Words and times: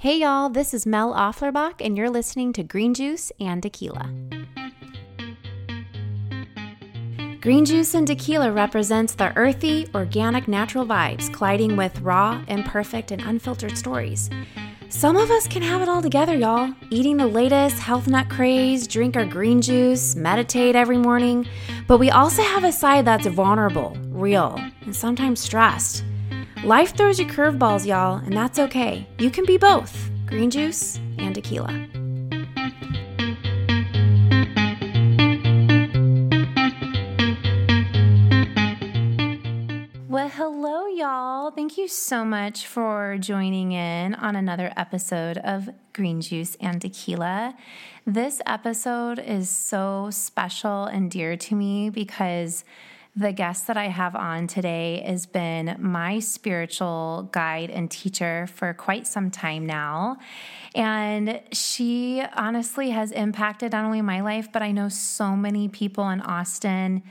Hey 0.00 0.20
y'all, 0.20 0.48
this 0.48 0.74
is 0.74 0.86
Mel 0.86 1.12
Offlerbach, 1.12 1.84
and 1.84 1.96
you're 1.96 2.08
listening 2.08 2.52
to 2.52 2.62
Green 2.62 2.94
Juice 2.94 3.32
and 3.40 3.60
Tequila. 3.60 4.08
Green 7.40 7.64
juice 7.64 7.94
and 7.94 8.06
tequila 8.06 8.52
represents 8.52 9.16
the 9.16 9.36
earthy, 9.36 9.88
organic, 9.96 10.46
natural 10.46 10.86
vibes 10.86 11.34
colliding 11.34 11.74
with 11.74 12.00
raw, 12.00 12.40
imperfect, 12.46 13.10
and 13.10 13.22
unfiltered 13.22 13.76
stories. 13.76 14.30
Some 14.88 15.16
of 15.16 15.32
us 15.32 15.48
can 15.48 15.62
have 15.62 15.82
it 15.82 15.88
all 15.88 16.00
together, 16.00 16.36
y'all. 16.36 16.72
Eating 16.90 17.16
the 17.16 17.26
latest 17.26 17.80
health 17.80 18.06
nut 18.06 18.28
craze, 18.30 18.86
drink 18.86 19.16
our 19.16 19.26
green 19.26 19.60
juice, 19.60 20.14
meditate 20.14 20.76
every 20.76 20.98
morning. 20.98 21.44
But 21.88 21.98
we 21.98 22.10
also 22.10 22.42
have 22.42 22.62
a 22.62 22.70
side 22.70 23.04
that's 23.04 23.26
vulnerable, 23.26 23.96
real, 24.10 24.60
and 24.82 24.94
sometimes 24.94 25.40
stressed. 25.40 26.04
Life 26.64 26.96
throws 26.96 27.20
you 27.20 27.26
curveballs, 27.26 27.86
y'all, 27.86 28.16
and 28.16 28.36
that's 28.36 28.58
okay. 28.58 29.06
You 29.18 29.30
can 29.30 29.44
be 29.44 29.56
both 29.56 30.10
green 30.26 30.50
juice 30.50 30.98
and 31.16 31.32
tequila. 31.32 31.86
Well, 40.08 40.28
hello, 40.28 40.88
y'all. 40.88 41.52
Thank 41.52 41.78
you 41.78 41.86
so 41.86 42.24
much 42.24 42.66
for 42.66 43.18
joining 43.20 43.70
in 43.70 44.16
on 44.16 44.34
another 44.34 44.72
episode 44.76 45.38
of 45.38 45.70
Green 45.92 46.20
Juice 46.20 46.56
and 46.60 46.82
Tequila. 46.82 47.54
This 48.04 48.42
episode 48.46 49.20
is 49.20 49.48
so 49.48 50.08
special 50.10 50.84
and 50.84 51.08
dear 51.08 51.36
to 51.36 51.54
me 51.54 51.88
because 51.88 52.64
the 53.16 53.32
guest 53.32 53.66
that 53.66 53.76
I 53.76 53.86
have 53.86 54.14
on 54.14 54.46
today 54.46 55.02
has 55.04 55.26
been 55.26 55.76
my 55.80 56.20
spiritual 56.20 57.28
guide 57.32 57.70
and 57.70 57.90
teacher 57.90 58.46
for 58.54 58.72
quite 58.74 59.06
some 59.06 59.30
time 59.30 59.66
now. 59.66 60.18
And 60.74 61.40
she 61.52 62.22
honestly 62.36 62.90
has 62.90 63.10
impacted 63.10 63.72
not 63.72 63.84
only 63.84 64.02
my 64.02 64.20
life, 64.20 64.52
but 64.52 64.62
I 64.62 64.70
know 64.70 64.88
so 64.88 65.34
many 65.34 65.68
people 65.68 66.08
in 66.10 66.20
Austin. 66.20 67.02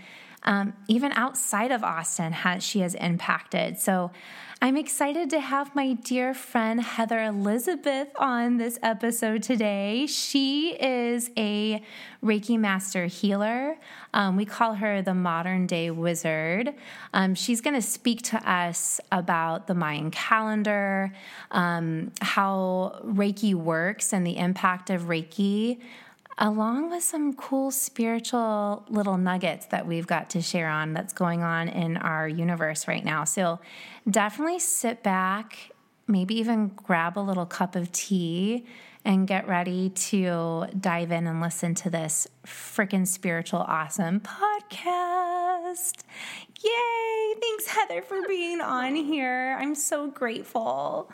Um, 0.43 0.73
even 0.87 1.11
outside 1.11 1.71
of 1.71 1.83
Austin, 1.83 2.31
has, 2.31 2.63
she 2.63 2.79
has 2.79 2.95
impacted. 2.95 3.79
So 3.79 4.11
I'm 4.59 4.75
excited 4.75 5.29
to 5.29 5.39
have 5.39 5.75
my 5.75 5.93
dear 5.93 6.33
friend 6.33 6.81
Heather 6.81 7.21
Elizabeth 7.21 8.07
on 8.15 8.57
this 8.57 8.79
episode 8.81 9.43
today. 9.43 10.07
She 10.07 10.71
is 10.71 11.29
a 11.37 11.83
Reiki 12.23 12.57
Master 12.57 13.05
healer. 13.05 13.77
Um, 14.15 14.35
we 14.35 14.45
call 14.45 14.73
her 14.73 15.03
the 15.03 15.13
modern 15.13 15.67
day 15.67 15.91
wizard. 15.91 16.73
Um, 17.13 17.35
she's 17.35 17.61
going 17.61 17.75
to 17.75 17.83
speak 17.83 18.23
to 18.23 18.51
us 18.51 18.99
about 19.11 19.67
the 19.67 19.75
Mayan 19.75 20.09
calendar, 20.09 21.13
um, 21.51 22.11
how 22.21 22.99
Reiki 23.05 23.53
works, 23.53 24.11
and 24.11 24.25
the 24.25 24.37
impact 24.37 24.89
of 24.89 25.03
Reiki 25.03 25.77
along 26.39 26.91
with 26.91 27.03
some 27.03 27.33
cool 27.33 27.71
spiritual 27.71 28.85
little 28.89 29.17
nuggets 29.17 29.65
that 29.67 29.87
we've 29.87 30.05
got 30.05 30.29
to 30.29 30.41
share 30.41 30.69
on 30.69 30.93
that's 30.93 31.13
going 31.13 31.41
on 31.41 31.67
in 31.67 31.97
our 31.97 32.27
universe 32.27 32.87
right 32.87 33.03
now. 33.03 33.23
So 33.23 33.59
definitely 34.09 34.59
sit 34.59 35.03
back, 35.03 35.71
maybe 36.07 36.35
even 36.39 36.69
grab 36.69 37.17
a 37.17 37.21
little 37.21 37.45
cup 37.45 37.75
of 37.75 37.91
tea 37.91 38.65
and 39.03 39.27
get 39.27 39.47
ready 39.47 39.89
to 39.89 40.65
dive 40.79 41.11
in 41.11 41.27
and 41.27 41.39
listen 41.41 41.73
to 41.75 41.89
this 41.89 42.27
freaking 42.45 43.07
spiritual 43.07 43.59
awesome 43.61 44.19
podcast. 44.19 46.03
Yay! 46.61 47.33
Thanks, 47.39 47.67
Heather, 47.67 48.01
for 48.01 48.27
being 48.27 48.59
on 48.61 48.95
here. 48.95 49.55
I'm 49.59 49.75
so 49.75 50.07
grateful. 50.07 51.11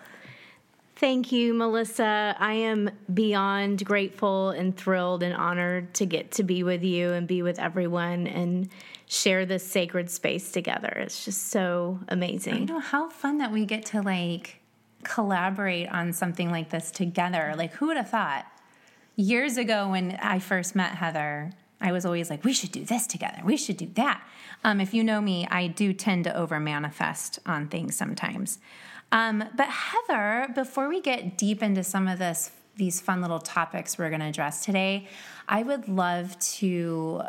Thank 1.04 1.34
you, 1.34 1.54
Melissa. 1.54 2.34
I 2.40 2.54
am 2.54 2.90
beyond 3.14 3.84
grateful 3.84 4.52
and 4.52 4.74
thrilled 4.74 5.22
and 5.22 5.34
honored 5.34 5.94
to 5.96 6.06
get 6.06 6.32
to 6.32 6.44
be 6.44 6.64
with 6.64 6.82
you 6.82 7.12
and 7.12 7.28
be 7.28 7.42
with 7.42 7.60
everyone 7.60 8.26
and 8.26 8.70
share 9.06 9.46
this 9.46 9.70
sacred 9.70 10.10
space 10.10 10.54
together. 10.54 10.88
It's 10.88 11.26
just 11.26 11.48
so 11.50 12.00
amazing. 12.08 12.54
I 12.54 12.60
know 12.60 12.80
how 12.80 13.10
fun 13.10 13.40
that 13.40 13.52
we 13.52 13.66
get 13.66 13.88
to 13.88 14.02
like 14.02 14.62
collaborate 15.04 15.90
on 15.90 16.14
something 16.14 16.50
like 16.50 16.70
this 16.70 16.90
together. 16.90 17.54
Like, 17.58 17.74
who 17.74 17.88
would 17.88 17.98
have 17.98 18.10
thought? 18.10 18.46
Years 19.18 19.58
ago, 19.58 19.90
when 19.90 20.18
I 20.22 20.40
first 20.40 20.74
met 20.74 20.96
Heather, 20.96 21.52
I 21.82 21.92
was 21.92 22.06
always 22.06 22.30
like, 22.30 22.46
we 22.46 22.54
should 22.54 22.72
do 22.72 22.86
this 22.86 23.08
together. 23.08 23.42
We 23.44 23.58
should 23.58 23.76
do 23.76 23.90
that. 23.96 24.26
Um, 24.64 24.80
if 24.80 24.94
you 24.94 25.04
know 25.04 25.20
me, 25.20 25.50
I 25.52 25.68
do 25.68 25.92
tend 25.92 26.24
to 26.24 26.34
over 26.34 26.62
manifest 26.62 27.40
on 27.46 27.68
things 27.68 27.94
sometimes. 27.94 28.60
Um, 29.14 29.44
but 29.56 29.68
Heather, 29.68 30.52
before 30.56 30.90
we 30.90 31.00
get 31.00 31.38
deep 31.38 31.62
into 31.62 31.84
some 31.84 32.08
of 32.08 32.18
this, 32.18 32.50
these 32.76 33.00
fun 33.00 33.22
little 33.22 33.40
topics 33.40 33.96
we're 33.96 34.10
going 34.10 34.22
to 34.22 34.26
address 34.26 34.66
today, 34.66 35.08
I 35.48 35.62
would 35.62 35.88
love 35.88 36.38
to 36.58 37.22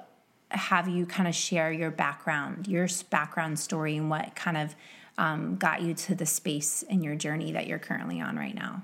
have 0.48 0.88
you 0.88 1.04
kind 1.04 1.28
of 1.28 1.34
share 1.34 1.70
your 1.70 1.90
background, 1.90 2.66
your 2.66 2.88
background 3.10 3.58
story, 3.58 3.98
and 3.98 4.08
what 4.08 4.34
kind 4.34 4.56
of 4.56 4.74
um, 5.18 5.56
got 5.56 5.82
you 5.82 5.92
to 5.92 6.14
the 6.14 6.24
space 6.24 6.82
in 6.84 7.02
your 7.02 7.16
journey 7.16 7.52
that 7.52 7.66
you're 7.66 7.78
currently 7.78 8.18
on 8.18 8.36
right 8.36 8.54
now. 8.54 8.82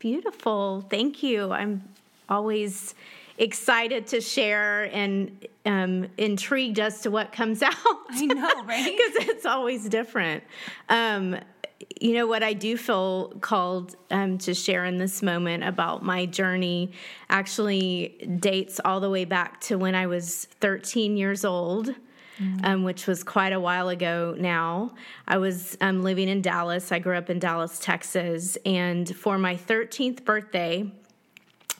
Beautiful. 0.00 0.84
Thank 0.90 1.22
you. 1.22 1.52
I'm 1.52 1.84
always 2.28 2.96
excited 3.38 4.08
to 4.08 4.20
share 4.20 4.84
and 4.92 5.46
um, 5.64 6.08
intrigued 6.18 6.80
as 6.80 7.02
to 7.02 7.10
what 7.10 7.30
comes 7.30 7.62
out. 7.62 7.74
I 8.10 8.26
know, 8.26 8.64
right? 8.64 8.84
Because 8.98 9.28
it's 9.28 9.46
always 9.46 9.88
different. 9.88 10.42
Um, 10.88 11.38
you 12.00 12.14
know 12.14 12.26
what 12.26 12.42
I 12.42 12.52
do 12.52 12.76
feel 12.76 13.28
called 13.40 13.96
um, 14.10 14.38
to 14.38 14.54
share 14.54 14.84
in 14.84 14.98
this 14.98 15.22
moment 15.22 15.64
about 15.64 16.02
my 16.02 16.26
journey 16.26 16.92
actually 17.28 18.36
dates 18.40 18.80
all 18.84 19.00
the 19.00 19.10
way 19.10 19.24
back 19.24 19.60
to 19.62 19.76
when 19.76 19.94
I 19.94 20.06
was 20.06 20.46
13 20.60 21.16
years 21.16 21.44
old. 21.44 21.94
Mm-hmm. 22.40 22.64
Um, 22.64 22.84
which 22.84 23.06
was 23.06 23.22
quite 23.22 23.52
a 23.52 23.60
while 23.60 23.90
ago 23.90 24.34
now. 24.38 24.94
I 25.28 25.36
was 25.36 25.76
um, 25.82 26.02
living 26.02 26.26
in 26.26 26.40
Dallas. 26.40 26.90
I 26.90 26.98
grew 26.98 27.18
up 27.18 27.28
in 27.28 27.38
Dallas, 27.38 27.78
Texas. 27.78 28.56
And 28.64 29.14
for 29.14 29.36
my 29.36 29.56
13th 29.56 30.24
birthday, 30.24 30.90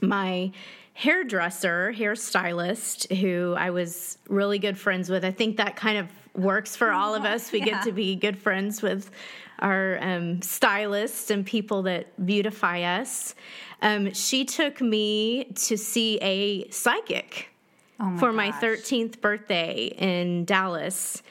my 0.03 0.53
hairdresser, 0.93 1.94
hairstylist, 1.97 3.17
who 3.22 3.55
I 3.56 3.71
was 3.71 4.19
really 4.28 4.59
good 4.59 4.77
friends 4.77 5.09
with, 5.09 5.25
I 5.25 5.31
think 5.31 5.56
that 5.56 5.77
kind 5.77 5.97
of 5.97 6.09
works 6.34 6.77
for 6.77 6.93
all 6.93 7.15
of 7.15 7.25
us. 7.34 7.53
We 7.53 7.61
yeah. 7.61 7.65
get 7.67 7.84
to 7.84 7.93
be 7.93 8.15
good 8.17 8.37
friends 8.37 8.82
with 8.82 9.11
our 9.60 9.98
um, 10.03 10.43
stylists 10.43 11.31
and 11.31 11.44
people 11.44 11.82
that 11.82 12.25
beautify 12.25 12.82
us. 12.82 13.34
Um, 13.82 14.12
she 14.12 14.44
took 14.44 14.81
me 14.81 15.44
to 15.54 15.76
see 15.76 16.19
a 16.21 16.69
psychic 16.71 17.50
oh 17.99 18.04
my 18.04 18.19
for 18.19 18.32
gosh. 18.32 18.37
my 18.37 18.53
13th 18.53 19.20
birthday 19.20 19.94
in 19.97 20.44
Dallas. 20.44 21.22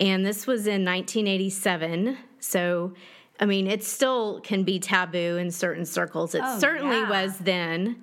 And 0.00 0.24
this 0.24 0.46
was 0.46 0.66
in 0.66 0.84
1987. 0.84 2.16
So, 2.40 2.94
I 3.40 3.46
mean, 3.46 3.66
it 3.66 3.82
still 3.84 4.40
can 4.40 4.62
be 4.62 4.78
taboo 4.78 5.36
in 5.36 5.50
certain 5.50 5.84
circles. 5.84 6.34
It 6.34 6.42
oh, 6.44 6.58
certainly 6.58 6.96
yeah. 6.96 7.10
was 7.24 7.38
then. 7.38 8.02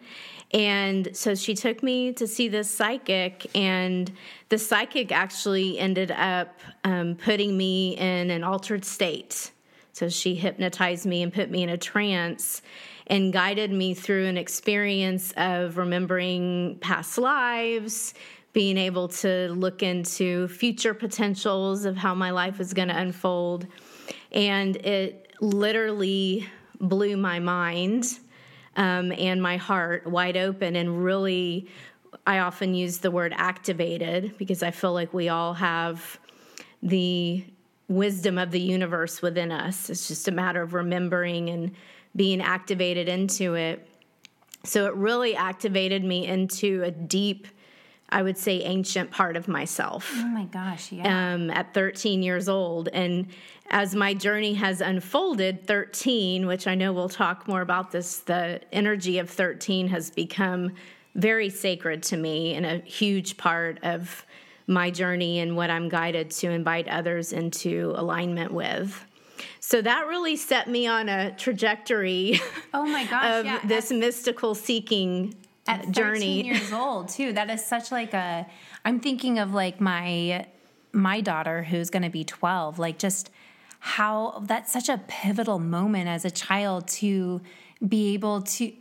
And 0.51 1.09
so 1.15 1.35
she 1.35 1.55
took 1.55 1.83
me 1.83 2.13
to 2.13 2.27
see 2.27 2.47
this 2.47 2.69
psychic, 2.69 3.49
and 3.55 4.11
the 4.49 4.57
psychic 4.57 5.11
actually 5.11 5.77
ended 5.79 6.11
up 6.11 6.59
um, 6.83 7.15
putting 7.15 7.57
me 7.57 7.97
in 7.97 8.29
an 8.29 8.43
altered 8.43 8.85
state. 8.85 9.51
So 9.95 10.09
she 10.09 10.35
hypnotized 10.35 11.05
me 11.05 11.23
and 11.23 11.31
put 11.31 11.49
me 11.49 11.63
in 11.63 11.69
a 11.69 11.77
trance 11.77 12.61
and 13.07 13.31
guided 13.31 13.71
me 13.71 13.93
through 13.93 14.25
an 14.25 14.35
experience 14.35 15.33
of 15.37 15.77
remembering 15.77 16.79
past 16.81 17.17
lives, 17.17 18.13
being 18.51 18.77
able 18.77 19.07
to 19.07 19.47
look 19.53 19.83
into 19.83 20.49
future 20.49 20.93
potentials 20.93 21.85
of 21.85 21.95
how 21.95 22.13
my 22.13 22.31
life 22.31 22.57
was 22.57 22.73
going 22.73 22.89
to 22.89 22.97
unfold. 22.97 23.67
And 24.33 24.75
it 24.75 25.31
literally 25.39 26.45
blew 26.81 27.15
my 27.15 27.39
mind 27.39 28.19
um, 28.75 29.13
and 29.13 29.41
my 29.41 29.55
heart 29.55 30.05
wide 30.07 30.35
open 30.35 30.75
and 30.75 31.05
really. 31.05 31.69
I 32.27 32.39
often 32.39 32.73
use 32.73 32.97
the 32.97 33.11
word 33.11 33.33
activated 33.37 34.37
because 34.37 34.61
I 34.61 34.71
feel 34.71 34.91
like 34.91 35.13
we 35.13 35.29
all 35.29 35.53
have 35.53 36.19
the 36.81 37.45
wisdom 37.87 38.37
of 38.37 38.51
the 38.51 38.59
universe 38.59 39.21
within 39.21 39.51
us. 39.51 39.89
It's 39.89 40.07
just 40.07 40.27
a 40.27 40.31
matter 40.31 40.61
of 40.61 40.73
remembering 40.73 41.49
and 41.49 41.71
being 42.15 42.41
activated 42.41 43.07
into 43.07 43.55
it. 43.55 43.87
So 44.63 44.85
it 44.85 44.95
really 44.95 45.35
activated 45.35 46.03
me 46.03 46.25
into 46.25 46.81
a 46.83 46.91
deep, 46.91 47.47
I 48.09 48.23
would 48.23 48.37
say, 48.37 48.61
ancient 48.61 49.11
part 49.11 49.37
of 49.37 49.47
myself. 49.47 50.11
Oh 50.15 50.27
my 50.27 50.45
gosh, 50.45 50.91
yeah. 50.91 51.33
Um, 51.33 51.51
at 51.51 51.73
13 51.73 52.23
years 52.23 52.49
old. 52.49 52.89
And 52.89 53.27
as 53.69 53.93
my 53.93 54.13
journey 54.13 54.55
has 54.55 54.81
unfolded, 54.81 55.67
13, 55.67 56.47
which 56.47 56.67
I 56.67 56.73
know 56.73 56.93
we'll 56.93 57.09
talk 57.09 57.47
more 57.47 57.61
about 57.61 57.91
this, 57.91 58.19
the 58.19 58.61
energy 58.71 59.19
of 59.19 59.29
13 59.29 59.89
has 59.89 60.09
become 60.09 60.71
very 61.13 61.49
sacred 61.49 62.03
to 62.03 62.17
me 62.17 62.55
and 62.55 62.65
a 62.65 62.79
huge 62.79 63.37
part 63.37 63.79
of 63.83 64.25
my 64.67 64.89
journey 64.89 65.39
and 65.39 65.55
what 65.55 65.69
I'm 65.69 65.89
guided 65.89 66.31
to 66.31 66.49
invite 66.49 66.87
others 66.87 67.33
into 67.33 67.93
alignment 67.95 68.51
with. 68.51 69.05
So 69.59 69.81
that 69.81 70.07
really 70.07 70.35
set 70.35 70.69
me 70.69 70.87
on 70.87 71.09
a 71.09 71.35
trajectory. 71.35 72.39
Oh 72.73 72.85
my 72.85 73.05
gosh! 73.09 73.39
of 73.39 73.45
yeah, 73.45 73.59
this 73.63 73.91
at, 73.91 73.97
mystical 73.97 74.55
seeking 74.55 75.35
at 75.67 75.91
journey. 75.91 76.45
years 76.45 76.71
old 76.71 77.09
too. 77.09 77.33
That 77.33 77.49
is 77.49 77.65
such 77.65 77.91
like 77.91 78.13
a. 78.13 78.47
I'm 78.83 78.99
thinking 78.99 79.39
of 79.39 79.53
like 79.53 79.81
my 79.81 80.45
my 80.93 81.19
daughter 81.21 81.63
who's 81.63 81.89
going 81.89 82.03
to 82.03 82.09
be 82.09 82.23
12. 82.23 82.79
Like 82.79 82.97
just 82.97 83.29
how 83.79 84.41
that's 84.45 84.71
such 84.71 84.89
a 84.89 84.99
pivotal 85.07 85.59
moment 85.59 86.07
as 86.07 86.25
a 86.25 86.31
child 86.31 86.87
to 86.87 87.41
be 87.85 88.13
able 88.13 88.41
to 88.41 88.71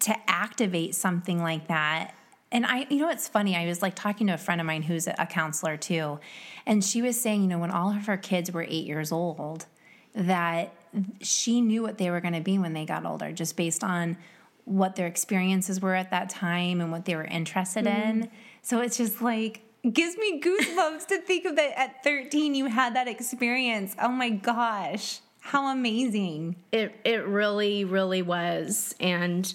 to 0.00 0.14
activate 0.28 0.94
something 0.94 1.40
like 1.42 1.68
that 1.68 2.14
and 2.54 2.64
I, 2.64 2.86
you 2.88 2.98
know, 2.98 3.10
it's 3.10 3.28
funny. 3.28 3.56
I 3.56 3.66
was 3.66 3.82
like 3.82 3.94
talking 3.94 4.28
to 4.28 4.34
a 4.34 4.38
friend 4.38 4.60
of 4.60 4.66
mine 4.66 4.82
who's 4.82 5.06
a 5.06 5.26
counselor 5.26 5.76
too, 5.76 6.20
and 6.64 6.82
she 6.82 7.02
was 7.02 7.20
saying, 7.20 7.42
you 7.42 7.48
know, 7.48 7.58
when 7.58 7.70
all 7.70 7.90
of 7.90 8.06
her 8.06 8.16
kids 8.16 8.52
were 8.52 8.62
eight 8.62 8.86
years 8.86 9.12
old, 9.12 9.66
that 10.14 10.72
she 11.20 11.60
knew 11.60 11.82
what 11.82 11.98
they 11.98 12.10
were 12.10 12.20
going 12.20 12.34
to 12.34 12.40
be 12.40 12.56
when 12.56 12.72
they 12.72 12.86
got 12.86 13.04
older, 13.04 13.32
just 13.32 13.56
based 13.56 13.82
on 13.82 14.16
what 14.64 14.96
their 14.96 15.06
experiences 15.06 15.80
were 15.80 15.94
at 15.94 16.10
that 16.10 16.30
time 16.30 16.80
and 16.80 16.90
what 16.90 17.04
they 17.04 17.16
were 17.16 17.24
interested 17.24 17.84
mm. 17.84 18.04
in. 18.04 18.30
So 18.62 18.80
it's 18.80 18.96
just 18.96 19.20
like 19.20 19.62
gives 19.92 20.16
me 20.16 20.40
goosebumps 20.40 21.06
to 21.08 21.18
think 21.20 21.44
of 21.44 21.56
that 21.56 21.78
at 21.78 22.02
13 22.04 22.54
you 22.54 22.66
had 22.66 22.96
that 22.96 23.08
experience. 23.08 23.94
Oh 24.00 24.08
my 24.08 24.30
gosh. 24.30 25.20
How 25.40 25.70
amazing. 25.70 26.56
It 26.72 26.98
it 27.04 27.26
really 27.26 27.84
really 27.84 28.22
was 28.22 28.94
and 28.98 29.52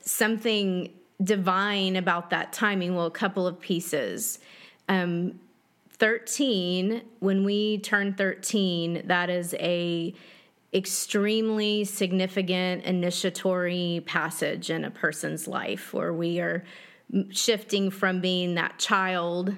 something 0.00 0.92
divine 1.22 1.96
about 1.96 2.30
that 2.30 2.52
timing. 2.52 2.94
Well, 2.94 3.06
a 3.06 3.10
couple 3.10 3.46
of 3.46 3.60
pieces. 3.60 4.38
Um, 4.88 5.40
13, 5.90 7.02
when 7.20 7.44
we 7.44 7.78
turn 7.78 8.14
13, 8.14 9.02
that 9.06 9.30
is 9.30 9.54
a 9.54 10.14
extremely 10.74 11.84
significant 11.84 12.84
initiatory 12.84 14.02
passage 14.06 14.70
in 14.70 14.84
a 14.84 14.90
person's 14.90 15.46
life 15.46 15.92
where 15.92 16.12
we 16.12 16.40
are 16.40 16.64
shifting 17.30 17.90
from 17.90 18.20
being 18.20 18.54
that 18.54 18.78
child 18.78 19.54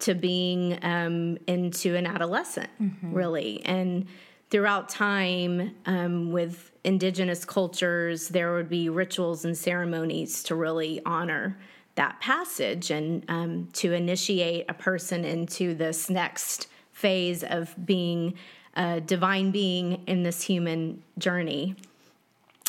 to 0.00 0.14
being 0.14 0.78
um, 0.84 1.38
into 1.46 1.96
an 1.96 2.06
adolescent, 2.06 2.70
mm-hmm. 2.80 3.12
really. 3.12 3.62
And 3.64 4.06
throughout 4.50 4.88
time, 4.88 5.74
um, 5.86 6.30
with 6.30 6.67
indigenous 6.84 7.44
cultures, 7.44 8.28
there 8.28 8.54
would 8.54 8.68
be 8.68 8.88
rituals 8.88 9.44
and 9.44 9.56
ceremonies 9.56 10.42
to 10.44 10.54
really 10.54 11.00
honor 11.04 11.58
that 11.94 12.20
passage 12.20 12.90
and 12.90 13.24
um, 13.28 13.68
to 13.72 13.92
initiate 13.92 14.64
a 14.68 14.74
person 14.74 15.24
into 15.24 15.74
this 15.74 16.08
next 16.08 16.68
phase 16.92 17.42
of 17.42 17.74
being 17.84 18.34
a 18.74 19.00
divine 19.00 19.50
being 19.50 20.04
in 20.06 20.22
this 20.22 20.42
human 20.42 21.02
journey. 21.18 21.74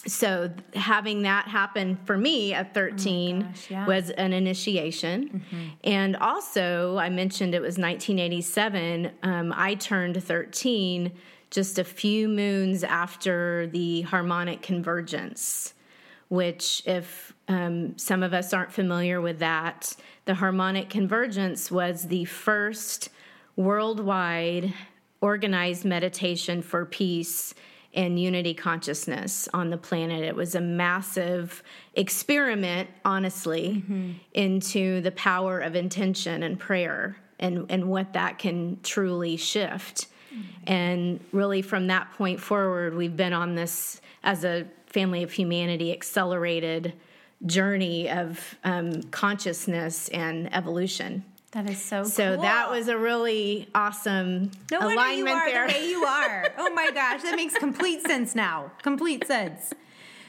So, 0.08 0.50
having 0.74 1.24
that 1.24 1.48
happen 1.48 2.00
for 2.06 2.18
me 2.18 2.54
at 2.54 2.74
13 2.74 3.44
oh 3.44 3.46
gosh, 3.46 3.70
yeah. 3.70 3.86
was 3.86 4.10
an 4.12 4.32
initiation. 4.32 5.30
Mm-hmm. 5.30 5.68
And 5.84 6.16
also, 6.16 6.98
I 6.98 7.10
mentioned 7.10 7.54
it 7.54 7.60
was 7.60 7.78
1987. 7.78 9.12
Um, 9.24 9.54
I 9.56 9.76
turned 9.76 10.24
13 10.24 11.12
just 11.51 11.80
a 11.80 11.84
few 11.84 12.28
moons 12.28 12.84
after 12.84 13.68
the 13.68 14.01
harmonic 14.01 14.62
convergence, 14.62 15.74
which, 16.28 16.84
if 16.86 17.34
um, 17.48 17.98
some 17.98 18.22
of 18.22 18.34
us 18.34 18.54
aren't 18.54 18.72
familiar 18.72 19.19
with 19.19 19.40
that, 19.40 19.96
the 20.25 20.36
harmonic 20.36 20.90
convergence 20.90 21.72
was 21.72 22.04
the 22.04 22.25
first 22.25 23.10
worldwide 23.56 24.74
organized 25.22 25.86
meditation 25.86 26.62
for 26.62 26.86
peace 26.86 27.54
and 27.94 28.19
unity 28.19 28.54
consciousness 28.54 29.50
on 29.54 29.69
the 29.69 29.78
planet. 29.78 30.24
It 30.24 30.36
was 30.36 30.54
a 30.54 30.62
massive 30.62 31.63
experiment, 31.95 32.90
honestly, 33.04 33.84
mm-hmm. 33.84 34.12
into 34.34 35.02
the 35.02 35.12
power 35.12 35.60
of 35.60 35.75
intention 35.75 36.44
and 36.44 36.60
prayer 36.60 37.18
and, 37.40 37.66
and 37.69 37.86
what 37.90 38.13
that 38.13 38.38
can 38.38 38.80
truly 38.84 39.38
shift. 39.38 40.07
And 40.66 41.20
really, 41.31 41.62
from 41.62 41.88
that 41.88 42.12
point 42.14 42.40
forward, 42.40 42.96
we've 42.96 43.16
been 43.16 43.34
on 43.34 43.56
this 43.56 44.02
as 44.24 44.44
a 44.44 44.66
family 44.88 45.24
of 45.24 45.31
humanity 45.31 45.92
accelerated 45.92 46.94
journey 47.46 48.10
of 48.10 48.58
um, 48.64 49.02
consciousness 49.04 50.10
and 50.10 50.54
evolution. 50.54 51.24
That 51.52 51.68
is 51.70 51.81
so 51.81 52.04
So 52.04 52.34
cool. 52.34 52.44
that 52.44 52.70
was 52.70 52.90
a 52.90 52.98
really 52.98 53.68
awesome 53.74 54.52
no 54.70 54.80
alignment 54.81 55.18
you 55.18 55.28
are 55.28 55.50
there. 55.50 55.68
The 55.68 55.74
way 55.74 55.90
you 55.90 56.04
are. 56.04 56.50
oh 56.58 56.74
my 56.74 56.92
gosh, 56.92 57.24
that 57.24 57.36
makes 57.36 57.56
complete 57.58 58.04
sense 58.04 58.36
now. 58.36 58.72
Complete 58.84 59.26
sense. 59.26 59.74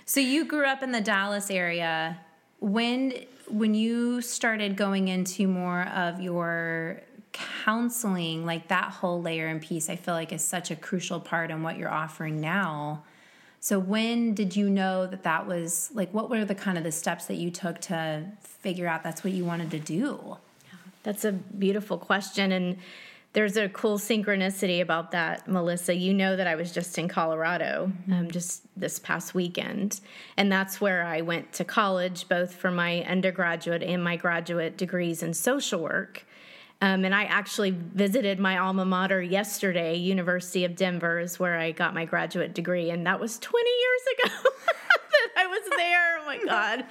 So 0.07 0.21
you 0.21 0.45
grew 0.47 0.65
up 0.65 0.83
in 0.83 0.93
the 0.93 1.01
Dallas 1.01 1.51
area. 1.51 2.19
When 2.61 3.13
when 3.49 3.75
you 3.75 4.23
started 4.23 4.77
going 4.77 5.09
into 5.09 5.47
more 5.49 5.83
of 5.89 6.21
your 6.21 7.03
counseling, 7.33 8.45
like 8.45 8.69
that 8.69 8.91
whole 8.93 9.21
layer 9.21 9.47
and 9.47 9.61
piece, 9.61 9.89
I 9.89 9.97
feel 9.97 10.15
like 10.15 10.33
is 10.33 10.43
such 10.43 10.71
a 10.71 10.77
crucial 10.77 11.21
part 11.21 11.51
in 11.51 11.63
what 11.63 11.77
you're 11.77 11.93
offering 11.93 12.41
now. 12.41 13.03
So 13.61 13.79
when 13.79 14.35
did 14.35 14.57
you 14.57 14.71
know 14.71 15.07
that 15.07 15.23
that 15.25 15.47
was 15.47 15.91
like 15.93 16.13
what 16.15 16.31
were 16.31 16.45
the 16.45 16.55
kind 16.55 16.79
of 16.79 16.85
the 16.85 16.93
steps 16.93 17.27
that 17.27 17.37
you 17.37 17.51
took 17.51 17.81
to 17.83 18.27
figure 18.43 18.87
out 18.87 19.03
that's 19.03 19.23
what 19.23 19.33
you 19.33 19.45
wanted 19.45 19.71
to 19.73 19.79
do? 19.79 20.39
That's 21.03 21.25
a 21.25 21.33
beautiful 21.33 21.99
question 21.99 22.53
and 22.53 22.79
there's 23.33 23.57
a 23.57 23.69
cool 23.69 23.99
synchronicity 23.99 24.81
about 24.81 25.13
that, 25.13 25.47
Melissa. 25.47 25.95
You 25.95 26.13
know 26.13 26.35
that 26.35 26.49
I 26.49 26.57
was 26.57 26.73
just 26.73 26.99
in 26.99 27.07
Colorado 27.07 27.93
mm-hmm. 28.03 28.13
um, 28.13 28.31
just 28.31 28.63
this 28.77 28.99
past 28.99 29.35
weekend. 29.35 30.01
And 30.37 30.51
that's 30.51 30.81
where 30.81 31.05
I 31.05 31.21
went 31.21 31.53
to 31.55 31.65
college, 31.65 32.29
both 32.29 32.55
for 32.55 32.73
my 32.73 33.05
undergraduate 33.05 33.85
and 33.85 34.03
my 34.03 34.17
graduate 34.17 34.77
degrees 34.77 35.23
in 35.23 35.35
social 35.35 35.81
work. 35.81 36.25
Um, 36.83 37.05
and 37.05 37.15
I 37.15 37.25
actually 37.25 37.73
visited 37.73 38.39
my 38.39 38.59
alma 38.59 38.85
mater 38.85 39.21
yesterday, 39.21 39.97
University 39.97 40.65
of 40.65 40.77
Denver, 40.77 41.19
is 41.19 41.39
where 41.39 41.59
I 41.59 41.73
got 41.73 41.93
my 41.93 42.07
graduate 42.07 42.55
degree, 42.55 42.91
and 42.91 43.07
that 43.07 43.21
was 43.21 43.39
20 43.39 43.69
years 43.69 44.01
ago 44.19 44.51
that 45.11 45.29
I 45.37 45.47
was 45.47 45.63
there. 45.77 46.19
Oh 46.19 46.25
my 46.25 46.39
God. 46.47 46.85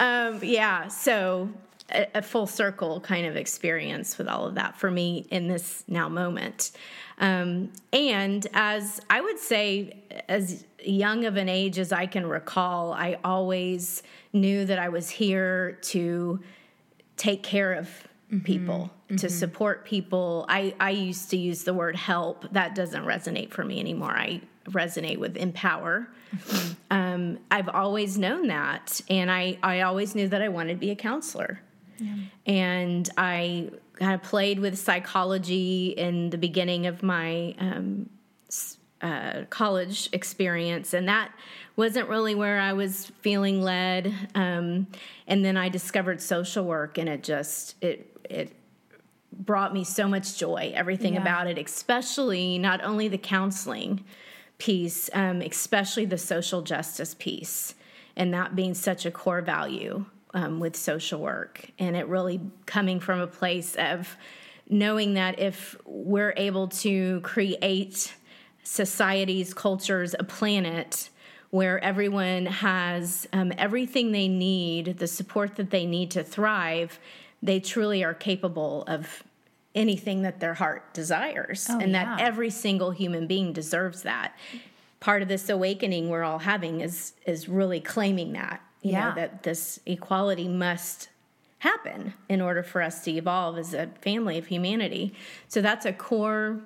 Um, 0.00 0.40
yeah, 0.42 0.88
so 0.88 1.50
a, 1.90 2.06
a, 2.14 2.22
full 2.22 2.46
circle 2.46 3.00
kind 3.00 3.26
of 3.26 3.36
experience 3.36 4.16
with 4.16 4.26
all 4.26 4.46
of 4.46 4.54
that 4.54 4.76
for 4.76 4.90
me 4.90 5.26
in 5.30 5.48
this 5.48 5.84
now 5.86 6.08
moment. 6.08 6.72
Um, 7.18 7.72
and 7.92 8.46
as 8.54 9.00
I 9.10 9.20
would 9.20 9.38
say, 9.38 10.02
as 10.28 10.64
young 10.82 11.24
of 11.24 11.36
an 11.36 11.48
age 11.48 11.78
as 11.78 11.92
I 11.92 12.06
can 12.06 12.26
recall, 12.26 12.92
I 12.92 13.18
always 13.24 14.02
knew 14.32 14.64
that 14.64 14.78
I 14.78 14.88
was 14.88 15.08
here 15.10 15.78
to 15.82 16.40
take 17.16 17.42
care 17.42 17.74
of 17.74 17.86
mm-hmm. 18.30 18.40
people 18.40 18.74
mm-hmm. 18.74 18.95
To 19.08 19.28
support 19.30 19.84
people 19.84 20.44
I, 20.48 20.74
I 20.80 20.90
used 20.90 21.30
to 21.30 21.36
use 21.36 21.64
the 21.64 21.74
word 21.74 21.96
help 21.96 22.50
that 22.52 22.74
doesn't 22.74 23.04
resonate 23.04 23.52
for 23.52 23.64
me 23.64 23.78
anymore 23.78 24.10
i 24.10 24.40
resonate 24.68 25.18
with 25.18 25.36
empower 25.36 26.08
mm-hmm. 26.34 26.72
um, 26.90 27.38
i've 27.50 27.68
always 27.68 28.18
known 28.18 28.48
that 28.48 29.00
and 29.08 29.30
I, 29.30 29.58
I 29.62 29.82
always 29.82 30.14
knew 30.14 30.28
that 30.28 30.42
i 30.42 30.48
wanted 30.48 30.74
to 30.74 30.80
be 30.80 30.90
a 30.90 30.96
counselor 30.96 31.60
yeah. 31.98 32.14
and 32.46 33.08
i 33.16 33.70
kind 33.94 34.14
of 34.14 34.22
played 34.22 34.58
with 34.58 34.76
psychology 34.76 35.88
in 35.96 36.30
the 36.30 36.38
beginning 36.38 36.86
of 36.86 37.02
my 37.02 37.54
um, 37.58 38.10
uh, 39.02 39.44
college 39.50 40.08
experience 40.12 40.94
and 40.94 41.08
that 41.08 41.30
wasn't 41.76 42.08
really 42.08 42.34
where 42.34 42.58
I 42.58 42.72
was 42.72 43.12
feeling 43.20 43.60
led. 43.60 44.12
Um, 44.34 44.88
and 45.26 45.44
then 45.44 45.56
I 45.56 45.68
discovered 45.68 46.20
social 46.20 46.64
work, 46.64 46.98
and 46.98 47.08
it 47.08 47.22
just 47.22 47.76
it 47.82 48.10
it 48.28 48.56
brought 49.38 49.72
me 49.72 49.84
so 49.84 50.08
much 50.08 50.38
joy. 50.38 50.72
Everything 50.74 51.14
yeah. 51.14 51.22
about 51.22 51.46
it, 51.46 51.58
especially 51.58 52.58
not 52.58 52.82
only 52.82 53.08
the 53.08 53.18
counseling 53.18 54.04
piece, 54.58 55.10
um, 55.12 55.42
especially 55.42 56.04
the 56.04 56.18
social 56.18 56.62
justice 56.62 57.14
piece, 57.18 57.74
and 58.16 58.32
that 58.32 58.56
being 58.56 58.74
such 58.74 59.04
a 59.04 59.10
core 59.10 59.42
value 59.42 60.04
um, 60.34 60.60
with 60.60 60.76
social 60.76 61.20
work, 61.20 61.70
and 61.78 61.96
it 61.96 62.06
really 62.06 62.40
coming 62.64 63.00
from 63.00 63.20
a 63.20 63.26
place 63.26 63.74
of 63.76 64.16
knowing 64.68 65.14
that 65.14 65.38
if 65.38 65.76
we're 65.84 66.34
able 66.36 66.68
to 66.68 67.20
create 67.20 68.14
societies, 68.62 69.54
cultures, 69.54 70.14
a 70.18 70.24
planet 70.24 71.10
where 71.50 71.82
everyone 71.82 72.46
has 72.46 73.26
um, 73.32 73.52
everything 73.56 74.12
they 74.12 74.28
need, 74.28 74.98
the 74.98 75.06
support 75.06 75.56
that 75.56 75.70
they 75.70 75.86
need 75.86 76.10
to 76.10 76.24
thrive, 76.24 76.98
they 77.42 77.60
truly 77.60 78.02
are 78.04 78.14
capable 78.14 78.84
of 78.86 79.22
anything 79.74 80.22
that 80.22 80.40
their 80.40 80.54
heart 80.54 80.94
desires, 80.94 81.66
oh, 81.68 81.78
and 81.78 81.92
yeah. 81.92 82.16
that 82.16 82.20
every 82.20 82.50
single 82.50 82.90
human 82.90 83.26
being 83.26 83.52
deserves 83.52 84.02
that. 84.02 84.34
Part 85.00 85.22
of 85.22 85.28
this 85.28 85.48
awakening 85.48 86.08
we're 86.08 86.24
all 86.24 86.38
having 86.38 86.80
is 86.80 87.12
is 87.26 87.48
really 87.48 87.80
claiming 87.80 88.32
that 88.32 88.60
you 88.82 88.92
yeah. 88.92 89.08
know 89.08 89.14
that 89.16 89.42
this 89.42 89.78
equality 89.86 90.48
must 90.48 91.08
happen 91.58 92.14
in 92.28 92.40
order 92.40 92.62
for 92.62 92.82
us 92.82 93.02
to 93.04 93.10
evolve 93.10 93.58
as 93.58 93.74
a 93.74 93.88
family 94.00 94.38
of 94.38 94.46
humanity. 94.46 95.14
So 95.48 95.60
that's 95.60 95.86
a 95.86 95.92
core 95.92 96.60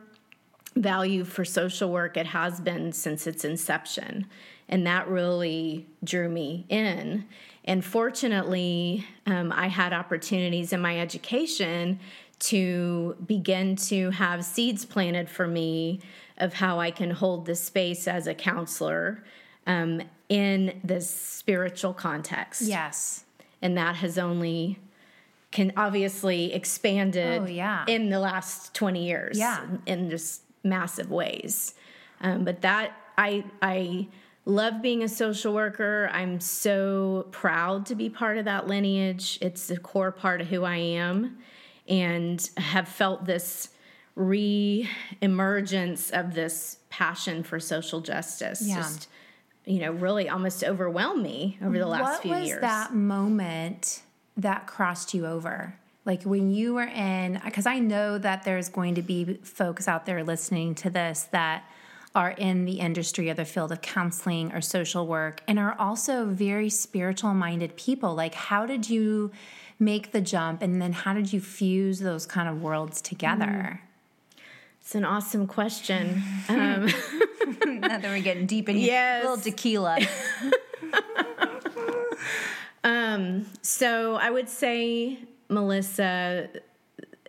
value 0.77 1.25
for 1.25 1.45
social 1.45 1.91
work. 1.91 2.17
It 2.17 2.27
has 2.27 2.61
been 2.61 2.93
since 2.93 3.27
its 3.27 3.45
inception. 3.45 4.27
And 4.69 4.87
that 4.87 5.09
really 5.09 5.87
drew 6.05 6.29
me 6.29 6.67
in. 6.69 7.25
And 7.65 7.85
fortunately, 7.85 9.07
um, 9.27 9.53
I 9.53 9.69
had 9.69 9.93
opportunities 9.93 10.73
in 10.73 10.81
my 10.81 10.99
education 10.99 12.01
to 12.41 13.17
begin 13.27 13.77
to 13.77 14.11
have 14.11 14.45
seeds 14.45 14.85
planted 14.85 15.29
for 15.29 15.47
me 15.47 16.01
of 16.39 16.55
how 16.55 16.81
I 16.81 16.91
can 16.91 17.11
hold 17.11 17.45
this 17.45 17.61
space 17.63 18.09
as 18.09 18.27
a 18.27 18.35
counselor 18.35 19.23
um, 19.67 20.01
in 20.31 20.81
this 20.83 21.09
spiritual 21.11 21.93
context. 21.93 22.63
Yes. 22.63 23.25
And 23.61 23.77
that 23.77 23.97
has 23.97 24.17
only 24.17 24.79
can 25.51 25.73
obviously 25.77 26.55
expanded 26.55 27.43
Oh, 27.43 27.47
yeah. 27.47 27.85
in 27.89 28.09
the 28.09 28.21
last 28.21 28.73
20 28.75 29.05
years 29.05 29.37
Yeah. 29.39 29.67
in 29.85 30.09
just 30.09 30.43
massive 30.63 31.11
ways 31.11 31.75
um, 32.21 32.45
but 32.45 32.61
that 32.61 32.93
i 33.19 33.43
i 33.63 34.07
love 34.45 34.81
being 34.83 35.03
a 35.03 35.09
social 35.09 35.53
worker 35.55 36.11
i'm 36.13 36.41
so 36.41 37.27
proud 37.31 37.85
to 37.87 37.95
be 37.95 38.09
part 38.09 38.39
of 38.39 38.45
that 38.47 38.67
lineage 38.67 39.39
it's 39.41 39.71
a 39.71 39.77
core 39.79 40.11
part 40.11 40.41
of 40.41 40.47
who 40.49 40.65
i 40.65 40.77
am 40.77 41.39
and 41.89 42.51
have 42.57 42.89
felt 42.89 43.25
this 43.27 43.69
re-emergence 44.17 46.11
of 46.11 46.35
this 46.35 46.79
passion 46.89 47.43
for 47.43 47.61
social 47.61 48.01
justice 48.01 48.63
Yeah. 48.63 48.77
just 48.77 49.09
you 49.67 49.79
know 49.81 49.93
really 49.93 50.29
almost 50.29 50.65
overwhelmed 50.65 51.23
me 51.23 51.59
over 51.63 51.79
the 51.79 51.87
last 51.87 52.03
what 52.03 52.23
few 52.23 52.31
was 52.33 52.49
years 52.49 52.61
that 52.61 52.95
moment 52.95 54.03
that 54.37 54.67
crossed 54.67 55.13
you 55.13 55.27
over? 55.27 55.75
Like 56.07 56.23
when 56.23 56.51
you 56.51 56.73
were 56.75 56.87
in, 56.87 57.39
because 57.45 57.67
I 57.67 57.79
know 57.79 58.17
that 58.17 58.43
there's 58.45 58.71
going 58.71 58.95
to 58.95 59.03
be 59.03 59.35
folks 59.43 59.87
out 59.87 60.07
there 60.07 60.25
listening 60.25 60.75
to 60.77 60.89
this 60.89 61.25
that 61.33 61.65
are 62.15 62.31
in 62.33 62.65
the 62.65 62.81
industry 62.81 63.31
or 63.31 63.35
the 63.35 63.45
field 63.45 63.71
of 63.71 63.81
counseling 63.83 64.53
or 64.53 64.61
social 64.61 65.07
work 65.07 65.43
and 65.47 65.59
are 65.59 65.77
also 65.79 66.27
very 66.27 66.69
spiritual 66.69 67.35
minded 67.35 67.77
people. 67.77 68.15
Like, 68.15 68.35
how 68.35 68.67
did 68.67 68.91
you 68.91 69.31
make 69.79 70.13
the 70.13 70.21
jump 70.21 70.61
and 70.63 70.83
then 70.83 70.93
how 70.93 71.15
did 71.15 71.33
you 71.33 71.41
fuse 71.41 72.01
those 72.01 72.27
kind 72.27 72.49
of 72.49 72.63
worlds 72.63 73.01
together? 73.01 73.83
It's 74.81 74.95
an 74.95 75.05
awesome 75.05 75.47
question. 75.47 76.23
Um, 76.49 76.87
now 77.81 77.99
that 77.99 78.03
we're 78.05 78.21
getting 78.23 78.47
deep 78.47 78.69
in 78.69 78.77
Yes. 78.77 79.23
little 79.23 79.39
tequila. 79.39 79.99
um, 82.85 83.47
so 83.63 84.17
I 84.17 84.31
would 84.31 84.49
say, 84.49 85.19
Melissa, 85.49 86.49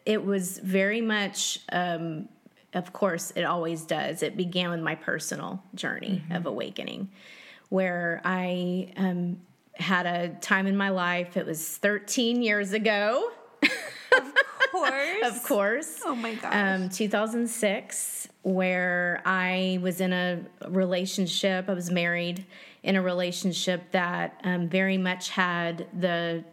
it 0.05 0.25
was 0.25 0.57
very 0.59 1.01
much, 1.01 1.59
um, 1.71 2.27
of 2.73 2.93
course, 2.93 3.31
it 3.35 3.43
always 3.43 3.83
does. 3.85 4.23
It 4.23 4.37
began 4.37 4.69
with 4.69 4.79
my 4.81 4.95
personal 4.95 5.61
journey 5.75 6.23
of 6.31 6.45
awakening, 6.45 7.09
where 7.69 8.21
I 8.23 8.93
um, 8.97 9.41
had 9.73 10.05
a 10.05 10.29
time 10.41 10.67
in 10.67 10.77
my 10.77 10.89
life. 10.89 11.35
It 11.37 11.45
was 11.45 11.77
13 11.77 12.41
years 12.41 12.73
ago, 12.73 13.29
Of 14.13 14.33
course. 14.71 15.17
of 15.25 15.43
course. 15.43 15.99
Oh 16.05 16.15
my 16.15 16.35
gosh. 16.35 16.53
um, 16.53 16.89
2006, 16.89 18.27
where 18.43 19.21
I 19.25 19.79
was 19.81 20.01
in 20.01 20.13
a 20.13 20.43
relationship. 20.67 21.69
I 21.69 21.73
was 21.73 21.91
married 21.91 22.45
in 22.83 22.95
a 22.95 23.01
relationship 23.01 23.91
that 23.91 24.39
um, 24.43 24.67
very 24.69 24.97
much 24.97 25.29
had 25.29 25.87
the 25.97 26.43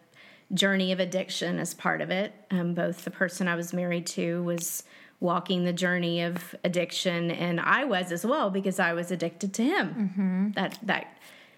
journey 0.52 0.92
of 0.92 1.00
addiction 1.00 1.58
as 1.58 1.74
part 1.74 2.00
of 2.00 2.10
it. 2.10 2.32
Um, 2.50 2.74
both 2.74 3.04
the 3.04 3.10
person 3.10 3.48
I 3.48 3.54
was 3.54 3.72
married 3.72 4.06
to 4.08 4.42
was 4.42 4.82
walking 5.20 5.64
the 5.64 5.72
journey 5.72 6.22
of 6.22 6.54
addiction, 6.64 7.30
and 7.30 7.60
I 7.60 7.84
was 7.84 8.12
as 8.12 8.24
well 8.24 8.50
because 8.50 8.78
I 8.78 8.92
was 8.92 9.10
addicted 9.10 9.52
to 9.54 9.62
him. 9.64 10.52
That 10.54 10.78
that 10.82 11.16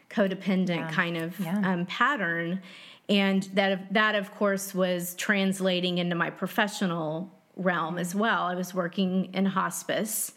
codependent 0.09 0.90
kind 0.93 1.17
of 1.17 1.38
Yeah. 1.38 1.61
um, 1.73 1.87
pattern, 1.87 2.62
and 3.09 3.43
that 3.55 3.93
that 3.93 4.14
of 4.14 4.31
course 4.35 4.75
was 4.75 5.14
translating 5.14 5.99
into 5.99 6.17
my 6.17 6.31
professional 6.31 7.31
realm 7.57 7.99
as 7.99 8.14
well. 8.14 8.45
I 8.45 8.55
was 8.55 8.73
working 8.75 9.29
in 9.35 9.45
hospice 9.45 10.33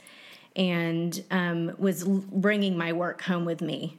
and 0.56 1.24
um, 1.32 1.74
was 1.80 2.04
l- 2.08 2.24
bringing 2.32 2.78
my 2.78 2.92
work 2.94 3.22
home 3.22 3.46
with 3.46 3.62
me 3.62 3.98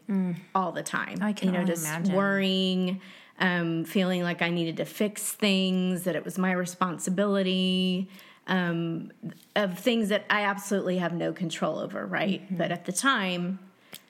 all 0.54 0.70
the 0.72 0.82
time. 0.82 1.18
I 1.22 1.32
can 1.32 1.48
you 1.52 1.58
know, 1.58 1.64
just 1.64 1.84
imagine. 1.86 2.14
worrying, 2.14 3.00
um, 3.40 3.84
feeling 3.84 4.22
like 4.22 4.42
I 4.42 4.50
needed 4.50 4.76
to 4.76 4.84
fix 4.84 5.32
things, 5.32 6.02
that 6.04 6.14
it 6.14 6.24
was 6.24 6.38
my 6.38 6.52
responsibility. 6.52 8.08
Um, 8.46 9.10
of 9.56 9.78
things 9.78 10.10
that 10.10 10.26
I 10.28 10.42
absolutely 10.42 10.98
have 10.98 11.14
no 11.14 11.32
control 11.32 11.78
over, 11.78 12.04
right? 12.04 12.44
Mm-hmm. 12.44 12.56
But 12.56 12.72
at 12.72 12.84
the 12.84 12.92
time, 12.92 13.58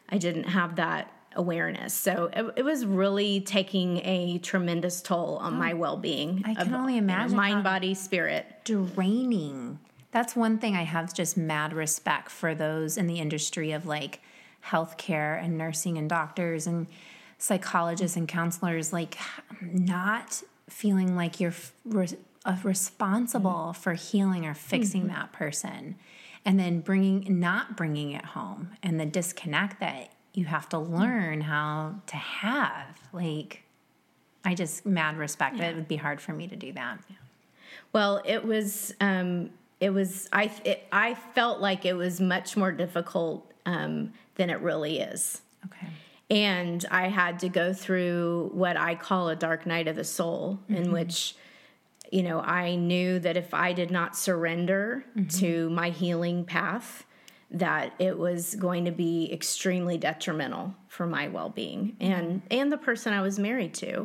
I 0.08 0.18
didn't 0.18 0.44
have 0.44 0.76
that 0.76 1.12
awareness. 1.36 1.94
So 1.94 2.30
it, 2.32 2.54
it 2.56 2.62
was 2.64 2.84
really 2.84 3.40
taking 3.40 3.98
a 3.98 4.38
tremendous 4.38 5.00
toll 5.00 5.36
on 5.36 5.54
my 5.54 5.74
well 5.74 5.96
being. 5.96 6.42
I 6.44 6.54
can 6.54 6.74
only 6.74 6.96
imagine 6.96 7.36
mind, 7.36 7.64
body, 7.64 7.94
spirit. 7.94 8.46
draining. 8.64 9.78
That's 10.10 10.36
one 10.36 10.58
thing 10.58 10.76
I 10.76 10.82
have 10.82 11.12
just 11.12 11.36
mad 11.36 11.72
respect 11.72 12.30
for 12.30 12.54
those 12.54 12.96
in 12.96 13.06
the 13.06 13.18
industry 13.18 13.72
of 13.72 13.86
like 13.86 14.20
healthcare 14.64 15.42
and 15.42 15.58
nursing 15.58 15.98
and 15.98 16.08
doctors 16.08 16.66
and 16.66 16.86
psychologists 17.38 18.16
and 18.16 18.28
counselors, 18.28 18.92
like 18.92 19.18
not 19.60 20.42
feeling 20.68 21.16
like 21.16 21.40
you're 21.40 21.54
re- 21.84 22.08
responsible 22.64 23.72
for 23.72 23.94
healing 23.94 24.44
or 24.46 24.54
fixing 24.54 25.06
that 25.08 25.32
person, 25.32 25.96
and 26.44 26.58
then 26.60 26.80
bringing 26.80 27.40
not 27.40 27.76
bringing 27.76 28.12
it 28.12 28.24
home, 28.24 28.70
and 28.82 29.00
the 29.00 29.06
disconnect 29.06 29.80
that 29.80 30.10
you 30.34 30.44
have 30.46 30.68
to 30.70 30.78
learn 30.78 31.40
how 31.40 31.94
to 32.06 32.16
have. 32.16 32.98
Like, 33.12 33.62
I 34.44 34.54
just 34.54 34.84
mad 34.84 35.16
respect. 35.16 35.58
It 35.60 35.74
would 35.74 35.88
be 35.88 35.96
hard 35.96 36.20
for 36.20 36.32
me 36.32 36.46
to 36.48 36.56
do 36.56 36.72
that. 36.72 36.98
Well, 37.92 38.20
it 38.24 38.44
was. 38.44 38.92
Um, 39.00 39.50
it 39.80 39.90
was. 39.90 40.28
I. 40.32 40.50
It, 40.64 40.86
I 40.92 41.14
felt 41.14 41.60
like 41.60 41.86
it 41.86 41.94
was 41.94 42.20
much 42.20 42.56
more 42.56 42.72
difficult 42.72 43.50
um, 43.64 44.12
than 44.34 44.50
it 44.50 44.60
really 44.60 44.98
is. 45.00 45.40
Okay. 45.66 45.86
and 46.30 46.84
I 46.90 47.08
had 47.08 47.38
to 47.40 47.48
go 47.48 47.72
through 47.72 48.50
what 48.52 48.76
I 48.76 48.94
call 48.94 49.28
a 49.28 49.36
dark 49.36 49.66
night 49.66 49.88
of 49.88 49.96
the 49.96 50.04
soul, 50.04 50.58
in 50.68 50.92
which, 50.92 51.36
you 52.14 52.22
know, 52.22 52.38
I 52.38 52.76
knew 52.76 53.18
that 53.18 53.36
if 53.36 53.52
I 53.52 53.72
did 53.72 53.90
not 53.90 54.16
surrender 54.16 55.04
to 55.40 55.68
my 55.70 55.90
healing 55.90 56.44
path, 56.44 57.04
that 57.50 57.92
it 57.98 58.16
was 58.16 58.54
going 58.54 58.84
to 58.84 58.92
be 58.92 59.32
extremely 59.32 59.98
detrimental 59.98 60.76
for 60.86 61.08
my 61.08 61.26
well-being 61.26 61.96
and 61.98 62.42
and 62.52 62.70
the 62.70 62.78
person 62.78 63.12
I 63.12 63.20
was 63.20 63.40
married 63.40 63.74
to, 63.74 64.02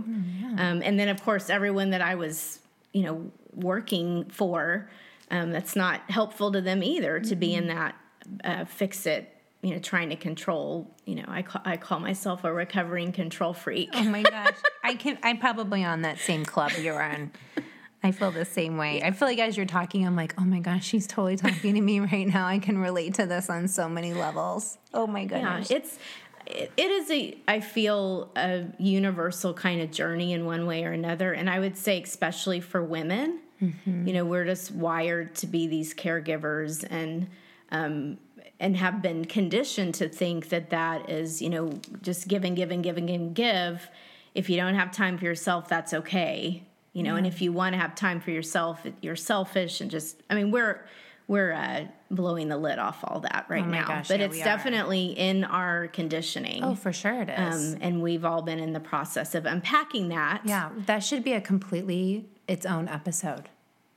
um, 0.58 0.82
and 0.84 1.00
then 1.00 1.08
of 1.08 1.22
course 1.24 1.52
everyone 1.52 1.92
that 1.92 2.02
I 2.02 2.16
was, 2.16 2.60
you 2.94 3.04
know, 3.04 3.32
working 3.54 4.26
for. 4.30 4.90
Um, 5.32 5.52
that's 5.52 5.76
not 5.76 6.02
helpful 6.10 6.52
to 6.54 6.62
them 6.62 6.82
either 6.82 7.20
to 7.20 7.36
be 7.36 7.54
in 7.54 7.68
that 7.68 7.96
uh, 8.44 8.66
fix 8.66 9.06
it 9.06 9.32
you 9.62 9.74
know 9.76 9.80
trying 9.80 10.10
to 10.10 10.16
control 10.16 10.90
you 11.06 11.14
know 11.14 11.26
I 11.28 11.44
call, 11.44 11.62
I 11.64 11.78
call 11.78 12.00
myself 12.00 12.44
a 12.44 12.52
recovering 12.52 13.12
control 13.12 13.54
freak 13.54 13.90
Oh 13.94 14.06
my 14.06 14.24
gosh. 14.24 14.56
I 14.84 14.96
can 14.96 15.20
I'm 15.22 15.38
probably 15.38 15.84
on 15.84 16.02
that 16.02 16.18
same 16.18 16.46
club 16.46 16.72
you're 16.82 17.00
on. 17.00 17.32
I 18.02 18.12
feel 18.12 18.32
the 18.32 18.46
same 18.46 18.78
way. 18.78 19.02
I 19.04 19.12
feel 19.12 19.28
like 19.28 19.40
as 19.40 19.58
you're 19.58 19.66
talking, 19.66 20.06
I'm 20.06 20.16
like, 20.16 20.34
oh 20.38 20.46
my 20.46 20.60
gosh, 20.60 20.86
she's 20.86 21.06
totally 21.06 21.36
talking 21.36 21.76
to 21.76 21.82
me 21.82 22.00
right 22.12 22.28
now. 22.28 22.46
I 22.48 22.60
can 22.60 22.78
relate 22.78 23.16
to 23.16 23.26
this 23.26 23.50
on 23.50 23.68
so 23.68 23.90
many 23.90 24.14
levels. 24.14 24.78
Oh 24.94 25.06
my 25.06 25.22
yeah 25.22 25.28
goodness. 25.28 25.72
it's 25.72 26.00
it, 26.46 26.72
is 26.78 27.12
a 27.12 27.38
i 27.48 27.60
feel 27.60 28.32
a 28.36 28.66
universal 28.80 29.54
kind 29.54 29.82
of 29.82 29.92
journey 29.92 30.34
in 30.34 30.46
one 30.46 30.66
way 30.66 30.84
or 30.84 30.92
another 30.92 31.32
and 31.34 31.50
i 31.50 31.60
would 31.60 31.78
say 31.78 32.02
especially 32.02 32.60
for 32.60 32.84
women 32.84 33.40
you 33.86 34.14
know 34.14 34.24
we're 34.24 34.46
just 34.46 34.72
wired 34.72 35.36
to 35.36 35.46
be 35.46 35.68
these 35.68 35.94
caregivers 35.94 36.86
and 36.90 37.28
um 37.72 38.18
and 38.60 38.78
have 38.78 39.02
been 39.02 39.26
conditioned 39.26 39.94
to 39.94 40.08
think 40.10 40.50
that 40.50 40.70
that 40.70 41.10
is 41.10 41.42
you 41.42 41.50
know 41.50 41.70
just 42.02 42.28
give 42.28 42.44
and 42.46 42.56
give 42.56 42.72
and 42.72 42.84
give 42.84 42.98
and 42.98 43.08
give 43.08 43.20
and 43.22 43.36
give 43.36 43.90
if 44.34 44.50
you 44.50 44.58
don't 44.58 44.76
have 44.76 44.92
time 44.92 45.18
for 45.18 45.26
yourself 45.26 45.68
that's 45.68 45.94
okay 45.94 46.64
you 46.94 47.04
know 47.04 47.16
and 47.16 47.26
if 47.28 47.42
you 47.42 47.52
want 47.52 47.74
to 47.74 47.80
have 47.80 47.94
time 47.96 48.20
for 48.20 48.32
yourself 48.32 48.86
you're 49.02 49.16
selfish 49.16 49.82
and 49.82 49.90
just 49.92 50.22
i 50.30 50.36
mean 50.36 50.52
we're 50.52 50.86
we're 51.28 51.52
uh, 51.54 51.86
blowing 52.10 52.50
the 52.50 52.58
lid 52.58 52.80
off 52.80 53.04
all 53.04 53.20
that 53.20 53.46
right 53.50 53.64
Oh 53.64 53.70
now 53.70 53.86
gosh, 53.88 54.08
but 54.08 54.20
yeah, 54.20 54.26
it's 54.26 54.40
definitely 54.40 55.08
in 55.08 55.44
our 55.44 55.88
conditioning 55.90 56.64
oh, 56.64 56.74
for 56.74 56.92
sure 56.92 57.22
it 57.22 57.30
is. 57.30 57.74
um, 57.76 57.80
and 57.82 58.02
we've 58.02 58.26
all 58.26 58.42
been 58.42 58.58
in 58.58 58.74
the 58.74 58.80
process 58.80 59.36
of 59.36 59.46
unpacking 59.46 60.10
that 60.10 60.42
yeah, 60.44 60.72
that 60.88 61.00
should 61.04 61.24
be 61.24 61.34
a 61.34 61.42
completely 61.42 62.26
its 62.48 62.66
own 62.66 62.88
episode. 62.88 63.48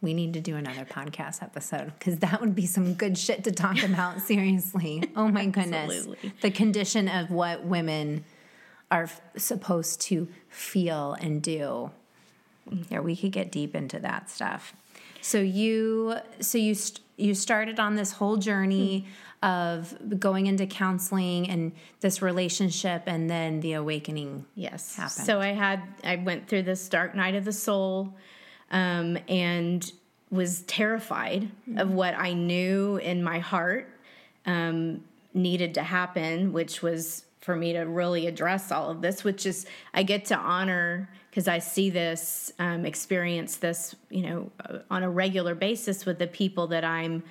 We 0.03 0.13
need 0.13 0.35
to 0.35 0.41
do 0.41 0.57
another 0.57 0.85
podcast 0.85 1.43
episode 1.43 1.93
because 1.99 2.19
that 2.19 2.41
would 2.43 2.55
be 2.55 2.67
some 2.67 2.93
good 2.95 3.17
shit 3.17 3.45
to 3.45 3.51
talk 3.53 3.83
about. 3.85 4.21
seriously. 4.21 5.03
Oh 5.17 5.29
my 5.29 5.47
goodness. 5.47 5.91
Absolutely. 5.95 6.33
The 6.43 6.51
condition 6.51 7.09
of 7.09 7.31
what 7.31 7.65
women 7.65 8.25
are 8.91 9.05
f- 9.05 9.23
supposed 9.39 10.03
to 10.03 10.29
feel 10.51 11.15
and 11.15 11.41
do. 11.41 11.93
Yeah, 12.91 13.01
we 13.01 13.17
could 13.17 13.33
get 13.33 13.51
deep 13.51 13.75
into 13.75 13.99
that 14.01 14.31
stuff. 14.31 14.75
So 15.21 15.39
you, 15.39 16.17
so 16.41 16.59
you, 16.59 16.75
st- 16.75 17.01
you 17.17 17.35
started 17.35 17.79
on 17.79 17.97
this 17.97 18.13
whole 18.13 18.37
journey 18.37 19.07
of 19.43 19.97
going 20.21 20.47
into 20.47 20.67
counseling 20.67 21.49
and 21.51 21.73
this 22.01 22.23
relationship 22.23 23.03
and 23.07 23.29
then 23.29 23.61
the 23.61 23.73
awakening 23.73 24.45
yes 24.55 24.95
happened. 24.95 25.27
so 25.27 25.41
i 25.41 25.49
had 25.49 25.83
i 26.05 26.17
went 26.17 26.47
through 26.47 26.63
this 26.63 26.89
dark 26.89 27.15
night 27.15 27.35
of 27.35 27.45
the 27.45 27.53
soul 27.53 28.15
um, 28.71 29.19
and 29.29 29.93
was 30.31 30.63
terrified 30.63 31.51
mm. 31.69 31.81
of 31.81 31.91
what 31.91 32.15
i 32.17 32.33
knew 32.33 32.97
in 32.99 33.23
my 33.23 33.41
heart 33.41 33.89
um, 34.47 35.03
needed 35.35 35.75
to 35.75 35.83
happen 35.83 36.53
which 36.53 36.81
was 36.81 37.25
for 37.43 37.57
me 37.57 37.73
to 37.73 37.81
really 37.81 38.29
address 38.29 38.71
all 38.73 38.89
of 38.89 39.03
this, 39.03 39.25
which 39.25 39.45
is 39.45 39.67
I 39.93 40.05
get 40.05 40.25
to 40.27 40.37
honor 40.37 41.11
because 41.29 41.49
I 41.49 41.59
see 41.59 41.91
this, 41.91 42.53
um, 42.59 42.87
experience 42.87 43.57
this, 43.57 43.97
you 44.11 44.23
know, 44.23 44.51
uh, 44.65 44.79
on 44.91 45.03
a 45.03 45.11
regular 45.11 45.55
basis 45.55 46.07
with 46.07 46.19
the 46.19 46.29
people 46.29 46.69
that 46.69 46.85
I'm 46.85 47.25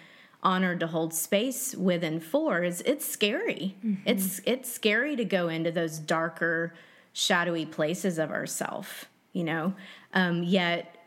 honored 0.43 0.81
to 0.81 0.87
hold 0.87 1.13
space 1.13 1.73
with 1.75 2.03
and 2.03 2.21
for. 2.21 2.61
Is 2.61 2.81
it's 2.81 3.05
scary. 3.05 3.75
Mm-hmm. 3.85 4.03
It's 4.05 4.41
it's 4.45 4.69
scary 4.71 5.15
to 5.15 5.23
go 5.23 5.47
into 5.47 5.71
those 5.71 5.97
darker, 5.97 6.73
shadowy 7.13 7.65
places 7.65 8.19
of 8.19 8.31
ourself. 8.31 9.05
You 9.31 9.45
know, 9.45 9.73
um, 10.13 10.43
yet 10.43 10.97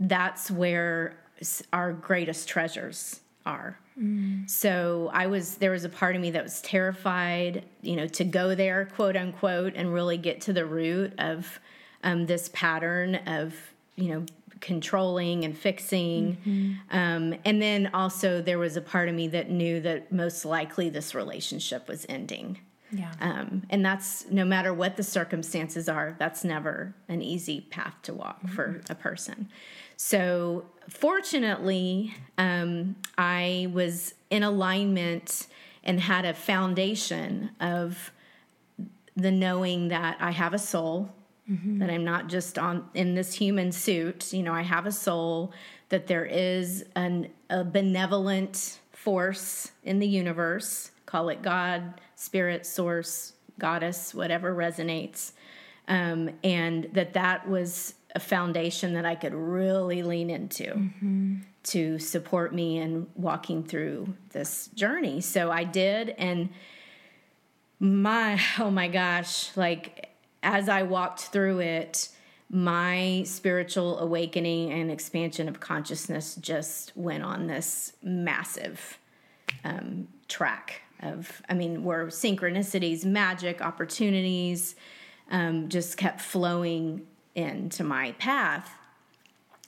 that's 0.00 0.50
where 0.50 1.18
our 1.70 1.92
greatest 1.92 2.48
treasures 2.48 3.20
are. 3.44 3.78
Mm. 4.00 4.48
So 4.48 5.10
I 5.12 5.26
was 5.26 5.56
there 5.56 5.70
was 5.70 5.84
a 5.84 5.88
part 5.88 6.16
of 6.16 6.22
me 6.22 6.30
that 6.32 6.42
was 6.42 6.60
terrified, 6.62 7.64
you 7.82 7.96
know, 7.96 8.06
to 8.08 8.24
go 8.24 8.54
there, 8.54 8.86
quote 8.86 9.16
unquote, 9.16 9.74
and 9.76 9.92
really 9.92 10.16
get 10.16 10.40
to 10.42 10.52
the 10.52 10.66
root 10.66 11.12
of 11.18 11.60
um, 12.02 12.26
this 12.26 12.50
pattern 12.52 13.16
of 13.26 13.54
you 13.96 14.08
know 14.08 14.26
controlling 14.60 15.44
and 15.44 15.56
fixing. 15.56 16.36
Mm-hmm. 16.36 16.96
Um, 16.96 17.34
and 17.44 17.60
then 17.60 17.90
also 17.92 18.40
there 18.40 18.58
was 18.58 18.76
a 18.76 18.80
part 18.80 19.08
of 19.08 19.14
me 19.14 19.28
that 19.28 19.50
knew 19.50 19.80
that 19.82 20.10
most 20.10 20.44
likely 20.44 20.88
this 20.88 21.14
relationship 21.14 21.86
was 21.86 22.06
ending. 22.08 22.58
Yeah. 22.90 23.12
Um, 23.20 23.64
and 23.70 23.84
that's 23.84 24.30
no 24.30 24.44
matter 24.44 24.72
what 24.72 24.96
the 24.96 25.02
circumstances 25.02 25.88
are, 25.88 26.16
that's 26.18 26.44
never 26.44 26.94
an 27.08 27.22
easy 27.22 27.60
path 27.60 27.94
to 28.02 28.14
walk 28.14 28.38
mm-hmm. 28.38 28.54
for 28.54 28.80
a 28.88 28.94
person. 28.94 29.48
So, 29.96 30.64
fortunately, 30.88 32.14
um, 32.38 32.96
I 33.16 33.68
was 33.72 34.14
in 34.30 34.42
alignment 34.42 35.46
and 35.82 36.00
had 36.00 36.24
a 36.24 36.34
foundation 36.34 37.50
of 37.60 38.10
the 39.16 39.30
knowing 39.30 39.88
that 39.88 40.16
I 40.20 40.30
have 40.30 40.54
a 40.54 40.58
soul, 40.58 41.14
mm-hmm. 41.48 41.78
that 41.78 41.90
I'm 41.90 42.04
not 42.04 42.28
just 42.28 42.58
on 42.58 42.88
in 42.94 43.14
this 43.14 43.34
human 43.34 43.70
suit. 43.70 44.32
You 44.32 44.42
know, 44.42 44.52
I 44.52 44.62
have 44.62 44.86
a 44.86 44.92
soul. 44.92 45.52
That 45.90 46.06
there 46.06 46.24
is 46.24 46.84
an, 46.96 47.28
a 47.50 47.62
benevolent 47.62 48.80
force 48.90 49.70
in 49.84 49.98
the 49.98 50.08
universe. 50.08 50.90
Call 51.06 51.28
it 51.28 51.42
God, 51.42 52.00
Spirit, 52.16 52.66
Source, 52.66 53.34
Goddess, 53.58 54.14
whatever 54.14 54.52
resonates, 54.54 55.32
um, 55.86 56.30
and 56.42 56.88
that 56.94 57.12
that 57.12 57.48
was 57.48 57.94
a 58.14 58.20
foundation 58.20 58.94
that 58.94 59.04
I 59.04 59.14
could 59.14 59.34
really 59.34 60.02
lean 60.02 60.30
into 60.30 60.64
mm-hmm. 60.64 61.36
to 61.64 61.98
support 61.98 62.54
me 62.54 62.78
in 62.78 63.08
walking 63.16 63.64
through 63.64 64.14
this 64.30 64.68
journey. 64.68 65.20
So 65.20 65.50
I 65.50 65.64
did, 65.64 66.10
and 66.10 66.50
my, 67.80 68.40
oh 68.58 68.70
my 68.70 68.88
gosh, 68.88 69.56
like 69.56 70.10
as 70.42 70.68
I 70.68 70.82
walked 70.82 71.20
through 71.22 71.60
it, 71.60 72.08
my 72.50 73.24
spiritual 73.26 73.98
awakening 73.98 74.70
and 74.70 74.90
expansion 74.90 75.48
of 75.48 75.58
consciousness 75.58 76.36
just 76.36 76.96
went 76.96 77.24
on 77.24 77.48
this 77.48 77.94
massive 78.02 78.98
um, 79.64 80.06
track 80.28 80.82
of, 81.00 81.42
I 81.48 81.54
mean, 81.54 81.82
where 81.82 82.06
synchronicities, 82.06 83.04
magic, 83.04 83.60
opportunities 83.60 84.76
um, 85.30 85.68
just 85.68 85.96
kept 85.96 86.20
flowing 86.20 87.06
into 87.34 87.84
my 87.84 88.12
path. 88.12 88.70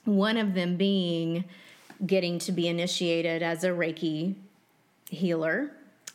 One 0.05 0.37
of 0.37 0.53
them 0.53 0.77
being 0.77 1.45
getting 2.05 2.39
to 2.39 2.51
be 2.51 2.67
initiated 2.67 3.41
as 3.41 3.63
a 3.63 3.69
Reiki 3.69 4.35
healer. 5.09 5.71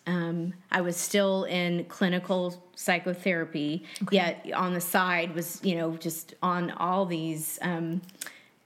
Um, 0.07 0.55
I 0.71 0.81
was 0.81 0.97
still 0.97 1.45
in 1.45 1.85
clinical 1.85 2.63
psychotherapy, 2.75 3.85
okay. 4.03 4.17
yet 4.17 4.53
on 4.55 4.75
the 4.75 4.81
side 4.81 5.35
was, 5.35 5.61
you 5.63 5.77
know, 5.77 5.97
just 5.97 6.35
on 6.43 6.71
all 6.73 7.07
these 7.07 7.59
um, 7.63 8.03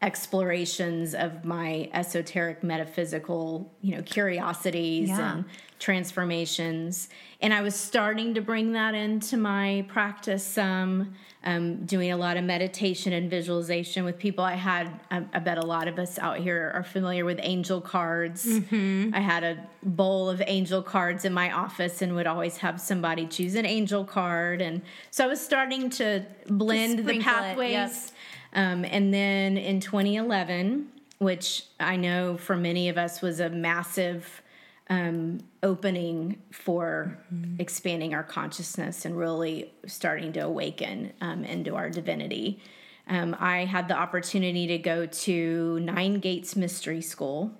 explorations 0.07 1.15
of 1.15 1.45
my 1.45 1.91
esoteric 1.93 2.63
metaphysical, 2.63 3.75
you 3.83 3.97
know, 3.97 4.03
curiosities 4.03 5.09
yeah. 5.09 5.33
and 5.33 5.45
transformations. 5.81 7.09
And 7.41 7.53
I 7.53 7.61
was 7.61 7.75
starting 7.75 8.35
to 8.35 8.41
bring 8.41 8.73
that 8.73 8.95
into 8.95 9.37
my 9.37 9.85
practice 9.89 10.45
some, 10.45 11.15
um, 11.43 11.85
doing 11.85 12.13
a 12.13 12.17
lot 12.17 12.37
of 12.37 12.45
meditation 12.45 13.13
and 13.13 13.29
visualization 13.29 14.05
with 14.05 14.17
people. 14.17 14.45
I 14.45 14.55
had, 14.55 14.89
I, 15.11 15.25
I, 15.35 15.39
bet 15.41 15.59
a 15.59 15.67
lot 15.67 15.87
of 15.87 15.99
us 15.99 16.19
out 16.19 16.39
here 16.39 16.71
are 16.73 16.83
familiar 16.83 17.25
with 17.25 17.39
angel 17.43 17.81
cards. 17.81 18.47
Mm-hmm. 18.47 19.11
I 19.13 19.21
had 19.21 19.45
a 19.45 19.59
bowl 19.83 20.31
of 20.31 20.41
angel 20.47 20.83
cards 20.83 21.25
in 21.25 21.33
my 21.33 21.51
office 21.53 22.01
and 22.01 22.15
would 22.15 22.27
always 22.27 22.57
have 22.59 22.81
somebody 22.81 23.27
choose 23.27 23.55
an 23.55 23.67
angel 23.67 24.05
card. 24.05 24.63
And 24.63 24.83
so 25.11 25.25
I 25.25 25.27
was 25.27 25.41
starting 25.41 25.91
to 25.91 26.25
blend 26.47 27.07
the 27.07 27.21
pathways. 27.21 27.71
It, 27.71 27.73
yep. 27.73 28.13
Um, 28.57 28.85
and 28.87 29.13
then 29.13 29.59
in 29.59 29.81
2011, 29.81 30.89
which 31.19 31.65
I 31.79 31.97
know 31.97 32.39
for 32.39 32.57
many 32.57 32.89
of 32.89 32.97
us 32.97 33.21
was 33.21 33.39
a 33.39 33.51
massive 33.51 34.43
um, 34.89 35.41
opening 35.63 36.41
for 36.53 37.19
mm-hmm. 37.33 37.61
expanding 37.61 38.15
our 38.15 38.23
consciousness 38.23 39.05
and 39.05 39.17
really 39.17 39.73
starting 39.87 40.33
to 40.33 40.41
awaken 40.41 41.13
um, 41.21 41.45
into 41.45 41.77
our 41.77 41.91
divinity. 41.91 42.61
Um, 43.09 43.37
I 43.39 43.67
had 43.67 43.89
the 43.89 43.97
opportunity 43.97 44.67
to 44.69 44.79
go 44.79 45.07
to 45.07 45.81
Nine 45.81 46.15
Gates 46.15 46.57
Mystery 46.57 47.03
School, 47.03 47.53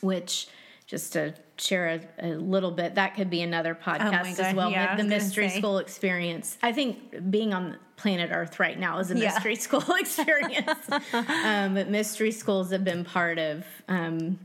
which 0.00 0.46
just 0.86 1.12
to 1.14 1.34
share 1.58 2.00
a, 2.20 2.28
a 2.28 2.32
little 2.34 2.70
bit, 2.70 2.94
that 2.94 3.14
could 3.14 3.30
be 3.30 3.42
another 3.42 3.76
oh 3.78 3.84
podcast 3.84 4.38
oh 4.38 4.44
as 4.44 4.54
well. 4.54 4.70
Yeah, 4.70 4.96
the 4.96 5.04
Mystery 5.04 5.48
say. 5.48 5.58
School 5.58 5.78
experience. 5.78 6.56
I 6.62 6.72
think 6.72 7.30
being 7.30 7.52
on 7.52 7.78
planet 7.98 8.30
Earth 8.32 8.58
right 8.58 8.78
now 8.78 8.98
is 8.98 9.10
a 9.10 9.18
yeah. 9.18 9.26
mystery 9.26 9.56
school 9.66 9.84
experience. 9.98 10.88
um, 11.12 11.74
but 11.74 11.88
mystery 11.90 12.30
schools 12.30 12.70
have 12.70 12.84
been 12.84 13.04
part 13.04 13.38
of 13.38 13.64
um, 13.88 14.38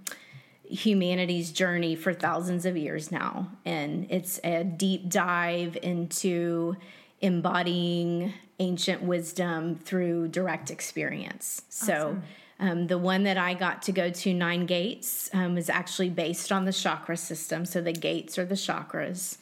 humanity's 0.66 1.52
journey 1.52 1.96
for 1.96 2.14
thousands 2.14 2.66
of 2.66 2.76
years 2.76 3.12
now. 3.12 3.50
And 3.64 4.08
it's 4.10 4.40
a 4.44 4.64
deep 4.64 5.10
dive 5.10 5.78
into 5.82 6.76
embodying 7.22 8.34
ancient 8.60 9.02
wisdom 9.02 9.76
through 9.76 10.30
direct 10.30 10.72
experience. 10.72 11.62
Awesome. 11.70 11.88
So, 11.88 12.22
um, 12.60 12.88
the 12.88 12.98
one 12.98 13.24
that 13.24 13.38
I 13.38 13.56
got 13.56 13.82
to 13.84 13.92
go 13.92 14.10
to, 14.10 14.34
Nine 14.34 14.66
Gates, 14.66 15.30
um, 15.34 15.58
is 15.58 15.70
actually 15.70 16.10
based 16.10 16.52
on 16.52 16.66
the 16.66 16.72
chakra 16.72 17.18
system. 17.18 17.66
So, 17.66 17.82
the 17.82 17.94
gates 17.94 18.38
are 18.38 18.46
the 18.46 18.56
chakras. 18.56 19.38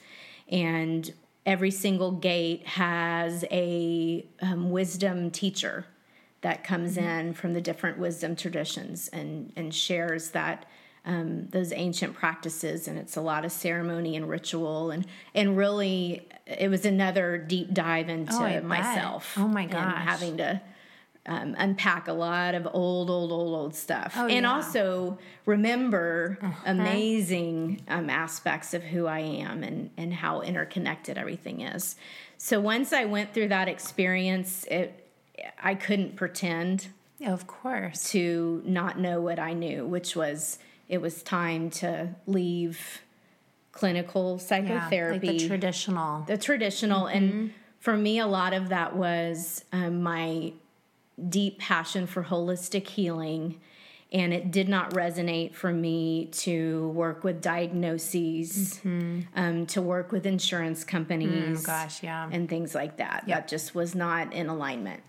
And 0.49 1.11
every 1.45 1.71
single 1.71 2.11
gate 2.11 2.65
has 2.67 3.43
a 3.51 4.25
um, 4.41 4.71
wisdom 4.71 5.31
teacher 5.31 5.85
that 6.41 6.63
comes 6.63 6.97
mm-hmm. 6.97 7.07
in 7.07 7.33
from 7.33 7.53
the 7.53 7.61
different 7.61 7.97
wisdom 7.97 8.35
traditions 8.35 9.07
and, 9.09 9.51
and 9.55 9.73
shares 9.73 10.31
that 10.31 10.65
um, 11.03 11.47
those 11.47 11.73
ancient 11.73 12.13
practices, 12.13 12.87
and 12.87 12.99
it's 12.99 13.17
a 13.17 13.21
lot 13.21 13.43
of 13.43 13.51
ceremony 13.51 14.15
and 14.15 14.29
ritual, 14.29 14.91
and 14.91 15.07
and 15.33 15.57
really, 15.57 16.27
it 16.45 16.69
was 16.69 16.85
another 16.85 17.39
deep 17.39 17.73
dive 17.73 18.07
into 18.07 18.33
oh, 18.33 18.61
myself. 18.61 19.33
Oh 19.35 19.47
my 19.47 19.65
gosh, 19.65 19.97
having 19.97 20.37
to 20.37 20.61
um, 21.25 21.55
unpack 21.57 22.07
a 22.07 22.13
lot 22.13 22.55
of 22.55 22.67
old, 22.73 23.09
old, 23.09 23.31
old, 23.31 23.53
old 23.53 23.75
stuff, 23.75 24.13
oh, 24.17 24.27
and 24.27 24.43
yeah. 24.43 24.53
also 24.53 25.19
remember 25.45 26.39
uh-huh. 26.41 26.63
amazing 26.65 27.81
um, 27.87 28.09
aspects 28.09 28.73
of 28.73 28.83
who 28.83 29.05
I 29.05 29.19
am 29.19 29.63
and 29.63 29.91
and 29.97 30.13
how 30.13 30.41
interconnected 30.41 31.17
everything 31.17 31.61
is. 31.61 31.95
So 32.37 32.59
once 32.59 32.91
I 32.91 33.05
went 33.05 33.33
through 33.33 33.49
that 33.49 33.67
experience, 33.67 34.65
it 34.71 35.07
I 35.61 35.75
couldn't 35.75 36.15
pretend, 36.15 36.87
of 37.25 37.45
course, 37.45 38.11
to 38.11 38.63
not 38.65 38.99
know 38.99 39.21
what 39.21 39.37
I 39.37 39.53
knew, 39.53 39.85
which 39.85 40.15
was 40.15 40.57
it 40.89 41.01
was 41.01 41.21
time 41.21 41.69
to 41.69 42.09
leave 42.25 43.01
clinical 43.71 44.39
psychotherapy. 44.39 45.27
Yeah, 45.27 45.31
like 45.33 45.39
the 45.39 45.47
traditional. 45.47 46.23
The 46.23 46.37
traditional. 46.37 47.05
Mm-hmm. 47.05 47.17
And 47.17 47.53
for 47.79 47.95
me, 47.95 48.19
a 48.19 48.27
lot 48.27 48.53
of 48.53 48.69
that 48.69 48.95
was 48.95 49.63
um, 49.71 50.03
my 50.03 50.53
deep 51.29 51.59
passion 51.59 52.07
for 52.07 52.23
holistic 52.23 52.87
healing. 52.87 53.59
And 54.13 54.33
it 54.33 54.51
did 54.51 54.67
not 54.67 54.91
resonate 54.91 55.53
for 55.53 55.71
me 55.71 56.25
to 56.33 56.89
work 56.89 57.23
with 57.23 57.41
diagnoses, 57.41 58.79
mm-hmm. 58.83 59.21
um, 59.35 59.65
to 59.67 59.81
work 59.81 60.11
with 60.11 60.25
insurance 60.25 60.83
companies. 60.83 61.61
Mm, 61.61 61.65
gosh, 61.65 62.03
yeah. 62.03 62.27
And 62.31 62.49
things 62.49 62.75
like 62.75 62.97
that. 62.97 63.23
Yep. 63.27 63.37
That 63.37 63.47
just 63.47 63.73
was 63.73 63.95
not 63.95 64.33
in 64.33 64.47
alignment. 64.49 65.01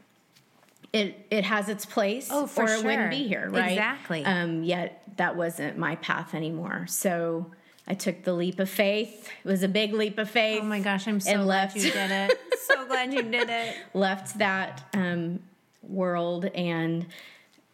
it 0.92 1.26
it 1.30 1.44
has 1.44 1.68
its 1.68 1.84
place 1.86 2.28
Oh, 2.30 2.46
for 2.46 2.64
or 2.64 2.68
it 2.68 2.84
wouldn't 2.84 3.10
be 3.10 3.26
here 3.26 3.48
right 3.50 3.72
Exactly. 3.72 4.24
um 4.24 4.62
yet 4.62 5.02
that 5.16 5.36
wasn't 5.36 5.78
my 5.78 5.96
path 5.96 6.34
anymore 6.34 6.86
so 6.86 7.46
i 7.88 7.94
took 7.94 8.24
the 8.24 8.34
leap 8.34 8.58
of 8.60 8.68
faith 8.68 9.30
it 9.42 9.48
was 9.48 9.62
a 9.62 9.68
big 9.68 9.94
leap 9.94 10.18
of 10.18 10.28
faith 10.28 10.60
Oh 10.62 10.66
my 10.66 10.80
gosh, 10.80 11.08
I'm 11.08 11.18
so 11.20 11.32
glad 11.44 11.46
left. 11.46 11.76
you 11.76 11.90
did 11.90 12.10
it. 12.10 12.38
so 12.66 12.86
glad 12.86 13.12
you 13.14 13.22
did 13.22 13.48
it. 13.48 13.74
left 13.94 14.38
that 14.38 14.84
um 14.92 15.40
world 15.82 16.44
and 16.54 17.06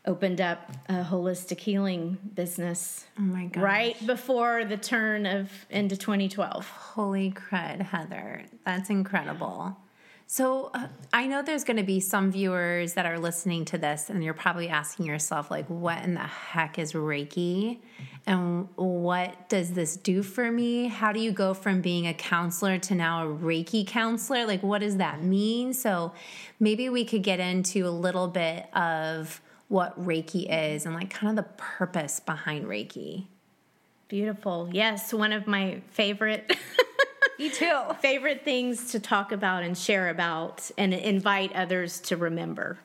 opened 0.07 0.41
up 0.41 0.71
a 0.89 1.05
holistic 1.05 1.59
healing 1.61 2.17
business 2.35 3.05
Oh 3.19 3.23
my 3.23 3.47
god. 3.47 3.63
right 3.63 4.07
before 4.07 4.65
the 4.65 4.77
turn 4.77 5.27
of 5.27 5.51
into 5.71 5.97
2012 5.97 6.67
Holy 6.69 7.31
crud, 7.33 7.83
Heather. 7.83 8.45
That's 8.65 8.91
incredible. 8.91 9.77
So, 10.31 10.71
uh, 10.75 10.89
I 11.11 11.27
know 11.27 11.41
there's 11.41 11.65
going 11.65 11.79
to 11.79 11.83
be 11.83 12.01
some 12.01 12.31
viewers 12.31 12.93
that 12.93 13.07
are 13.07 13.19
listening 13.19 13.65
to 13.67 13.79
this, 13.79 14.11
and 14.11 14.23
you're 14.23 14.35
probably 14.35 14.69
asking 14.69 15.07
yourself, 15.07 15.51
like, 15.51 15.65
what 15.69 16.05
in 16.05 16.13
the 16.13 16.21
heck 16.21 16.79
is 16.79 16.93
Reiki? 16.93 17.79
And 18.27 18.69
what 18.77 19.49
does 19.49 19.73
this 19.73 19.97
do 19.97 20.23
for 20.23 20.53
me? 20.53 20.89
How 20.89 21.13
do 21.13 21.19
you 21.21 21.33
go 21.33 21.55
from 21.55 21.81
being 21.81 22.07
a 22.07 22.13
counselor 22.13 22.77
to 22.77 22.95
now 22.95 23.27
a 23.27 23.35
Reiki 23.35 23.87
counselor? 23.87 24.45
Like, 24.45 24.63
what 24.63 24.81
does 24.83 24.99
that 24.99 25.23
mean? 25.23 25.73
So, 25.73 26.13
maybe 26.61 26.91
we 26.91 27.07
could 27.07 27.23
get 27.23 27.41
into 27.41 27.87
a 27.87 27.91
little 27.91 28.29
bit 28.29 28.67
of 28.75 29.41
what 29.69 29.99
Reiki 29.99 30.47
is 30.51 30.85
and, 30.85 30.95
like, 30.95 31.09
kind 31.09 31.31
of 31.39 31.43
the 31.43 31.51
purpose 31.57 32.21
behind 32.21 32.67
Reiki. 32.67 33.25
beautiful 34.09 34.69
yes 34.73 35.13
one 35.13 35.33
of 35.33 35.47
my 35.47 35.81
favorite 35.91 36.55
Me 37.39 37.49
too. 37.49 37.81
favorite 38.01 38.45
things 38.45 38.91
to 38.91 39.01
talk 39.01 39.31
about 39.31 39.63
and 39.63 39.79
share 39.79 40.09
about 40.09 40.71
and 40.77 40.93
invite 40.93 41.55
others 41.55 42.01
to 42.01 42.17
remember. 42.17 42.79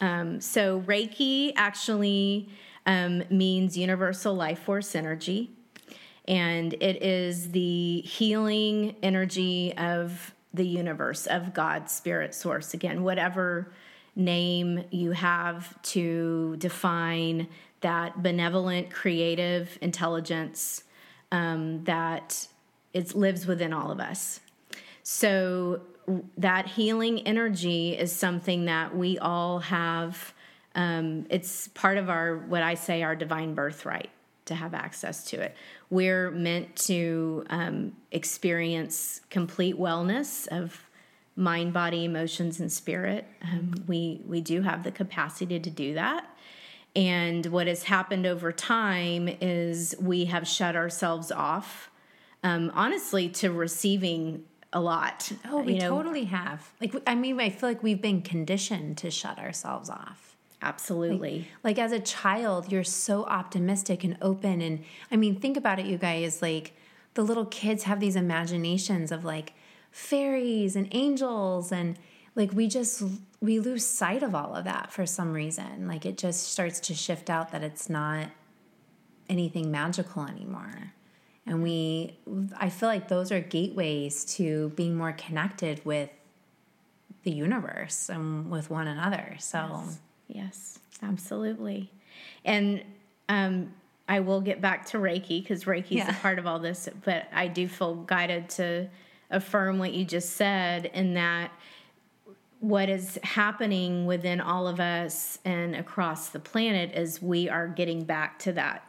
Um, 0.00 0.40
so, 0.40 0.80
Reiki 0.82 1.52
actually 1.56 2.48
um, 2.86 3.22
means 3.30 3.78
universal 3.78 4.34
life 4.34 4.58
force 4.58 4.94
energy, 4.94 5.50
and 6.28 6.74
it 6.74 7.02
is 7.02 7.52
the 7.52 8.00
healing 8.00 8.96
energy 9.02 9.72
of 9.78 10.34
the 10.52 10.66
universe, 10.66 11.26
of 11.26 11.54
God's 11.54 11.92
spirit 11.92 12.34
source. 12.34 12.74
Again, 12.74 13.02
whatever 13.02 13.72
name 14.14 14.84
you 14.90 15.12
have 15.12 15.80
to 15.82 16.56
define 16.58 17.48
that 17.80 18.22
benevolent, 18.22 18.90
creative 18.90 19.78
intelligence 19.80 20.84
um, 21.30 21.82
that 21.84 22.46
it 22.92 23.14
lives 23.14 23.46
within 23.46 23.72
all 23.72 23.90
of 23.90 24.00
us. 24.00 24.40
So 25.02 25.80
that 26.36 26.66
healing 26.66 27.20
energy 27.26 27.96
is 27.96 28.12
something 28.12 28.66
that 28.66 28.96
we 28.96 29.18
all 29.18 29.60
have. 29.60 30.34
Um, 30.74 31.26
it's 31.30 31.68
part 31.68 31.98
of 31.98 32.08
our 32.08 32.36
what 32.36 32.62
I 32.62 32.74
say 32.74 33.02
our 33.02 33.16
divine 33.16 33.54
birthright 33.54 34.10
to 34.46 34.54
have 34.54 34.74
access 34.74 35.24
to 35.30 35.40
it. 35.40 35.54
We're 35.90 36.30
meant 36.30 36.74
to 36.76 37.44
um, 37.50 37.96
experience 38.10 39.20
complete 39.30 39.78
wellness 39.78 40.48
of 40.48 40.88
mind, 41.36 41.72
body, 41.72 42.04
emotions, 42.04 42.60
and 42.60 42.70
spirit. 42.70 43.26
Um, 43.42 43.74
we 43.86 44.22
we 44.26 44.40
do 44.40 44.62
have 44.62 44.82
the 44.84 44.90
capacity 44.90 45.58
to 45.60 45.70
do 45.70 45.94
that. 45.94 46.26
And 46.94 47.46
what 47.46 47.68
has 47.68 47.84
happened 47.84 48.26
over 48.26 48.52
time 48.52 49.28
is 49.40 49.94
we 49.98 50.26
have 50.26 50.46
shut 50.46 50.76
ourselves 50.76 51.32
off, 51.32 51.90
um, 52.42 52.70
honestly, 52.74 53.28
to 53.28 53.50
receiving 53.50 54.44
a 54.72 54.80
lot. 54.80 55.30
Oh, 55.48 55.60
we 55.60 55.74
You 55.74 55.80
know, 55.80 55.90
totally 55.90 56.24
have. 56.24 56.70
Like, 56.80 56.94
I 57.06 57.14
mean, 57.14 57.38
I 57.40 57.50
feel 57.50 57.68
like 57.68 57.82
we've 57.82 58.00
been 58.00 58.22
conditioned 58.22 58.98
to 58.98 59.10
shut 59.10 59.38
ourselves 59.38 59.90
off. 59.90 60.36
Absolutely. 60.62 61.48
Like, 61.64 61.78
as 61.78 61.92
a 61.92 62.00
child, 62.00 62.70
you're 62.70 62.84
so 62.84 63.24
optimistic 63.24 64.04
and 64.04 64.16
open. 64.22 64.62
And 64.62 64.84
I 65.10 65.16
mean, 65.16 65.40
think 65.40 65.56
about 65.56 65.78
it, 65.78 65.86
you 65.86 65.98
guys. 65.98 66.40
Like, 66.40 66.74
the 67.14 67.22
little 67.22 67.46
kids 67.46 67.82
have 67.82 68.00
these 68.00 68.16
imaginations 68.16 69.12
of 69.12 69.24
like 69.24 69.52
fairies 69.90 70.76
and 70.76 70.88
angels. 70.92 71.72
And 71.72 71.98
like, 72.34 72.52
we 72.52 72.68
just, 72.68 73.02
we 73.40 73.60
lose 73.60 73.84
sight 73.84 74.22
of 74.22 74.34
all 74.34 74.54
of 74.54 74.64
that 74.64 74.92
for 74.92 75.04
some 75.04 75.32
reason. 75.32 75.86
Like, 75.86 76.06
it 76.06 76.16
just 76.16 76.50
starts 76.50 76.80
to 76.80 76.94
shift 76.94 77.28
out 77.28 77.50
that 77.52 77.62
it's 77.62 77.90
not 77.90 78.28
anything 79.28 79.70
magical 79.70 80.24
anymore. 80.24 80.94
And 81.46 81.62
we, 81.62 82.16
I 82.56 82.68
feel 82.70 82.88
like 82.88 83.08
those 83.08 83.32
are 83.32 83.40
gateways 83.40 84.24
to 84.36 84.70
being 84.76 84.94
more 84.96 85.12
connected 85.12 85.84
with 85.84 86.08
the 87.24 87.30
universe 87.32 88.08
and 88.08 88.50
with 88.50 88.70
one 88.70 88.86
another. 88.86 89.36
So, 89.38 89.82
Yes, 90.28 90.78
absolutely. 91.02 91.90
And 92.44 92.82
um, 93.28 93.72
I 94.08 94.20
will 94.20 94.40
get 94.40 94.60
back 94.60 94.86
to 94.86 94.98
Reiki 94.98 95.42
because 95.42 95.64
Reiki 95.64 95.92
is 95.92 95.96
Yeah. 95.98 96.10
a 96.16 96.20
part 96.20 96.38
of 96.38 96.46
all 96.46 96.58
this, 96.58 96.88
but 97.04 97.26
I 97.32 97.48
do 97.48 97.68
feel 97.68 97.96
guided 97.96 98.48
to 98.50 98.88
affirm 99.30 99.78
what 99.78 99.92
you 99.92 100.04
just 100.04 100.30
said 100.36 100.86
in 100.86 101.14
that 101.14 101.50
what 102.60 102.88
is 102.88 103.18
happening 103.24 104.06
within 104.06 104.40
all 104.40 104.68
of 104.68 104.78
us 104.78 105.38
and 105.44 105.74
across 105.74 106.28
the 106.28 106.38
planet 106.38 106.92
is 106.94 107.20
we 107.20 107.48
are 107.48 107.66
getting 107.66 108.04
back 108.04 108.38
to 108.38 108.52
that 108.52 108.86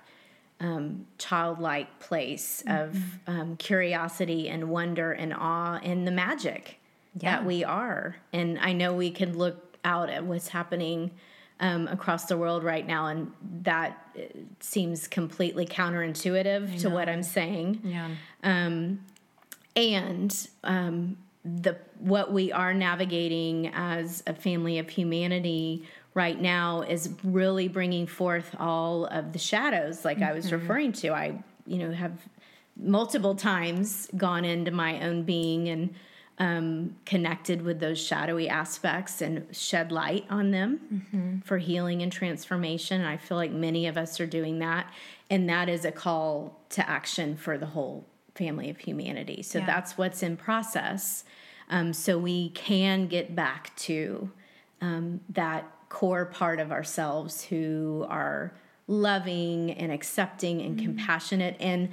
um, 0.64 1.06
childlike 1.18 2.00
place 2.00 2.64
of 2.68 2.98
um, 3.28 3.58
curiosity 3.58 4.50
and 4.50 4.70
wonder 4.70 5.12
and 5.12 5.34
awe 5.34 5.80
and 5.84 6.08
the 6.08 6.12
magic 6.12 6.80
Yeah. 7.20 7.32
that 7.38 7.46
we 7.46 7.64
are. 7.64 8.16
And 8.32 8.58
I 8.60 8.72
know 8.74 8.94
we 8.94 9.12
can 9.12 9.38
look 9.38 9.78
out 9.84 10.10
at 10.10 10.24
what's 10.24 10.48
happening 10.48 11.12
um, 11.60 11.88
across 11.88 12.26
the 12.26 12.38
world 12.38 12.64
right 12.64 12.86
now, 12.86 13.08
and 13.08 13.32
that 13.62 14.08
uh, 14.18 14.22
seems 14.60 15.08
completely 15.08 15.66
counterintuitive 15.66 16.80
to 16.82 16.90
what 16.90 17.08
I'm 17.08 17.24
saying 17.24 17.82
yeah. 17.84 18.10
and 19.76 20.48
um, 20.64 21.18
the 21.46 21.78
what 22.00 22.32
we 22.32 22.52
are 22.52 22.74
navigating 22.74 23.68
as 23.74 24.24
a 24.28 24.34
family 24.34 24.80
of 24.80 24.90
humanity 24.90 25.86
right 26.14 26.40
now 26.40 26.82
is 26.82 27.10
really 27.24 27.68
bringing 27.68 28.08
forth 28.08 28.56
all 28.60 29.06
of 29.06 29.34
the 29.34 29.40
shadows 29.40 30.06
like 30.06 30.22
i 30.22 30.32
was 30.32 30.52
referring 30.52 30.92
to 30.92 31.10
i 31.10 31.34
you 31.66 31.78
know 31.78 31.92
have 31.92 32.14
multiple 32.78 33.36
times 33.36 34.10
gone 34.18 34.46
into 34.46 34.72
my 34.72 35.00
own 35.06 35.24
being 35.24 35.70
and 35.70 35.94
um, 36.40 36.96
connected 37.06 37.62
with 37.62 37.80
those 37.80 38.00
shadowy 38.00 38.50
aspects 38.50 39.22
and 39.22 39.46
shed 39.56 39.92
light 39.92 40.26
on 40.30 40.52
them 40.52 41.42
for 41.46 41.60
healing 41.60 42.02
and 42.02 42.12
transformation. 42.12 43.02
And 43.02 43.10
I 43.10 43.18
feel 43.18 43.38
like 43.38 43.52
many 43.52 43.86
of 43.86 43.98
us 43.98 44.20
are 44.20 44.26
doing 44.26 44.60
that. 44.60 44.92
And 45.30 45.48
that 45.50 45.70
is 45.70 45.86
a 45.86 45.92
call 45.92 46.60
to 46.70 46.90
action 46.90 47.38
for 47.38 47.58
the 47.58 47.68
whole 47.68 48.08
family 48.34 48.70
of 48.72 48.78
humanity. 48.80 49.44
So 49.44 49.60
Yeah. 49.60 49.68
that's 49.68 49.96
what's 49.98 50.24
in 50.24 50.36
process. 50.36 51.24
Um, 51.70 51.94
so 51.94 52.18
we 52.18 52.50
can 52.50 53.06
get 53.08 53.36
back 53.36 53.76
to 53.78 54.32
um, 54.82 55.22
that 55.30 55.72
core 55.94 56.26
part 56.26 56.60
of 56.60 56.72
ourselves 56.72 57.44
who 57.44 58.04
are 58.10 58.52
loving 58.88 59.70
and 59.72 59.92
accepting 59.92 60.60
and 60.60 60.78
compassionate 60.80 61.56
and 61.60 61.90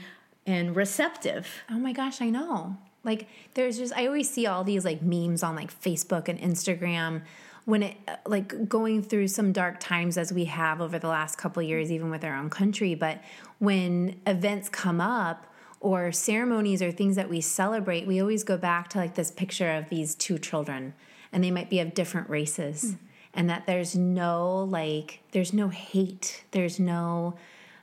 and 0.47 0.75
receptive. 0.75 1.47
Oh 1.71 1.79
my 1.79 1.93
gosh, 1.93 2.23
I 2.23 2.31
know. 2.31 2.79
Like 3.05 3.29
there's 3.53 3.77
just 3.77 3.93
I 3.95 4.07
always 4.07 4.29
see 4.31 4.47
all 4.47 4.65
these 4.65 4.87
like 4.87 5.03
memes 5.03 5.43
on 5.43 5.55
like 5.55 5.71
Facebook 5.71 6.29
and 6.29 6.41
Instagram 6.41 7.23
when 7.67 7.83
it 7.83 7.97
uh, 8.09 8.17
like 8.25 8.67
going 8.67 9.03
through 9.03 9.29
some 9.29 9.53
dark 9.53 9.79
times 9.79 10.17
as 10.17 10.33
we 10.33 10.47
have 10.47 10.81
over 10.81 10.99
the 10.99 11.09
last 11.09 11.37
couple 11.37 11.63
of 11.63 11.69
years 11.69 11.93
even 11.93 12.11
with 12.11 12.25
our 12.25 12.35
own 12.35 12.49
country, 12.49 12.95
but 12.95 13.21
when 13.59 14.19
events 14.27 14.71
come 14.71 15.03
up 15.03 15.47
or 15.79 16.11
ceremonies 16.11 16.81
or 16.81 16.91
things 16.91 17.17
that 17.17 17.29
we 17.29 17.43
celebrate, 17.43 18.07
we 18.07 18.19
always 18.19 18.45
go 18.45 18.57
back 18.57 18.89
to 18.89 18.97
like 18.97 19.15
this 19.15 19.31
picture 19.31 19.71
of 19.71 19.91
these 19.91 20.15
two 20.15 20.39
children. 20.39 20.95
And 21.33 21.45
they 21.45 21.51
might 21.51 21.69
be 21.69 21.81
of 21.81 21.93
different 21.95 22.31
races 22.31 22.97
and 23.35 23.49
that 23.49 23.67
there's 23.67 23.97
no 23.97 24.65
like 24.65 25.21
there's 25.33 25.53
no 25.53 25.69
hate. 25.69 26.45
There's 26.51 26.79
no 26.81 27.37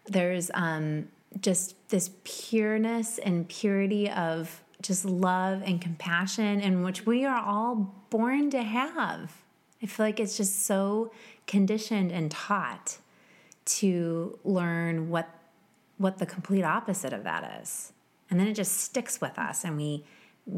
there's 0.05 0.51
um 0.53 1.07
just 1.41 1.75
this 1.89 2.12
pureness 2.23 3.17
and 3.17 3.47
purity 3.47 4.10
of 4.10 4.63
just 4.81 5.05
love 5.05 5.62
and 5.65 5.81
compassion 5.81 6.60
in 6.60 6.83
which 6.83 7.05
we 7.05 7.25
are 7.25 7.39
all 7.39 7.93
born 8.10 8.49
to 8.51 8.63
have. 8.63 9.31
I 9.81 9.86
feel 9.86 10.05
like 10.05 10.19
it's 10.19 10.38
just 10.38 10.65
so 10.65 11.12
conditioned 11.45 12.12
and 12.12 12.29
taught 12.31 12.97
to 13.65 14.39
learn 14.43 15.10
what 15.10 15.29
what 15.97 16.19
the 16.19 16.25
complete 16.25 16.63
opposite 16.63 17.13
of 17.13 17.23
that 17.23 17.62
is. 17.62 17.91
And 18.29 18.39
then 18.39 18.47
it 18.47 18.53
just 18.53 18.77
sticks 18.77 19.19
with 19.19 19.39
us 19.39 19.63
and 19.63 19.77
we 19.77 20.03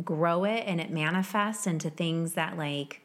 grow 0.04 0.43
it 0.43 0.63
and 0.65 0.80
it 0.82 0.91
manifests 0.91 1.65
into 1.65 1.89
things 1.89 2.34
that 2.34 2.58
like 2.58 3.02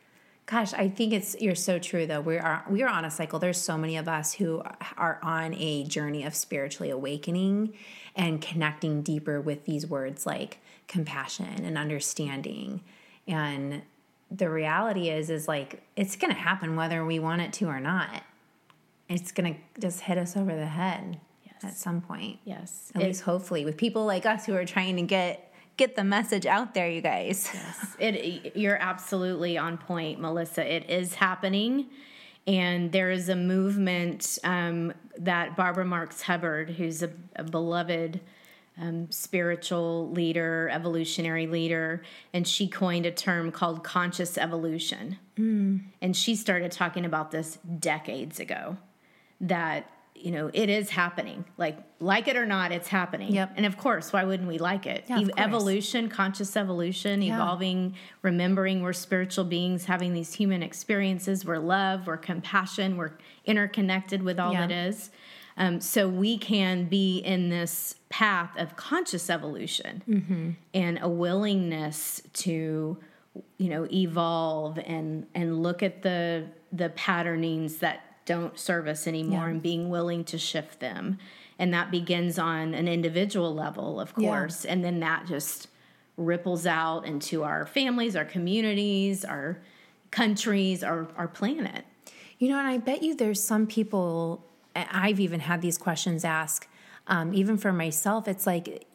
gosh, 0.46 0.74
I 0.74 0.88
think 0.88 1.12
it's 1.12 1.36
you're 1.40 1.54
so 1.54 1.78
true 1.78 2.06
though. 2.06 2.20
We 2.20 2.38
are 2.38 2.64
we 2.68 2.82
are 2.82 2.88
on 2.88 3.04
a 3.04 3.10
cycle. 3.10 3.38
There's 3.38 3.60
so 3.60 3.76
many 3.78 3.96
of 3.96 4.08
us 4.08 4.34
who 4.34 4.62
are 4.96 5.18
on 5.22 5.54
a 5.54 5.84
journey 5.84 6.24
of 6.24 6.34
spiritually 6.34 6.90
awakening 6.90 7.74
and 8.14 8.40
connecting 8.40 9.02
deeper 9.02 9.40
with 9.40 9.64
these 9.64 9.86
words 9.86 10.26
like 10.26 10.58
compassion 10.86 11.64
and 11.64 11.78
understanding 11.78 12.82
and 13.26 13.82
the 14.30 14.50
reality 14.50 15.08
is 15.08 15.30
is 15.30 15.48
like 15.48 15.82
it's 15.96 16.16
going 16.16 16.32
to 16.32 16.38
happen 16.38 16.76
whether 16.76 17.04
we 17.04 17.18
want 17.18 17.42
it 17.42 17.52
to 17.54 17.66
or 17.66 17.80
not. 17.80 18.22
It's 19.08 19.32
going 19.32 19.54
to 19.54 19.80
just 19.80 20.00
hit 20.00 20.18
us 20.18 20.36
over 20.36 20.54
the 20.54 20.66
head 20.66 21.20
yes. 21.44 21.64
at 21.64 21.76
some 21.76 22.00
point. 22.00 22.38
Yes. 22.44 22.90
At 22.94 23.02
it, 23.02 23.06
least 23.06 23.22
hopefully 23.22 23.64
with 23.64 23.76
people 23.76 24.06
like 24.06 24.26
us 24.26 24.46
who 24.46 24.54
are 24.54 24.64
trying 24.64 24.96
to 24.96 25.02
get 25.02 25.52
get 25.76 25.96
the 25.96 26.04
message 26.04 26.46
out 26.46 26.74
there, 26.74 26.88
you 26.88 27.00
guys. 27.00 27.50
Yes. 27.52 27.96
It 27.98 28.56
you're 28.56 28.80
absolutely 28.80 29.58
on 29.58 29.78
point, 29.78 30.20
Melissa. 30.20 30.64
It 30.70 30.88
is 30.90 31.14
happening. 31.14 31.86
And 32.46 32.92
there 32.92 33.10
is 33.10 33.28
a 33.28 33.36
movement 33.36 34.38
um, 34.44 34.92
that 35.18 35.56
Barbara 35.56 35.84
Marx 35.86 36.22
Hubbard, 36.22 36.70
who's 36.70 37.02
a, 37.02 37.10
a 37.36 37.44
beloved 37.44 38.20
um, 38.78 39.10
spiritual 39.10 40.10
leader, 40.10 40.68
evolutionary 40.70 41.46
leader, 41.46 42.02
and 42.32 42.46
she 42.46 42.68
coined 42.68 43.06
a 43.06 43.10
term 43.10 43.50
called 43.50 43.84
conscious 43.84 44.36
evolution. 44.36 45.18
Mm. 45.38 45.84
And 46.02 46.16
she 46.16 46.34
started 46.34 46.72
talking 46.72 47.04
about 47.04 47.30
this 47.30 47.58
decades 47.78 48.40
ago 48.40 48.76
that 49.40 49.90
you 50.14 50.30
know 50.30 50.50
it 50.54 50.68
is 50.68 50.90
happening 50.90 51.44
like 51.58 51.76
like 51.98 52.28
it 52.28 52.36
or 52.36 52.46
not 52.46 52.72
it's 52.72 52.88
happening 52.88 53.32
yep. 53.32 53.52
and 53.56 53.66
of 53.66 53.76
course 53.76 54.12
why 54.12 54.24
wouldn't 54.24 54.48
we 54.48 54.58
like 54.58 54.86
it 54.86 55.04
yeah, 55.08 55.26
evolution 55.36 56.08
conscious 56.08 56.56
evolution 56.56 57.20
yeah. 57.20 57.34
evolving 57.34 57.94
remembering 58.22 58.80
we're 58.80 58.92
spiritual 58.92 59.44
beings 59.44 59.84
having 59.84 60.12
these 60.12 60.32
human 60.32 60.62
experiences 60.62 61.44
we're 61.44 61.58
love 61.58 62.06
we're 62.06 62.16
compassion 62.16 62.96
we're 62.96 63.12
interconnected 63.44 64.22
with 64.22 64.38
all 64.38 64.52
yeah. 64.52 64.66
that 64.66 64.72
is 64.72 65.10
um, 65.56 65.80
so 65.80 66.08
we 66.08 66.36
can 66.36 66.86
be 66.86 67.18
in 67.18 67.48
this 67.48 67.96
path 68.08 68.50
of 68.56 68.76
conscious 68.76 69.30
evolution 69.30 70.02
mm-hmm. 70.08 70.50
and 70.72 70.98
a 71.00 71.08
willingness 71.08 72.20
to, 72.32 72.98
you 73.58 73.68
know, 73.68 73.86
evolve 73.92 74.78
and 74.78 75.26
and 75.34 75.62
look 75.62 75.82
at 75.82 76.02
the 76.02 76.46
the 76.72 76.88
patternings 76.90 77.76
that 77.76 78.13
don't 78.24 78.58
serve 78.58 78.86
us 78.86 79.06
anymore 79.06 79.44
yeah. 79.44 79.50
and 79.50 79.62
being 79.62 79.88
willing 79.88 80.24
to 80.24 80.38
shift 80.38 80.80
them. 80.80 81.18
And 81.58 81.72
that 81.72 81.90
begins 81.90 82.38
on 82.38 82.74
an 82.74 82.88
individual 82.88 83.54
level, 83.54 84.00
of 84.00 84.14
course, 84.14 84.64
yeah. 84.64 84.72
and 84.72 84.84
then 84.84 85.00
that 85.00 85.26
just 85.26 85.68
ripples 86.16 86.66
out 86.66 87.06
into 87.06 87.42
our 87.42 87.66
families, 87.66 88.16
our 88.16 88.24
communities, 88.24 89.24
our 89.24 89.60
countries, 90.10 90.82
our 90.82 91.08
our 91.16 91.28
planet. 91.28 91.84
You 92.38 92.48
know, 92.48 92.58
and 92.58 92.66
I 92.66 92.78
bet 92.78 93.02
you 93.02 93.14
there's 93.14 93.42
some 93.42 93.66
people 93.66 94.44
I've 94.74 95.20
even 95.20 95.40
had 95.40 95.62
these 95.62 95.78
questions 95.78 96.24
asked, 96.24 96.66
um, 97.06 97.32
even 97.34 97.56
for 97.56 97.72
myself. 97.72 98.26
It's 98.26 98.46
like, 98.46 98.86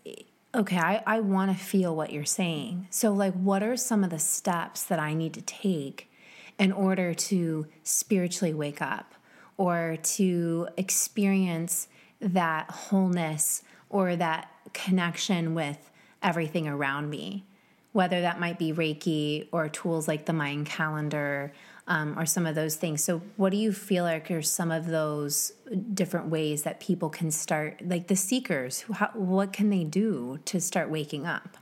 okay, 0.54 0.78
I, 0.78 1.04
I 1.06 1.20
want 1.22 1.58
to 1.58 1.64
feel 1.64 1.96
what 1.96 2.12
you're 2.12 2.26
saying. 2.26 2.88
So, 2.90 3.14
like, 3.14 3.34
what 3.34 3.64
are 3.64 3.78
some 3.78 4.04
of 4.04 4.10
the 4.10 4.20
steps 4.20 4.84
that 4.84 5.00
I 5.00 5.14
need 5.14 5.34
to 5.36 5.42
take 5.42 6.12
in 6.58 6.72
order 6.72 7.14
to 7.14 7.68
spiritually 7.84 8.54
wake 8.54 8.82
up 8.82 9.16
or 9.60 9.98
to 10.02 10.70
experience 10.78 11.90
that 12.22 12.72
wholeness 12.72 13.62
or 13.90 14.16
that 14.16 14.50
connection 14.74 15.54
with 15.54 15.92
everything 16.24 16.66
around 16.66 17.10
me? 17.10 17.44
Whether 17.92 18.22
that 18.22 18.40
might 18.40 18.58
be 18.58 18.72
Reiki 18.72 19.48
or 19.52 19.68
tools 19.68 20.08
like 20.08 20.26
the 20.26 20.32
Mayan 20.32 20.64
calendar 20.64 21.52
um, 21.90 22.18
or 22.18 22.26
some 22.26 22.46
of 22.46 22.56
those 22.56 22.76
things. 22.78 23.04
So, 23.04 23.22
what 23.36 23.50
do 23.50 23.58
you 23.58 23.74
feel 23.74 24.06
like 24.06 24.32
are 24.32 24.42
some 24.42 24.72
of 24.72 24.86
those 24.86 25.52
different 25.94 26.28
ways 26.28 26.64
that 26.64 26.80
people 26.80 27.10
can 27.10 27.30
start, 27.30 27.82
like 27.84 28.08
the 28.08 28.16
seekers? 28.16 28.86
How, 28.94 29.10
what 29.14 29.52
can 29.52 29.72
they 29.72 29.84
do 29.84 30.40
to 30.46 30.62
start 30.62 30.90
waking 30.90 31.26
up? 31.26 31.58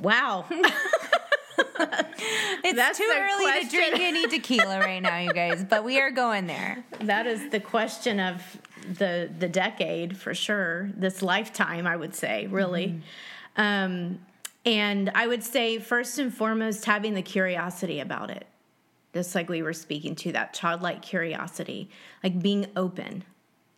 Wow. 0.00 0.44
it's 2.64 2.76
That's 2.76 2.98
too 2.98 3.12
early 3.14 3.44
question. 3.44 3.68
to 3.68 3.76
drink 3.76 4.00
any 4.00 4.26
tequila 4.26 4.80
right 4.80 5.00
now, 5.00 5.18
you 5.18 5.32
guys, 5.32 5.64
but 5.64 5.84
we 5.84 6.00
are 6.00 6.10
going 6.10 6.46
there. 6.46 6.84
That 7.00 7.26
is 7.26 7.50
the 7.50 7.60
question 7.60 8.18
of 8.18 8.42
the 8.98 9.30
the 9.38 9.48
decade 9.48 10.16
for 10.16 10.34
sure. 10.34 10.90
This 10.96 11.22
lifetime, 11.22 11.86
I 11.86 11.96
would 11.96 12.14
say, 12.14 12.46
really. 12.46 12.88
Mm-hmm. 13.56 13.60
Um, 13.60 14.18
and 14.64 15.10
I 15.14 15.26
would 15.26 15.44
say, 15.44 15.78
first 15.78 16.18
and 16.18 16.32
foremost, 16.32 16.86
having 16.86 17.14
the 17.14 17.22
curiosity 17.22 18.00
about 18.00 18.30
it. 18.30 18.46
Just 19.12 19.34
like 19.34 19.48
we 19.48 19.62
were 19.62 19.74
speaking 19.74 20.14
to, 20.16 20.32
that 20.32 20.54
childlike 20.54 21.02
curiosity, 21.02 21.90
like 22.22 22.40
being 22.40 22.66
open 22.74 23.24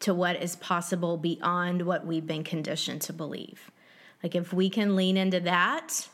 to 0.01 0.15
what 0.15 0.41
is 0.41 0.57
possible 0.57 1.17
beyond 1.17 1.83
what 1.83 2.07
we've 2.07 2.27
been 2.27 2.45
conditioned 2.45 3.03
to 3.03 3.13
believe. 3.13 3.71
Like, 4.23 4.35
if 4.35 4.53
we 4.53 4.71
can 4.71 4.97
lean 4.97 5.17
into 5.17 5.41
that 5.41 6.09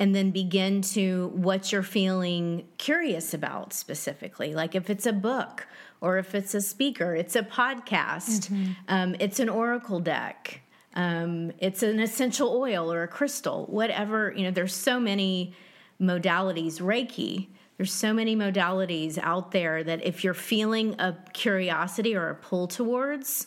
and 0.00 0.14
then 0.14 0.32
begin 0.32 0.82
to 0.82 1.30
what 1.34 1.70
you're 1.70 1.84
feeling 1.84 2.66
curious 2.78 3.32
about 3.32 3.72
specifically, 3.72 4.54
like 4.54 4.74
if 4.74 4.90
it's 4.90 5.06
a 5.06 5.12
book 5.12 5.68
or 6.00 6.18
if 6.18 6.34
it's 6.34 6.54
a 6.54 6.60
speaker, 6.60 7.14
it's 7.14 7.36
a 7.36 7.42
podcast, 7.42 8.48
mm-hmm. 8.48 8.72
um, 8.88 9.14
it's 9.20 9.38
an 9.38 9.48
oracle 9.48 10.00
deck 10.00 10.62
um, 10.94 11.52
it's 11.58 11.82
an 11.82 12.00
essential 12.00 12.48
oil 12.48 12.92
or 12.92 13.02
a 13.02 13.08
crystal, 13.08 13.66
whatever. 13.66 14.32
You 14.36 14.44
know, 14.44 14.50
there's 14.50 14.74
so 14.74 14.98
many 14.98 15.54
modalities. 16.00 16.80
Reiki, 16.80 17.48
there's 17.76 17.92
so 17.92 18.12
many 18.12 18.34
modalities 18.34 19.18
out 19.18 19.52
there 19.52 19.84
that 19.84 20.04
if 20.04 20.24
you're 20.24 20.34
feeling 20.34 20.96
a 20.98 21.16
curiosity 21.32 22.16
or 22.16 22.30
a 22.30 22.34
pull 22.34 22.66
towards, 22.66 23.46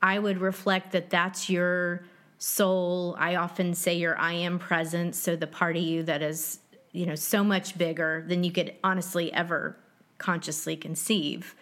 I 0.00 0.18
would 0.18 0.38
reflect 0.38 0.92
that 0.92 1.10
that's 1.10 1.48
your 1.48 2.04
soul. 2.42 3.14
I 3.20 3.36
often 3.36 3.72
say 3.72 3.94
your 3.94 4.18
I 4.18 4.32
am 4.32 4.58
presence. 4.58 5.16
So 5.16 5.36
the 5.36 5.46
part 5.46 5.76
of 5.76 5.82
you 5.82 6.02
that 6.02 6.22
is, 6.22 6.58
you 6.90 7.06
know, 7.06 7.14
so 7.14 7.44
much 7.44 7.78
bigger 7.78 8.24
than 8.26 8.42
you 8.42 8.50
could 8.50 8.74
honestly 8.82 9.32
ever 9.32 9.76
consciously 10.18 10.76
conceive. 10.76 11.54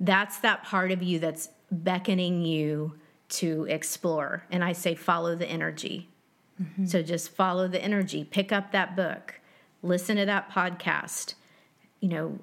That's 0.00 0.38
that 0.40 0.64
part 0.64 0.90
of 0.90 1.00
you 1.00 1.20
that's 1.20 1.50
beckoning 1.70 2.42
you 2.42 2.94
to 3.28 3.66
explore. 3.68 4.44
And 4.50 4.64
I 4.64 4.72
say, 4.72 4.96
follow 4.96 5.36
the 5.36 5.46
energy. 5.46 6.08
Mm-hmm. 6.60 6.86
So 6.86 7.02
just 7.02 7.30
follow 7.30 7.68
the 7.68 7.80
energy, 7.80 8.24
pick 8.24 8.50
up 8.50 8.72
that 8.72 8.96
book, 8.96 9.40
listen 9.84 10.16
to 10.16 10.26
that 10.26 10.50
podcast, 10.50 11.34
you 12.00 12.08
know, 12.08 12.38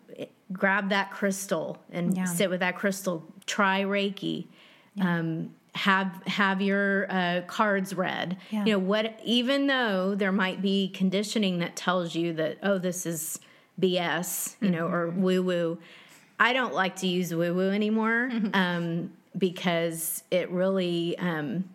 grab 0.54 0.88
that 0.90 1.12
crystal 1.12 1.80
and 1.92 2.16
yeah. 2.16 2.24
sit 2.24 2.50
with 2.50 2.62
that 2.62 2.78
crystal, 2.78 3.26
try 3.46 3.82
Reiki. 3.82 4.48
Yeah. 4.96 5.20
Um, 5.20 5.56
have 5.76 6.22
have 6.28 6.62
your 6.62 7.12
uh, 7.12 7.42
cards 7.48 7.96
read. 7.96 8.38
Yeah. 8.52 8.66
You 8.66 8.74
know 8.74 8.80
what? 8.80 9.20
Even 9.24 9.68
though 9.68 10.16
there 10.16 10.32
might 10.32 10.62
be 10.62 10.90
conditioning 10.90 11.60
that 11.60 11.76
tells 11.76 12.16
you 12.16 12.34
that 12.34 12.58
oh 12.62 12.78
this 12.78 13.06
is 13.06 13.40
BS, 13.80 14.56
you 14.62 14.68
mm-hmm. 14.70 14.78
know, 14.78 14.88
or 14.88 15.08
mm-hmm. 15.08 15.22
woo 15.22 15.44
woo. 15.44 15.80
I 16.40 16.54
don't 16.54 16.74
like 16.74 16.98
to 16.98 17.08
use 17.08 17.34
woo 17.34 17.54
woo 17.54 17.72
anymore. 17.72 18.30
Mm-hmm. 18.32 18.50
Um, 18.54 19.12
because 19.38 20.24
it 20.32 20.50
really 20.52 21.18
um, 21.18 21.66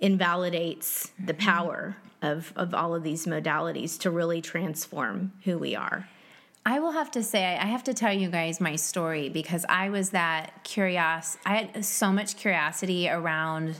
invalidates 0.00 1.10
the 1.18 1.34
mm-hmm. 1.34 1.44
power 1.44 1.96
of, 2.20 2.52
of 2.56 2.74
all 2.74 2.94
of 2.94 3.02
these 3.02 3.26
modalities 3.26 3.98
to 4.00 4.10
really 4.10 4.40
transform 4.40 5.32
who 5.44 5.58
we 5.58 5.74
are. 5.74 6.08
I 6.64 6.78
will 6.78 6.92
have 6.92 7.10
to 7.12 7.22
say, 7.22 7.56
I 7.56 7.66
have 7.66 7.84
to 7.84 7.94
tell 7.94 8.12
you 8.12 8.28
guys 8.30 8.60
my 8.60 8.76
story 8.76 9.28
because 9.28 9.64
I 9.68 9.90
was 9.90 10.10
that 10.10 10.62
curious. 10.62 11.36
I 11.44 11.56
had 11.56 11.84
so 11.84 12.12
much 12.12 12.36
curiosity 12.36 13.08
around 13.08 13.76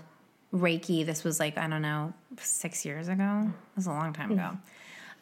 Reiki. 0.52 1.06
This 1.06 1.22
was 1.22 1.38
like, 1.38 1.56
I 1.56 1.68
don't 1.68 1.82
know, 1.82 2.12
six 2.38 2.84
years 2.84 3.08
ago. 3.08 3.46
It 3.46 3.76
was 3.76 3.86
a 3.86 3.90
long 3.90 4.12
time 4.12 4.32
ago. 4.32 4.58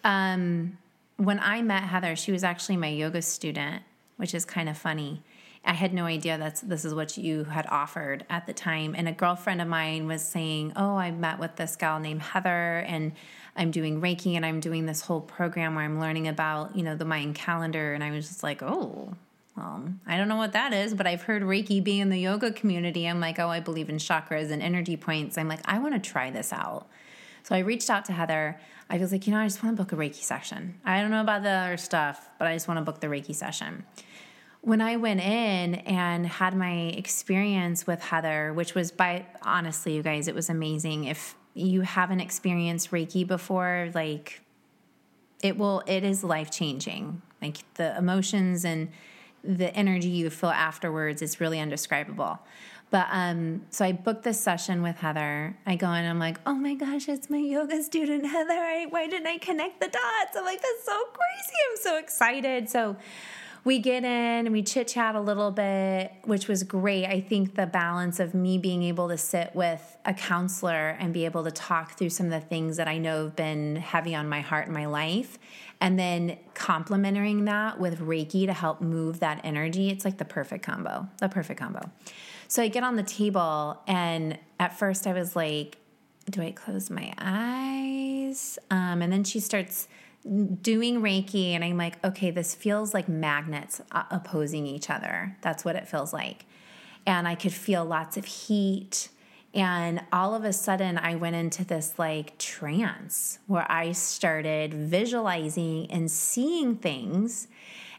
Um, 0.05 0.79
when 1.16 1.38
I 1.38 1.61
met 1.61 1.83
Heather, 1.83 2.16
she 2.16 2.33
was 2.33 2.44
actually 2.44 2.79
my 2.79 2.88
yoga 2.88 3.20
student, 3.20 3.83
which 4.16 4.35
is 4.35 4.46
kind 4.46 4.68
of 4.68 4.79
funny. 4.79 5.23
I 5.62 5.75
had 5.75 5.92
no 5.92 6.07
idea 6.07 6.38
that's 6.38 6.62
this 6.62 6.87
is 6.87 6.94
what 6.94 7.18
you 7.18 7.44
had 7.44 7.66
offered 7.66 8.25
at 8.31 8.46
the 8.46 8.55
time. 8.55 8.94
And 8.96 9.07
a 9.07 9.12
girlfriend 9.12 9.61
of 9.61 9.68
mine 9.68 10.07
was 10.07 10.23
saying, 10.23 10.73
"Oh, 10.75 10.96
I 10.96 11.11
met 11.11 11.38
with 11.38 11.57
this 11.57 11.77
gal 11.77 12.01
named 12.01 12.23
Heather, 12.23 12.79
and 12.79 13.12
I'm 13.61 13.70
doing 13.70 14.01
Reiki, 14.01 14.35
and 14.35 14.44
I'm 14.44 14.59
doing 14.59 14.87
this 14.87 15.03
whole 15.03 15.20
program 15.20 15.75
where 15.75 15.85
I'm 15.85 16.01
learning 16.01 16.27
about 16.27 16.75
you 16.75 16.83
know 16.83 16.96
the 16.96 17.05
Mayan 17.05 17.35
calendar." 17.35 17.92
And 17.94 18.03
I 18.03 18.11
was 18.11 18.27
just 18.27 18.42
like, 18.42 18.62
"Oh." 18.62 19.14
Well, 19.57 19.92
I 20.07 20.16
don't 20.16 20.29
know 20.29 20.37
what 20.37 20.53
that 20.53 20.73
is, 20.73 20.94
but 20.94 21.07
I've 21.07 21.23
heard 21.23 21.42
Reiki 21.42 21.83
being 21.83 22.01
in 22.01 22.09
the 22.09 22.18
yoga 22.18 22.53
community. 22.53 23.05
I'm 23.05 23.20
like, 23.20 23.38
oh, 23.38 23.49
I 23.49 23.61
believe 23.61 23.90
in 23.90 23.96
chakras 23.96 24.51
and 24.51 24.62
energy 24.62 24.96
points. 24.96 25.37
I'm 25.37 25.49
like, 25.49 25.61
I 25.64 25.81
want 25.81 25.92
to 25.92 26.11
try 26.11 26.31
this 26.31 26.53
out. 26.53 26.87
So 27.42 27.55
I 27.55 27.59
reached 27.59 27.90
out 27.90 28.05
to 28.07 28.12
Heather. 28.12 28.59
I 28.88 28.96
was 28.96 29.12
like, 29.12 29.27
you 29.27 29.35
know, 29.35 29.40
I 29.40 29.46
just 29.46 29.62
want 29.62 29.77
to 29.77 29.83
book 29.83 29.92
a 29.92 29.96
Reiki 29.96 30.23
session. 30.23 30.77
I 30.85 31.03
don't 31.03 31.11
know 31.11 31.20
about 31.20 31.42
the 31.42 31.51
other 31.51 31.77
stuff, 31.77 32.31
but 32.38 32.46
I 32.46 32.55
just 32.55 32.68
want 32.68 32.79
to 32.79 32.85
book 32.85 33.01
the 33.01 33.09
Reiki 33.09 33.35
session 33.35 33.85
when 34.62 34.81
I 34.81 34.96
went 34.96 35.20
in 35.20 35.77
and 35.77 36.27
had 36.27 36.55
my 36.55 36.92
experience 36.96 37.87
with 37.87 38.03
Heather, 38.03 38.53
which 38.53 38.75
was 38.75 38.90
by 38.90 39.27
honestly, 39.42 39.96
you 39.96 40.03
guys, 40.03 40.29
it 40.29 40.35
was 40.35 40.51
amazing. 40.51 41.05
If 41.05 41.35
you 41.61 41.83
haven't 41.83 42.20
experienced 42.20 42.90
Reiki 42.90 43.27
before, 43.27 43.90
like 43.94 44.40
it 45.42 45.57
will, 45.57 45.83
it 45.87 46.05
is 46.05 46.25
life 46.25 46.51
changing. 46.51 47.23
Like 47.40 47.59
the 47.75 47.96
emotions 47.96 48.64
and 48.64 48.90
the 49.42 49.75
energy 49.75 50.09
you 50.09 50.31
feel 50.31 50.51
afterwards 50.51 51.23
is 51.23 51.40
really 51.40 51.59
undescribable. 51.59 52.38
But 52.90 53.07
um, 53.11 53.62
so 53.70 53.85
I 53.85 53.92
booked 53.92 54.25
this 54.25 54.40
session 54.40 54.83
with 54.83 54.96
Heather. 54.96 55.57
I 55.64 55.77
go 55.77 55.92
in, 55.92 56.05
I'm 56.05 56.18
like, 56.18 56.38
oh 56.44 56.55
my 56.55 56.75
gosh, 56.75 57.09
it's 57.09 57.31
my 57.31 57.38
yoga 57.38 57.83
student 57.83 58.27
Heather. 58.27 58.53
I, 58.53 58.87
why 58.90 59.07
didn't 59.07 59.29
I 59.29 59.38
connect 59.38 59.81
the 59.81 59.87
dots? 59.87 60.37
I'm 60.37 60.44
like, 60.44 60.61
that's 60.61 60.85
so 60.85 61.05
crazy. 61.12 61.59
I'm 61.70 61.77
so 61.77 61.99
excited. 61.99 62.68
So 62.68 62.96
we 63.64 63.79
get 63.79 64.05
in 64.05 64.46
and 64.46 64.53
we 64.53 64.62
chit 64.62 64.88
chat 64.88 65.14
a 65.14 65.20
little 65.20 65.51
bit, 65.51 66.12
which 66.25 66.49
was 66.49 66.62
great. 66.62 67.07
I 67.07 67.20
think 67.20 67.55
the 67.55 67.66
balance 67.66 68.18
of 68.18 68.35
me 68.35 68.59
being 68.59 68.83
able 68.83 69.09
to 69.09 69.18
sit 69.18 69.55
with 69.55 69.99
a 70.05 70.14
counselor 70.14 70.96
and 70.99 71.12
be 71.12 71.25
able 71.25 71.44
to 71.44 71.51
talk 71.51 71.99
through 71.99 72.11
some 72.11 72.27
of 72.27 72.33
the 72.33 72.40
things 72.40 72.79
that 72.79 72.88
I 72.88 72.99
know 72.99 73.25
have 73.25 73.37
been 73.37 73.77
heavy 73.77 74.14
on 74.14 74.29
my 74.29 74.40
heart 74.40 74.66
in 74.66 74.73
my 74.73 74.87
life, 74.87 75.38
and 75.81 75.99
then 75.99 76.38
complementing 76.55 77.44
that 77.46 77.79
with 77.79 78.01
Reiki 78.01 78.46
to 78.46 78.53
help 78.53 78.81
move 78.81 79.20
that 79.20 79.40
energy, 79.44 79.90
it's 79.90 80.05
like 80.05 80.18
the 80.18 80.25
perfect 80.25 80.64
combo. 80.64 81.09
The 81.18 81.29
perfect 81.29 81.61
combo. 81.61 81.90
So 82.49 82.62
I 82.62 82.68
get 82.68 82.83
on 82.83 82.96
the 82.96 83.03
table, 83.03 83.81
and 83.87 84.38
at 84.59 84.79
first 84.79 85.07
I 85.07 85.12
was 85.12 85.37
like, 85.37 85.77
do 86.29 86.42
I 86.42 86.51
close 86.53 86.90
my 86.90 87.12
eyes? 87.18 88.59
Um, 88.70 89.03
and 89.03 89.12
then 89.12 89.25
she 89.25 89.40
starts 89.40 89.88
doing 90.24 91.00
Reiki, 91.00 91.52
and 91.52 91.64
I'm 91.64 91.76
like, 91.76 92.02
okay, 92.04 92.30
this 92.30 92.54
feels 92.54 92.92
like 92.92 93.09
magnets 93.09 93.80
uh, 93.90 94.04
opposing 94.11 94.66
each 94.66 94.90
other. 94.90 95.37
That's 95.40 95.64
what 95.64 95.76
it 95.76 95.88
feels 95.88 96.12
like. 96.12 96.44
And 97.06 97.26
I 97.26 97.35
could 97.35 97.52
feel 97.52 97.85
lots 97.85 98.16
of 98.16 98.24
heat. 98.24 99.09
And 99.54 100.02
all 100.12 100.35
of 100.35 100.44
a 100.44 100.52
sudden, 100.52 100.98
I 100.98 101.16
went 101.16 101.37
into 101.37 101.64
this 101.64 101.98
like 101.98 102.38
trance 102.38 103.38
where 103.46 103.70
I 103.70 103.92
started 103.92 104.74
visualizing 104.74 105.90
and 105.90 106.11
seeing 106.11 106.76
things. 106.76 107.48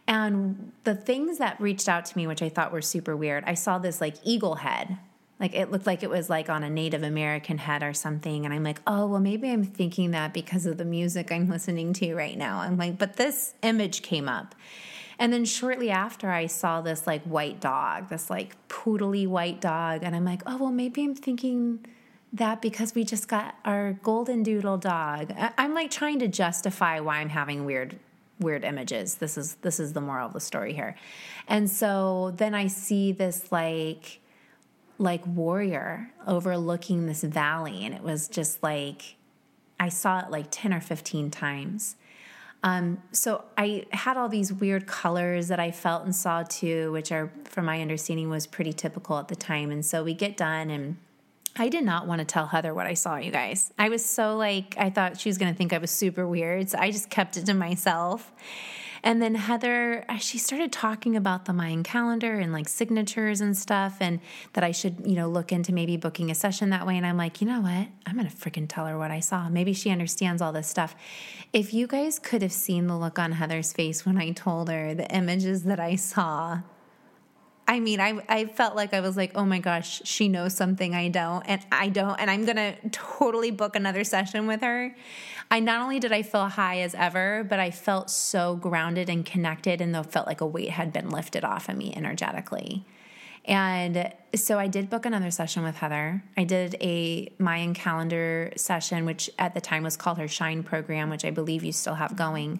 And 0.07 0.71
the 0.83 0.95
things 0.95 1.39
that 1.39 1.59
reached 1.59 1.89
out 1.89 2.05
to 2.05 2.17
me, 2.17 2.27
which 2.27 2.41
I 2.41 2.49
thought 2.49 2.71
were 2.71 2.81
super 2.81 3.17
weird, 3.17 3.43
I 3.45 3.55
saw 3.55 3.79
this 3.79 3.99
like 3.99 4.15
eagle 4.23 4.55
head 4.55 4.97
like 5.41 5.55
it 5.55 5.71
looked 5.71 5.87
like 5.87 6.03
it 6.03 6.09
was 6.09 6.29
like 6.29 6.49
on 6.49 6.63
a 6.63 6.69
Native 6.69 7.01
American 7.01 7.57
head 7.57 7.81
or 7.81 7.93
something. 7.93 8.45
And 8.45 8.53
I'm 8.53 8.63
like, 8.63 8.79
oh, 8.85 9.07
well, 9.07 9.19
maybe 9.19 9.49
I'm 9.49 9.63
thinking 9.63 10.11
that 10.11 10.33
because 10.33 10.67
of 10.67 10.77
the 10.77 10.85
music 10.85 11.31
I'm 11.31 11.49
listening 11.49 11.93
to 11.93 12.13
right 12.13 12.37
now. 12.37 12.59
I'm 12.59 12.77
like, 12.77 12.99
but 12.99 13.15
this 13.15 13.55
image 13.63 14.03
came 14.03 14.29
up. 14.29 14.53
And 15.17 15.33
then 15.33 15.43
shortly 15.43 15.89
after, 15.89 16.29
I 16.29 16.45
saw 16.45 16.81
this 16.81 17.07
like 17.07 17.23
white 17.23 17.59
dog, 17.59 18.09
this 18.09 18.29
like 18.29 18.55
poodly 18.69 19.27
white 19.27 19.59
dog. 19.59 20.03
And 20.03 20.15
I'm 20.15 20.25
like, 20.25 20.43
oh, 20.45 20.57
well, 20.57 20.71
maybe 20.71 21.03
I'm 21.03 21.15
thinking 21.15 21.85
that 22.33 22.61
because 22.61 22.93
we 22.93 23.03
just 23.03 23.27
got 23.27 23.55
our 23.65 23.93
golden 24.03 24.43
doodle 24.43 24.77
dog. 24.77 25.33
I'm 25.57 25.73
like 25.73 25.89
trying 25.89 26.19
to 26.19 26.27
justify 26.27 26.99
why 26.99 27.17
I'm 27.17 27.29
having 27.29 27.65
weird 27.65 27.99
weird 28.39 28.63
images. 28.63 29.15
This 29.15 29.37
is 29.37 29.55
this 29.55 29.79
is 29.79 29.93
the 29.93 30.01
moral 30.01 30.27
of 30.27 30.33
the 30.33 30.39
story 30.39 30.73
here. 30.73 30.95
And 31.47 31.69
so 31.69 32.33
then 32.37 32.55
I 32.55 32.67
see 32.67 33.11
this 33.11 33.51
like 33.51 34.20
like 35.01 35.25
warrior 35.25 36.11
overlooking 36.27 37.07
this 37.07 37.23
valley 37.23 37.83
and 37.85 37.95
it 37.95 38.03
was 38.03 38.27
just 38.27 38.61
like 38.61 39.15
i 39.79 39.89
saw 39.89 40.19
it 40.19 40.29
like 40.29 40.45
10 40.51 40.73
or 40.73 40.81
15 40.81 41.31
times 41.31 41.95
um, 42.63 43.01
so 43.11 43.43
i 43.57 43.83
had 43.91 44.17
all 44.17 44.29
these 44.29 44.53
weird 44.53 44.85
colors 44.85 45.47
that 45.47 45.59
i 45.59 45.71
felt 45.71 46.03
and 46.03 46.15
saw 46.15 46.43
too 46.43 46.91
which 46.91 47.11
are 47.11 47.31
from 47.45 47.65
my 47.65 47.81
understanding 47.81 48.29
was 48.29 48.45
pretty 48.45 48.71
typical 48.71 49.17
at 49.17 49.27
the 49.27 49.35
time 49.35 49.71
and 49.71 49.83
so 49.83 50.03
we 50.03 50.13
get 50.13 50.37
done 50.37 50.69
and 50.69 50.97
I 51.57 51.67
did 51.67 51.83
not 51.83 52.07
want 52.07 52.19
to 52.19 52.25
tell 52.25 52.47
Heather 52.47 52.73
what 52.73 52.87
I 52.87 52.93
saw, 52.93 53.17
you 53.17 53.29
guys. 53.29 53.73
I 53.77 53.89
was 53.89 54.05
so 54.05 54.37
like, 54.37 54.75
I 54.77 54.89
thought 54.89 55.19
she 55.19 55.27
was 55.27 55.37
going 55.37 55.51
to 55.51 55.57
think 55.57 55.73
I 55.73 55.79
was 55.79 55.91
super 55.91 56.25
weird. 56.25 56.69
So 56.69 56.77
I 56.79 56.91
just 56.91 57.09
kept 57.09 57.35
it 57.35 57.45
to 57.47 57.53
myself. 57.53 58.31
And 59.03 59.21
then 59.21 59.35
Heather, 59.35 60.05
she 60.19 60.37
started 60.37 60.71
talking 60.71 61.15
about 61.15 61.45
the 61.45 61.53
Mayan 61.53 61.83
calendar 61.83 62.39
and 62.39 62.53
like 62.53 62.69
signatures 62.69 63.41
and 63.41 63.57
stuff, 63.57 63.97
and 63.99 64.19
that 64.53 64.63
I 64.63 64.71
should, 64.71 65.05
you 65.05 65.15
know, 65.15 65.27
look 65.27 65.51
into 65.51 65.73
maybe 65.73 65.97
booking 65.97 66.29
a 66.29 66.35
session 66.35 66.69
that 66.69 66.85
way. 66.85 66.97
And 66.97 67.05
I'm 67.05 67.17
like, 67.17 67.41
you 67.41 67.47
know 67.47 67.61
what? 67.61 67.87
I'm 68.05 68.15
going 68.15 68.29
to 68.29 68.35
freaking 68.35 68.67
tell 68.67 68.85
her 68.85 68.97
what 68.97 69.11
I 69.11 69.19
saw. 69.19 69.49
Maybe 69.49 69.73
she 69.73 69.89
understands 69.89 70.41
all 70.41 70.51
this 70.51 70.67
stuff. 70.67 70.95
If 71.51 71.73
you 71.73 71.87
guys 71.87 72.19
could 72.19 72.41
have 72.41 72.53
seen 72.53 72.87
the 72.87 72.97
look 72.97 73.17
on 73.17 73.33
Heather's 73.33 73.73
face 73.73 74.05
when 74.05 74.17
I 74.17 74.31
told 74.31 74.69
her 74.69 74.93
the 74.93 75.09
images 75.13 75.63
that 75.63 75.79
I 75.79 75.95
saw, 75.95 76.59
I 77.67 77.79
mean, 77.79 77.99
I 77.99 78.21
I 78.27 78.45
felt 78.45 78.75
like 78.75 78.93
I 78.93 78.99
was 79.01 79.15
like, 79.15 79.31
oh 79.35 79.45
my 79.45 79.59
gosh, 79.59 80.01
she 80.03 80.27
knows 80.27 80.55
something 80.55 80.93
I 80.93 81.07
don't, 81.07 81.43
and 81.43 81.61
I 81.71 81.89
don't, 81.89 82.19
and 82.19 82.29
I'm 82.29 82.45
gonna 82.45 82.75
totally 82.91 83.51
book 83.51 83.75
another 83.75 84.03
session 84.03 84.47
with 84.47 84.61
her. 84.61 84.95
I 85.49 85.59
not 85.59 85.81
only 85.81 85.99
did 85.99 86.11
I 86.11 86.21
feel 86.21 86.47
high 86.47 86.79
as 86.81 86.95
ever, 86.95 87.45
but 87.47 87.59
I 87.59 87.71
felt 87.71 88.09
so 88.09 88.55
grounded 88.55 89.09
and 89.09 89.25
connected, 89.25 89.81
and 89.81 89.93
though 89.93 90.03
felt 90.03 90.27
like 90.27 90.41
a 90.41 90.45
weight 90.45 90.71
had 90.71 90.91
been 90.93 91.09
lifted 91.09 91.43
off 91.43 91.69
of 91.69 91.77
me 91.77 91.93
energetically. 91.95 92.85
And 93.45 94.13
so 94.35 94.59
I 94.59 94.67
did 94.67 94.89
book 94.89 95.05
another 95.05 95.31
session 95.31 95.63
with 95.63 95.77
Heather. 95.77 96.23
I 96.37 96.43
did 96.43 96.75
a 96.79 97.31
Mayan 97.39 97.73
calendar 97.73 98.53
session, 98.55 99.05
which 99.05 99.29
at 99.39 99.53
the 99.55 99.61
time 99.61 99.83
was 99.83 99.97
called 99.97 100.19
her 100.19 100.27
Shine 100.27 100.61
program, 100.61 101.09
which 101.09 101.25
I 101.25 101.31
believe 101.31 101.63
you 101.63 101.71
still 101.71 101.95
have 101.95 102.15
going 102.15 102.59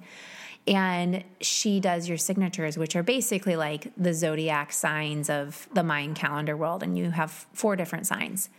and 0.67 1.23
she 1.39 1.79
does 1.79 2.07
your 2.07 2.17
signatures, 2.17 2.77
which 2.77 2.95
are 2.95 3.03
basically 3.03 3.55
like 3.55 3.91
the 3.97 4.13
zodiac 4.13 4.71
signs 4.71 5.29
of 5.29 5.67
the 5.73 5.83
Mayan 5.83 6.13
calendar 6.13 6.55
world. 6.55 6.83
And 6.83 6.97
you 6.97 7.11
have 7.11 7.31
four 7.53 7.75
different 7.75 8.05
signs. 8.05 8.49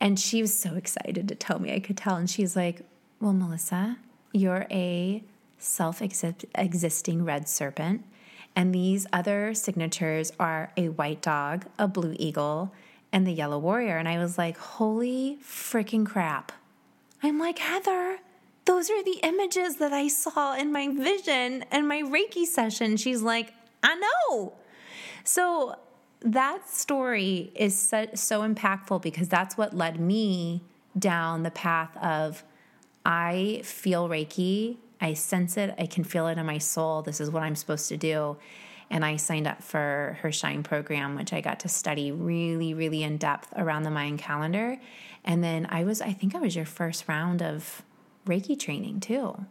And 0.00 0.18
she 0.18 0.40
was 0.42 0.56
so 0.56 0.74
excited 0.74 1.28
to 1.28 1.34
tell 1.34 1.58
me, 1.58 1.72
I 1.72 1.80
could 1.80 1.96
tell. 1.96 2.16
And 2.16 2.28
she's 2.28 2.54
like, 2.54 2.82
Well, 3.20 3.32
Melissa, 3.32 3.98
you're 4.32 4.66
a 4.70 5.22
self 5.58 6.02
existing 6.02 7.24
red 7.24 7.48
serpent. 7.48 8.04
And 8.56 8.72
these 8.72 9.06
other 9.12 9.54
signatures 9.54 10.30
are 10.38 10.72
a 10.76 10.88
white 10.90 11.20
dog, 11.20 11.66
a 11.78 11.88
blue 11.88 12.14
eagle, 12.18 12.72
and 13.12 13.26
the 13.26 13.32
yellow 13.32 13.58
warrior. 13.58 13.96
And 13.96 14.08
I 14.08 14.18
was 14.18 14.38
like, 14.38 14.56
Holy 14.56 15.38
freaking 15.42 16.06
crap. 16.06 16.52
I'm 17.22 17.38
like, 17.38 17.58
Heather, 17.58 18.18
those 18.64 18.90
are 18.90 19.02
the 19.02 19.20
images 19.22 19.76
that 19.76 19.92
I 19.92 20.08
saw 20.08 20.54
in 20.54 20.72
my 20.72 20.88
vision 20.88 21.64
and 21.70 21.86
my 21.88 22.02
Reiki 22.02 22.46
session. 22.46 22.96
She's 22.96 23.22
like, 23.22 23.52
I 23.82 23.94
know. 23.94 24.54
So 25.24 25.76
that 26.20 26.68
story 26.68 27.52
is 27.54 27.78
so, 27.78 28.06
so 28.14 28.40
impactful 28.42 29.02
because 29.02 29.28
that's 29.28 29.56
what 29.56 29.74
led 29.74 30.00
me 30.00 30.62
down 30.98 31.42
the 31.42 31.50
path 31.50 31.94
of 31.98 32.42
I 33.04 33.60
feel 33.64 34.08
Reiki, 34.08 34.78
I 35.00 35.12
sense 35.12 35.58
it, 35.58 35.74
I 35.78 35.86
can 35.86 36.04
feel 36.04 36.26
it 36.28 36.38
in 36.38 36.46
my 36.46 36.58
soul. 36.58 37.02
This 37.02 37.20
is 37.20 37.30
what 37.30 37.42
I'm 37.42 37.56
supposed 37.56 37.88
to 37.90 37.98
do. 37.98 38.38
And 38.90 39.04
I 39.04 39.16
signed 39.16 39.46
up 39.46 39.62
for 39.62 40.18
her 40.22 40.32
Shine 40.32 40.62
program, 40.62 41.16
which 41.16 41.32
I 41.32 41.40
got 41.40 41.60
to 41.60 41.68
study 41.68 42.12
really, 42.12 42.72
really 42.72 43.02
in 43.02 43.18
depth 43.18 43.52
around 43.56 43.82
the 43.82 43.90
Mayan 43.90 44.16
calendar. 44.16 44.78
And 45.24 45.42
then 45.42 45.66
I 45.70 45.84
was, 45.84 46.00
I 46.00 46.12
think 46.12 46.34
I 46.34 46.38
was 46.38 46.56
your 46.56 46.64
first 46.64 47.08
round 47.08 47.42
of 47.42 47.82
Reiki 48.26 48.58
training 48.58 49.00
too. 49.00 49.46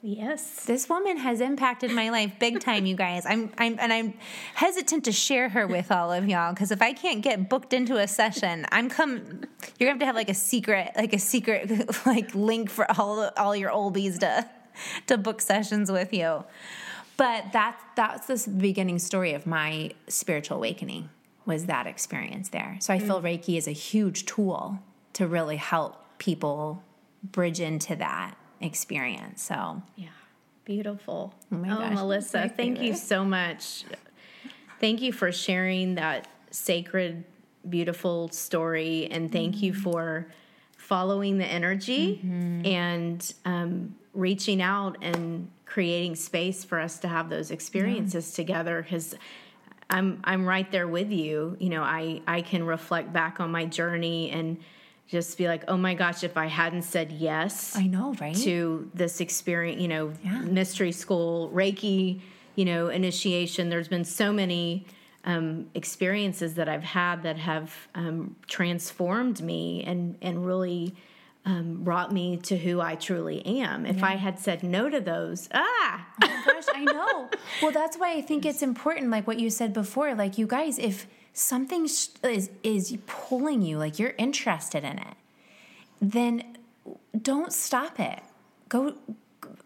Yes. 0.00 0.64
This 0.64 0.88
woman 0.88 1.16
has 1.16 1.40
impacted 1.40 1.90
my 1.90 2.10
life 2.10 2.32
big 2.38 2.60
time, 2.60 2.86
you 2.86 2.94
guys. 2.94 3.26
I'm 3.26 3.50
I'm 3.58 3.76
and 3.80 3.92
I'm 3.92 4.14
hesitant 4.54 5.04
to 5.06 5.12
share 5.12 5.48
her 5.48 5.66
with 5.66 5.90
all 5.90 6.12
of 6.12 6.28
y'all 6.28 6.52
because 6.52 6.70
if 6.70 6.80
I 6.80 6.92
can't 6.92 7.20
get 7.20 7.48
booked 7.48 7.72
into 7.72 7.96
a 7.96 8.06
session, 8.06 8.64
I'm 8.70 8.88
come 8.88 9.40
you're 9.78 9.88
gonna 9.88 9.90
have 9.90 9.98
to 9.98 10.06
have 10.06 10.14
like 10.14 10.30
a 10.30 10.34
secret, 10.34 10.92
like 10.96 11.12
a 11.12 11.18
secret 11.18 11.70
like 12.06 12.32
link 12.34 12.70
for 12.70 12.86
all 12.98 13.30
all 13.36 13.56
your 13.56 13.70
oldies 13.70 14.20
to 14.20 14.48
to 15.08 15.18
book 15.18 15.40
sessions 15.40 15.90
with 15.90 16.12
you. 16.12 16.44
But 17.16 17.46
that's 17.52 17.82
that's 17.96 18.26
the 18.28 18.50
beginning 18.50 19.00
story 19.00 19.34
of 19.34 19.46
my 19.46 19.90
spiritual 20.06 20.58
awakening 20.58 21.10
was 21.44 21.66
that 21.66 21.88
experience 21.88 22.50
there. 22.50 22.76
So 22.80 22.94
I 22.94 23.00
feel 23.00 23.20
mm. 23.20 23.24
Reiki 23.24 23.58
is 23.58 23.66
a 23.66 23.72
huge 23.72 24.26
tool 24.26 24.78
to 25.14 25.26
really 25.26 25.56
help 25.56 25.96
people 26.18 26.84
bridge 27.22 27.60
into 27.60 27.96
that 27.96 28.36
experience. 28.60 29.42
So, 29.42 29.82
yeah, 29.96 30.08
beautiful. 30.64 31.34
Oh, 31.52 31.56
my 31.56 31.74
oh, 31.74 31.78
gosh, 31.78 31.94
Melissa, 31.94 32.48
thank 32.48 32.80
you 32.80 32.94
so 32.94 33.24
much. 33.24 33.84
Thank 34.80 35.02
you 35.02 35.12
for 35.12 35.32
sharing 35.32 35.96
that 35.96 36.28
sacred, 36.50 37.24
beautiful 37.68 38.28
story, 38.28 39.08
and 39.10 39.30
thank 39.30 39.56
mm-hmm. 39.56 39.64
you 39.64 39.74
for 39.74 40.28
following 40.76 41.38
the 41.38 41.44
energy 41.44 42.20
mm-hmm. 42.24 42.64
and 42.64 43.34
um, 43.44 43.94
reaching 44.14 44.62
out 44.62 44.96
and 45.02 45.50
creating 45.66 46.16
space 46.16 46.64
for 46.64 46.80
us 46.80 46.98
to 47.00 47.08
have 47.08 47.28
those 47.28 47.50
experiences 47.50 48.30
yeah. 48.30 48.36
together 48.36 48.82
because 48.82 49.14
I'm 49.90 50.20
I'm 50.24 50.46
right 50.46 50.70
there 50.70 50.88
with 50.88 51.10
you. 51.10 51.56
You 51.60 51.70
know, 51.70 51.82
I 51.82 52.22
I 52.26 52.42
can 52.42 52.64
reflect 52.64 53.12
back 53.12 53.40
on 53.40 53.50
my 53.50 53.64
journey 53.64 54.30
and 54.30 54.58
just 55.08 55.38
be 55.38 55.48
like, 55.48 55.64
oh 55.68 55.76
my 55.76 55.94
gosh, 55.94 56.22
if 56.22 56.36
I 56.36 56.46
hadn't 56.46 56.82
said 56.82 57.10
yes, 57.10 57.74
I 57.74 57.86
know, 57.86 58.14
right, 58.20 58.36
to 58.36 58.90
this 58.94 59.20
experience, 59.20 59.80
you 59.80 59.88
know, 59.88 60.12
yeah. 60.22 60.40
mystery 60.40 60.92
school, 60.92 61.50
Reiki, 61.50 62.20
you 62.54 62.64
know, 62.66 62.88
initiation. 62.88 63.70
There's 63.70 63.88
been 63.88 64.04
so 64.04 64.32
many 64.32 64.86
um, 65.24 65.70
experiences 65.74 66.54
that 66.54 66.68
I've 66.68 66.84
had 66.84 67.22
that 67.22 67.38
have 67.38 67.74
um, 67.94 68.36
transformed 68.46 69.40
me 69.40 69.82
and 69.84 70.16
and 70.20 70.44
really 70.44 70.94
um, 71.46 71.82
brought 71.82 72.12
me 72.12 72.36
to 72.36 72.58
who 72.58 72.80
I 72.80 72.94
truly 72.94 73.44
am. 73.46 73.86
If 73.86 73.98
yeah. 73.98 74.06
I 74.06 74.16
had 74.16 74.38
said 74.38 74.62
no 74.62 74.90
to 74.90 75.00
those, 75.00 75.48
ah, 75.54 76.06
oh 76.22 76.42
gosh, 76.44 76.64
I 76.74 76.84
know. 76.84 77.30
Well, 77.62 77.72
that's 77.72 77.96
why 77.96 78.12
I 78.12 78.20
think 78.20 78.46
it's 78.46 78.62
important, 78.62 79.10
like 79.10 79.26
what 79.26 79.40
you 79.40 79.50
said 79.50 79.72
before. 79.72 80.14
Like 80.14 80.38
you 80.38 80.46
guys, 80.46 80.78
if 80.78 81.08
something 81.38 81.84
is 81.84 82.50
is 82.62 82.96
pulling 83.06 83.62
you, 83.62 83.78
like 83.78 83.98
you're 83.98 84.14
interested 84.18 84.84
in 84.84 84.98
it, 84.98 85.14
then 86.00 86.56
don't 87.20 87.52
stop 87.52 88.00
it. 88.00 88.20
Go 88.68 88.94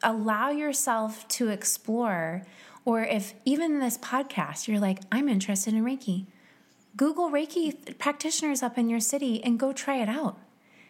allow 0.02 0.50
yourself 0.50 1.26
to 1.28 1.48
explore. 1.48 2.44
Or 2.84 3.04
if 3.04 3.34
even 3.44 3.78
this 3.78 3.96
podcast, 3.98 4.66
you're 4.66 4.80
like, 4.80 4.98
I'm 5.12 5.28
interested 5.28 5.72
in 5.72 5.84
Reiki, 5.84 6.26
Google 6.96 7.30
Reiki 7.30 7.96
practitioners 7.98 8.62
up 8.62 8.76
in 8.76 8.90
your 8.90 9.00
city 9.00 9.42
and 9.42 9.58
go 9.58 9.72
try 9.72 9.96
it 9.96 10.08
out. 10.08 10.38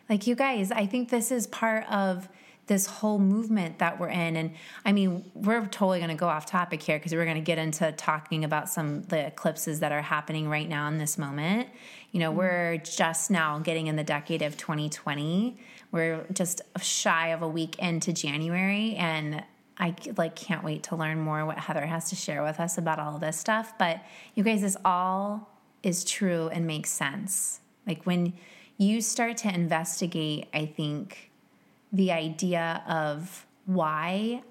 Like, 0.08 0.26
you 0.26 0.34
guys, 0.34 0.72
I 0.72 0.86
think 0.86 1.10
this 1.10 1.30
is 1.30 1.46
part 1.46 1.84
of 1.90 2.28
this 2.66 2.86
whole 2.86 3.18
movement 3.18 3.78
that 3.80 3.98
we're 3.98 4.08
in. 4.08 4.36
And 4.36 4.54
I 4.84 4.92
mean, 4.92 5.30
we're 5.34 5.66
totally 5.66 5.98
going 5.98 6.10
to 6.10 6.16
go 6.16 6.28
off 6.28 6.46
topic 6.46 6.82
here 6.82 6.98
because 6.98 7.12
we're 7.12 7.24
going 7.24 7.36
to 7.36 7.42
get 7.42 7.58
into 7.58 7.90
talking 7.92 8.44
about 8.44 8.68
some 8.68 9.02
the 9.02 9.26
eclipses 9.26 9.80
that 9.80 9.92
are 9.92 10.02
happening 10.02 10.48
right 10.48 10.68
now 10.68 10.88
in 10.88 10.98
this 10.98 11.18
moment. 11.18 11.68
You 12.12 12.20
know, 12.20 12.30
mm-hmm. 12.30 12.38
we're 12.38 12.76
just 12.78 13.30
now 13.30 13.58
getting 13.58 13.88
in 13.88 13.96
the 13.96 14.04
decade 14.04 14.42
of 14.42 14.56
2020. 14.56 15.58
We're 15.90 16.24
just 16.32 16.62
shy 16.80 17.28
of 17.28 17.42
a 17.42 17.48
week 17.48 17.78
into 17.78 18.12
January 18.12 18.94
and 18.94 19.42
I 19.78 19.96
like 20.16 20.36
can't 20.36 20.62
wait 20.62 20.84
to 20.84 20.96
learn 20.96 21.18
more 21.18 21.44
what 21.44 21.58
Heather 21.58 21.84
has 21.84 22.10
to 22.10 22.16
share 22.16 22.42
with 22.42 22.60
us 22.60 22.78
about 22.78 22.98
all 23.00 23.18
this 23.18 23.36
stuff. 23.36 23.74
But 23.78 24.04
you 24.34 24.44
guys, 24.44 24.60
this 24.60 24.76
all 24.84 25.50
is 25.82 26.04
true 26.04 26.48
and 26.48 26.66
makes 26.66 26.90
sense. 26.90 27.60
Like 27.86 28.04
when 28.04 28.34
you 28.76 29.00
start 29.00 29.38
to 29.38 29.52
investigate, 29.52 30.46
I 30.54 30.66
think 30.66 31.31
the 31.92 32.10
idea 32.10 32.82
of 32.88 33.46
why 33.66 34.42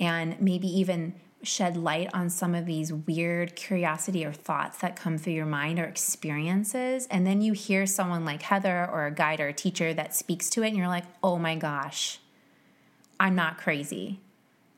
and 0.00 0.40
maybe 0.40 0.68
even 0.68 1.14
shed 1.42 1.76
light 1.76 2.10
on 2.12 2.28
some 2.30 2.54
of 2.54 2.66
these 2.66 2.92
weird 2.92 3.54
curiosity 3.54 4.24
or 4.24 4.32
thoughts 4.32 4.78
that 4.78 4.96
come 4.96 5.18
through 5.18 5.32
your 5.32 5.46
mind 5.46 5.78
or 5.78 5.84
experiences. 5.84 7.06
And 7.10 7.26
then 7.26 7.40
you 7.40 7.52
hear 7.52 7.86
someone 7.86 8.24
like 8.24 8.42
Heather 8.42 8.88
or 8.90 9.06
a 9.06 9.10
guide 9.10 9.40
or 9.40 9.48
a 9.48 9.52
teacher 9.52 9.94
that 9.94 10.14
speaks 10.14 10.50
to 10.50 10.62
it, 10.62 10.68
and 10.68 10.76
you're 10.76 10.88
like, 10.88 11.04
oh 11.22 11.38
my 11.38 11.54
gosh, 11.54 12.18
I'm 13.20 13.34
not 13.34 13.58
crazy. 13.58 14.20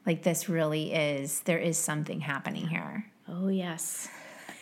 Like, 0.06 0.22
this 0.22 0.48
really 0.48 0.92
is, 0.92 1.40
there 1.42 1.58
is 1.58 1.78
something 1.78 2.20
happening 2.20 2.68
here. 2.68 3.06
Oh, 3.28 3.48
yes. 3.48 4.08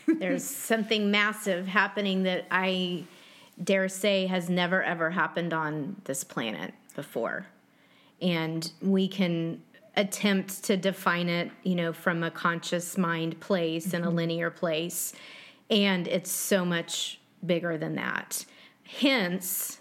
There's 0.06 0.44
something 0.44 1.10
massive 1.10 1.66
happening 1.66 2.24
that 2.24 2.46
I 2.50 3.04
dare 3.62 3.88
say 3.88 4.26
has 4.26 4.48
never 4.48 4.82
ever 4.84 5.10
happened 5.10 5.52
on 5.52 5.96
this 6.04 6.22
planet 6.22 6.72
before. 6.98 7.46
And 8.20 8.72
we 8.82 9.06
can 9.06 9.62
attempt 9.94 10.64
to 10.64 10.76
define 10.76 11.28
it, 11.28 11.52
you 11.62 11.76
know, 11.76 11.92
from 11.92 12.24
a 12.24 12.30
conscious 12.30 12.98
mind 12.98 13.38
place 13.38 13.86
mm-hmm. 13.86 13.96
and 13.96 14.04
a 14.04 14.08
mm-hmm. 14.08 14.16
linear 14.16 14.50
place. 14.50 15.12
And 15.70 16.08
it's 16.08 16.32
so 16.32 16.64
much 16.64 17.20
bigger 17.46 17.78
than 17.78 17.94
that. 17.94 18.44
Hence, 18.82 19.78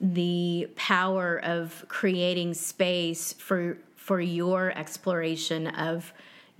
the 0.00 0.68
power 0.76 1.40
of 1.42 1.84
creating 1.88 2.54
space 2.54 3.32
for 3.32 3.78
for 3.96 4.20
your 4.20 4.72
exploration 4.76 5.66
of 5.66 6.12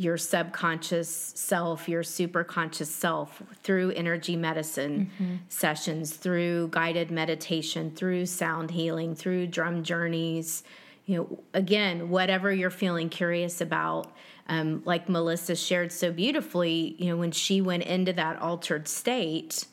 your 0.03 0.17
subconscious 0.17 1.09
self, 1.37 1.89
your 1.89 2.03
superconscious 2.03 2.87
self 2.87 3.43
through 3.63 3.91
energy 3.93 4.37
medicine 4.37 5.11
mm-hmm. 5.15 5.35
sessions, 5.49 6.15
through 6.15 6.69
guided 6.69 7.11
meditation, 7.11 7.91
through 7.95 8.27
sound 8.27 8.71
healing, 8.73 9.15
through 9.15 9.47
drum 9.47 9.83
journeys, 9.83 10.65
you 11.07 11.17
know, 11.17 11.39
again, 11.55 12.09
whatever 12.09 12.53
you're 12.53 12.71
feeling 12.71 13.09
curious 13.09 13.61
about, 13.61 14.13
um, 14.49 14.83
like 14.85 15.09
Melissa 15.09 15.55
shared 15.57 15.93
so 15.93 16.13
beautifully, 16.13 16.97
you 16.99 17.07
know, 17.07 17.17
when 17.17 17.33
she 17.33 17.61
went 17.61 17.85
into 17.85 18.13
that 18.13 18.41
altered 18.41 18.89
state 18.89 19.67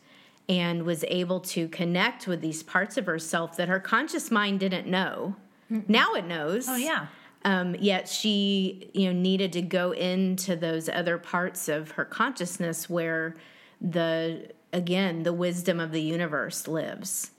and 0.47 0.83
was 0.83 1.03
able 1.07 1.39
to 1.39 1.67
connect 1.67 2.27
with 2.27 2.41
these 2.41 2.63
parts 2.63 2.97
of 2.97 3.05
herself 3.05 3.57
that 3.57 3.67
her 3.67 3.79
conscious 3.79 4.31
mind 4.31 4.59
didn't 4.59 4.87
know. 4.87 5.35
Mm-hmm. 5.71 5.91
Now 5.91 6.13
it 6.13 6.25
knows. 6.25 6.67
Oh, 6.67 6.75
yeah. 6.75 7.07
Um, 7.45 7.75
yet 7.75 8.09
she, 8.09 8.89
you 8.93 9.07
know, 9.07 9.19
needed 9.19 9.53
to 9.53 9.61
go 9.61 9.91
into 9.91 10.55
those 10.55 10.89
other 10.89 11.17
parts 11.17 11.69
of 11.69 11.91
her 11.91 12.03
consciousness 12.03 12.89
where 12.89 13.37
the, 13.79 14.51
again, 14.73 15.23
the 15.23 15.31
wisdom 15.33 15.79
of 15.79 15.91
the 15.91 16.01
universe 16.01 16.67
lives. 16.67 17.31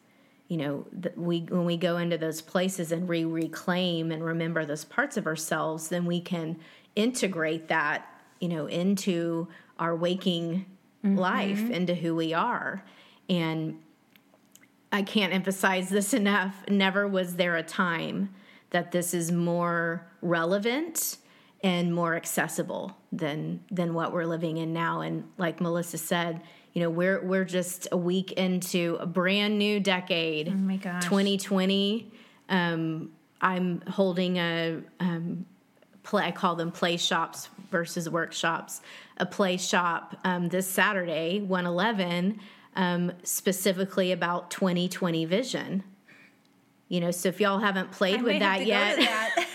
You 0.49 0.57
know 0.57 0.87
we 1.15 1.43
when 1.43 1.65
we 1.65 1.77
go 1.77 1.99
into 1.99 2.19
those 2.19 2.43
places 2.43 2.91
and 2.91 3.07
we 3.07 3.25
reclaim 3.25 4.11
and 4.11 4.25
remember 4.25 4.65
those 4.65 4.85
parts 4.85 5.17
of 5.17 5.29
ourselves 5.29 5.91
then 5.91 6.07
we 6.07 6.21
can 6.21 6.59
integrate 6.97 7.69
that 7.69 8.13
you 8.41 8.49
know 8.49 8.67
into 8.67 9.47
our 9.79 9.95
waking 9.95 10.67
mm-hmm. 11.05 11.17
life 11.17 11.71
into 11.71 11.95
who 11.95 12.17
we 12.17 12.35
are. 12.35 12.85
And 13.29 13.79
i 14.91 15.03
can't 15.03 15.33
emphasize 15.33 15.89
this 15.89 16.13
enough. 16.13 16.65
Never 16.69 17.07
was 17.07 17.37
there 17.37 17.55
a 17.55 17.63
time 17.63 18.31
that 18.71 18.93
this 18.93 19.15
is 19.15 19.31
more 19.33 20.07
relevant 20.23 21.19
and 21.63 21.95
more 21.95 22.15
accessible 22.15 22.97
than 23.13 23.63
than 23.71 23.93
what 23.95 24.13
we're 24.13 24.25
living 24.25 24.57
in 24.57 24.73
now. 24.73 25.01
And 25.01 25.25
like 25.37 25.61
melissa 25.61 25.99
said 25.99 26.41
you 26.73 26.83
know 26.83 26.91
we're 26.91 27.21
we're 27.25 27.45
just 27.45 27.89
a 27.93 27.97
week 27.97 28.33
into 28.33 28.97
a 29.01 29.07
brand 29.07 29.59
new 29.59 29.81
decade. 29.81 30.49
Oh 30.49 30.53
my 30.53 30.77
gosh. 30.77 31.05
2020 31.05 32.13
um, 32.49 33.11
i'm 33.41 33.81
holding 33.83 34.37
a 34.37 34.81
um, 35.01 35.47
play 36.03 36.25
i 36.25 36.31
call 36.31 36.55
them 36.57 36.71
play 36.71 36.97
shops 36.97 37.49
versus 37.71 38.09
workshops. 38.09 38.81
A 39.19 39.27
play 39.27 39.57
shop 39.57 40.17
um, 40.25 40.49
this 40.49 40.67
saturday 40.67 41.41
111 41.41 42.41
um, 42.77 43.13
specifically 43.25 44.13
about 44.13 44.51
2020 44.51 45.25
vision 45.25 45.83
you 46.91 47.01
know 47.01 47.11
so 47.11 47.31
if 47.31 47.41
y'all 47.41 47.61
haven't 47.61 47.91
played 47.91 48.21
I 48.21 48.23
with 48.23 48.39
that 48.41 48.67
yet 48.67 48.99
that. 48.99 49.47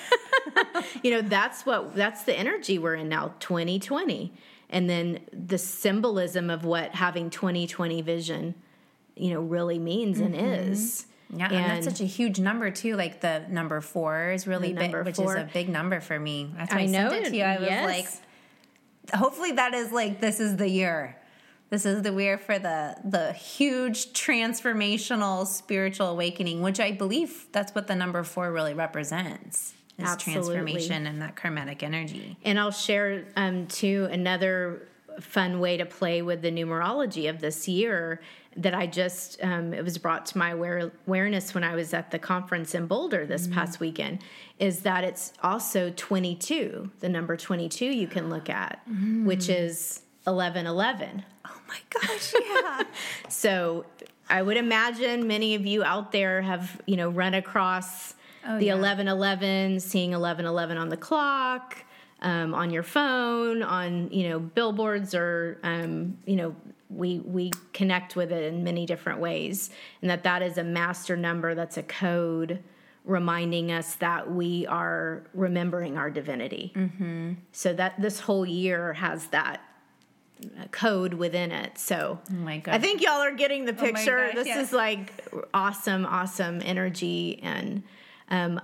you 1.03 1.11
know 1.11 1.21
that's 1.21 1.65
what 1.65 1.95
that's 1.95 2.23
the 2.23 2.33
energy 2.33 2.79
we're 2.79 2.95
in 2.95 3.07
now 3.07 3.35
2020 3.39 4.33
and 4.71 4.89
then 4.89 5.19
the 5.31 5.59
symbolism 5.59 6.49
of 6.49 6.65
what 6.65 6.95
having 6.95 7.29
2020 7.29 8.01
vision 8.01 8.55
you 9.15 9.31
know 9.31 9.41
really 9.41 9.77
means 9.77 10.17
mm-hmm. 10.17 10.33
and 10.33 10.69
is 10.71 11.05
yeah, 11.33 11.47
and, 11.47 11.55
and, 11.55 11.71
that's 11.71 11.85
such 11.85 12.01
a 12.01 12.05
huge 12.05 12.39
number 12.39 12.69
too. 12.69 12.95
Like 12.95 13.21
the 13.21 13.43
number 13.49 13.81
four 13.81 14.31
is 14.31 14.45
really 14.45 14.73
big, 14.73 14.93
which 14.93 15.19
is 15.19 15.33
a 15.33 15.49
big 15.51 15.69
number 15.69 15.99
for 15.99 16.19
me. 16.19 16.51
That's 16.55 16.71
why 16.71 16.81
I, 16.81 16.83
I 16.83 16.85
know 16.85 17.11
it 17.11 17.25
to 17.25 17.35
you. 17.35 17.43
I 17.43 17.59
yes. 17.59 17.85
was 17.85 18.21
like, 19.11 19.19
hopefully 19.19 19.51
that 19.53 19.73
is 19.73 19.91
like 19.91 20.21
this 20.21 20.39
is 20.39 20.57
the 20.57 20.69
year. 20.69 21.17
This 21.69 21.85
is 21.85 22.03
the 22.03 22.13
year 22.13 22.37
for 22.37 22.59
the 22.59 22.95
the 23.03 23.33
huge 23.33 24.13
transformational 24.13 25.47
spiritual 25.47 26.07
awakening, 26.07 26.61
which 26.61 26.79
I 26.79 26.91
believe 26.91 27.47
that's 27.51 27.73
what 27.73 27.87
the 27.87 27.95
number 27.95 28.23
four 28.23 28.51
really 28.51 28.73
represents 28.73 29.73
is 29.97 30.05
Absolutely. 30.05 30.55
transformation 30.55 31.07
and 31.07 31.21
that 31.21 31.35
karmatic 31.35 31.81
energy. 31.81 32.37
And 32.43 32.59
I'll 32.59 32.71
share 32.71 33.25
um, 33.35 33.67
too 33.67 34.07
another 34.11 34.87
fun 35.19 35.59
way 35.59 35.77
to 35.77 35.85
play 35.85 36.21
with 36.21 36.41
the 36.41 36.51
numerology 36.51 37.29
of 37.29 37.39
this 37.39 37.67
year 37.67 38.21
that 38.57 38.73
I 38.73 38.87
just 38.87 39.41
um, 39.43 39.73
it 39.73 39.83
was 39.83 39.97
brought 39.97 40.25
to 40.27 40.37
my 40.37 40.51
aware, 40.51 40.91
awareness 41.07 41.53
when 41.53 41.63
I 41.63 41.75
was 41.75 41.93
at 41.93 42.11
the 42.11 42.19
conference 42.19 42.73
in 42.75 42.87
Boulder 42.87 43.25
this 43.25 43.47
mm 43.47 43.55
past 43.55 43.79
weekend 43.79 44.19
is 44.59 44.81
that 44.81 45.05
it's 45.05 45.31
also 45.41 45.89
22 45.95 46.91
the 46.99 47.07
number 47.07 47.37
22 47.37 47.85
you 47.85 48.05
can 48.05 48.29
look 48.29 48.49
at 48.49 48.81
mm 48.89 49.23
which 49.23 49.47
is 49.47 50.01
1111 50.25 51.23
oh 51.45 51.54
my 51.67 51.79
gosh 51.89 52.33
yeah 52.49 52.83
so 53.29 53.85
I 54.29 54.41
would 54.41 54.57
imagine 54.57 55.27
many 55.27 55.55
of 55.55 55.65
you 55.65 55.83
out 55.83 56.11
there 56.11 56.41
have 56.41 56.81
you 56.85 56.97
know 56.97 57.09
run 57.09 57.33
across 57.33 58.13
oh, 58.47 58.57
the 58.57 58.65
yeah. 58.65 58.73
1111, 58.73 59.79
seeing 59.79 60.11
1111 60.11 60.77
on 60.77 60.89
the 60.89 60.97
clock, 60.97 61.77
um, 62.21 62.53
on 62.53 62.71
your 62.71 62.83
phone, 62.83 63.61
on 63.61 64.09
you 64.11 64.29
know 64.29 64.39
billboards, 64.39 65.13
or 65.13 65.59
um, 65.63 66.17
you 66.25 66.35
know 66.35 66.55
we 66.89 67.19
we 67.19 67.51
connect 67.73 68.15
with 68.15 68.31
it 68.31 68.51
in 68.51 68.63
many 68.63 68.85
different 68.85 69.19
ways, 69.19 69.69
and 70.01 70.09
that 70.09 70.23
that 70.23 70.41
is 70.41 70.57
a 70.57 70.63
master 70.63 71.15
number. 71.15 71.53
That's 71.53 71.77
a 71.77 71.83
code 71.83 72.63
reminding 73.03 73.71
us 73.71 73.93
that 73.95 74.31
we 74.31 74.65
are 74.65 75.21
remembering 75.35 75.95
our 75.95 76.09
divinity. 76.09 76.73
Mm-hmm. 76.75 77.33
So 77.51 77.73
that 77.73 78.01
this 78.01 78.21
whole 78.21 78.47
year 78.47 78.93
has 78.93 79.27
that 79.27 79.61
code 80.71 81.13
within 81.13 81.51
it. 81.51 81.77
So 81.77 82.19
oh 82.29 82.33
my 82.33 82.57
God. 82.57 82.75
I 82.75 82.79
think 82.79 83.01
y'all 83.01 83.21
are 83.21 83.33
getting 83.33 83.65
the 83.65 83.73
oh 83.73 83.75
picture. 83.75 84.19
Oh 84.19 84.27
gosh, 84.27 84.35
this 84.35 84.47
yes. 84.47 84.67
is 84.67 84.73
like 84.73 85.11
awesome, 85.53 86.05
awesome 86.05 86.61
energy 86.63 87.39
and 87.41 87.83
um, 88.29 88.59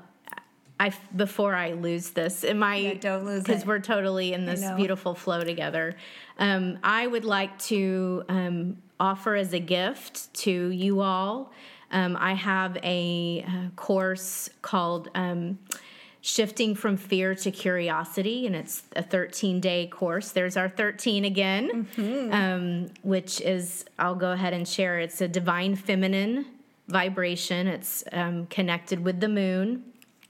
I 0.79 0.91
before 1.15 1.53
I 1.53 1.73
lose 1.73 2.09
this, 2.09 2.43
am 2.43 2.63
I? 2.63 2.77
Yeah, 2.77 2.93
don't 2.95 3.23
lose 3.23 3.43
because 3.43 3.67
we're 3.67 3.79
totally 3.79 4.33
in 4.33 4.45
this 4.45 4.63
beautiful 4.71 5.13
flow 5.13 5.43
together. 5.43 5.95
Um, 6.39 6.79
I 6.83 7.05
would 7.05 7.23
like 7.23 7.59
to 7.59 8.23
um, 8.27 8.77
offer 8.99 9.35
as 9.35 9.53
a 9.53 9.59
gift 9.59 10.33
to 10.33 10.51
you 10.51 11.01
all. 11.01 11.51
Um, 11.91 12.17
I 12.19 12.33
have 12.33 12.77
a, 12.77 13.45
a, 13.45 13.71
course 13.75 14.49
called 14.61 15.09
um, 15.13 15.59
Shifting 16.23 16.75
from 16.75 16.97
Fear 16.97 17.33
to 17.35 17.51
Curiosity, 17.51 18.45
and 18.45 18.55
it's 18.55 18.83
a 18.95 19.01
13 19.01 19.59
day 19.59 19.87
course. 19.87 20.31
There's 20.31 20.55
our 20.55 20.69
13 20.69 21.25
again, 21.25 21.87
mm-hmm. 21.97 22.31
um, 22.33 22.89
which 23.01 23.41
is, 23.41 23.85
I'll 23.97 24.15
go 24.15 24.31
ahead 24.31 24.53
and 24.53 24.67
share. 24.67 24.99
It's 24.99 25.19
a 25.21 25.27
divine 25.27 25.75
feminine 25.75 26.45
vibration, 26.87 27.67
it's 27.67 28.03
um, 28.11 28.45
connected 28.47 29.03
with 29.03 29.19
the 29.19 29.29
moon. 29.29 29.83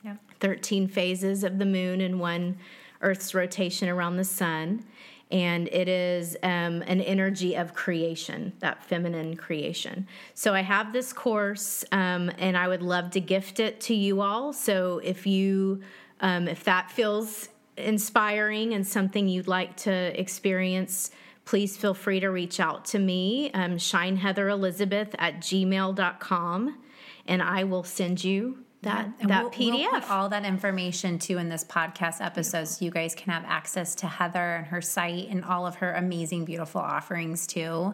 Yep. 0.04 0.18
13 0.39 0.88
phases 0.88 1.44
of 1.44 1.60
the 1.60 1.66
moon 1.66 2.00
and 2.02 2.20
one 2.20 2.58
Earth's 3.02 3.34
rotation 3.34 3.89
around 3.89 4.18
the 4.18 4.24
sun 4.24 4.86
and 5.32 5.67
it 5.69 5.88
is 5.88 6.36
um, 6.43 6.82
an 6.84 7.01
energy 7.01 7.55
of 7.55 7.73
creation, 7.73 8.53
that 8.59 8.84
feminine 8.84 9.38
creation. 9.38 10.07
So 10.34 10.53
I 10.53 10.61
have 10.61 10.91
this 10.91 11.13
course, 11.13 11.86
um, 11.91 12.32
and 12.38 12.57
I 12.57 12.67
would 12.67 12.82
love 12.82 13.11
to 13.11 13.21
gift 13.21 13.59
it 13.59 13.79
to 13.82 13.95
you 13.95 14.21
all. 14.21 14.51
So 14.53 14.99
if 15.03 15.25
you, 15.25 15.82
um, 16.19 16.47
if 16.47 16.63
that 16.65 16.91
feels 16.91 17.49
inspiring 17.77 18.73
and 18.73 18.86
something 18.86 19.27
you'd 19.27 19.47
like 19.47 19.77
to 19.77 20.19
experience, 20.19 21.11
please 21.45 21.77
feel 21.77 21.93
free 21.93 22.19
to 22.19 22.29
reach 22.29 22.59
out 22.59 22.86
to 22.86 22.99
me, 22.99 23.51
um, 23.53 23.77
shineheatherelizabeth 23.77 25.15
at 25.17 25.39
gmail.com, 25.39 26.77
and 27.25 27.41
I 27.41 27.63
will 27.63 27.84
send 27.84 28.23
you 28.23 28.63
that 28.84 29.09
yeah. 29.19 29.27
that 29.27 29.43
we'll, 29.43 29.51
PDF. 29.51 29.91
We'll 29.91 30.01
put 30.01 30.09
all 30.09 30.29
that 30.29 30.45
information 30.45 31.19
too 31.19 31.38
in 31.38 31.49
this 31.49 31.63
podcast 31.63 32.23
episode, 32.23 32.65
so 32.67 32.84
you 32.84 32.91
guys 32.91 33.13
can 33.13 33.32
have 33.32 33.43
access 33.45 33.95
to 33.95 34.07
Heather 34.07 34.55
and 34.55 34.67
her 34.67 34.82
site 34.82 35.29
and 35.29 35.43
all 35.45 35.67
of 35.67 35.75
her 35.75 35.93
amazing, 35.93 36.45
beautiful 36.45 36.82
offerings 36.82 37.45
too. 37.47 37.93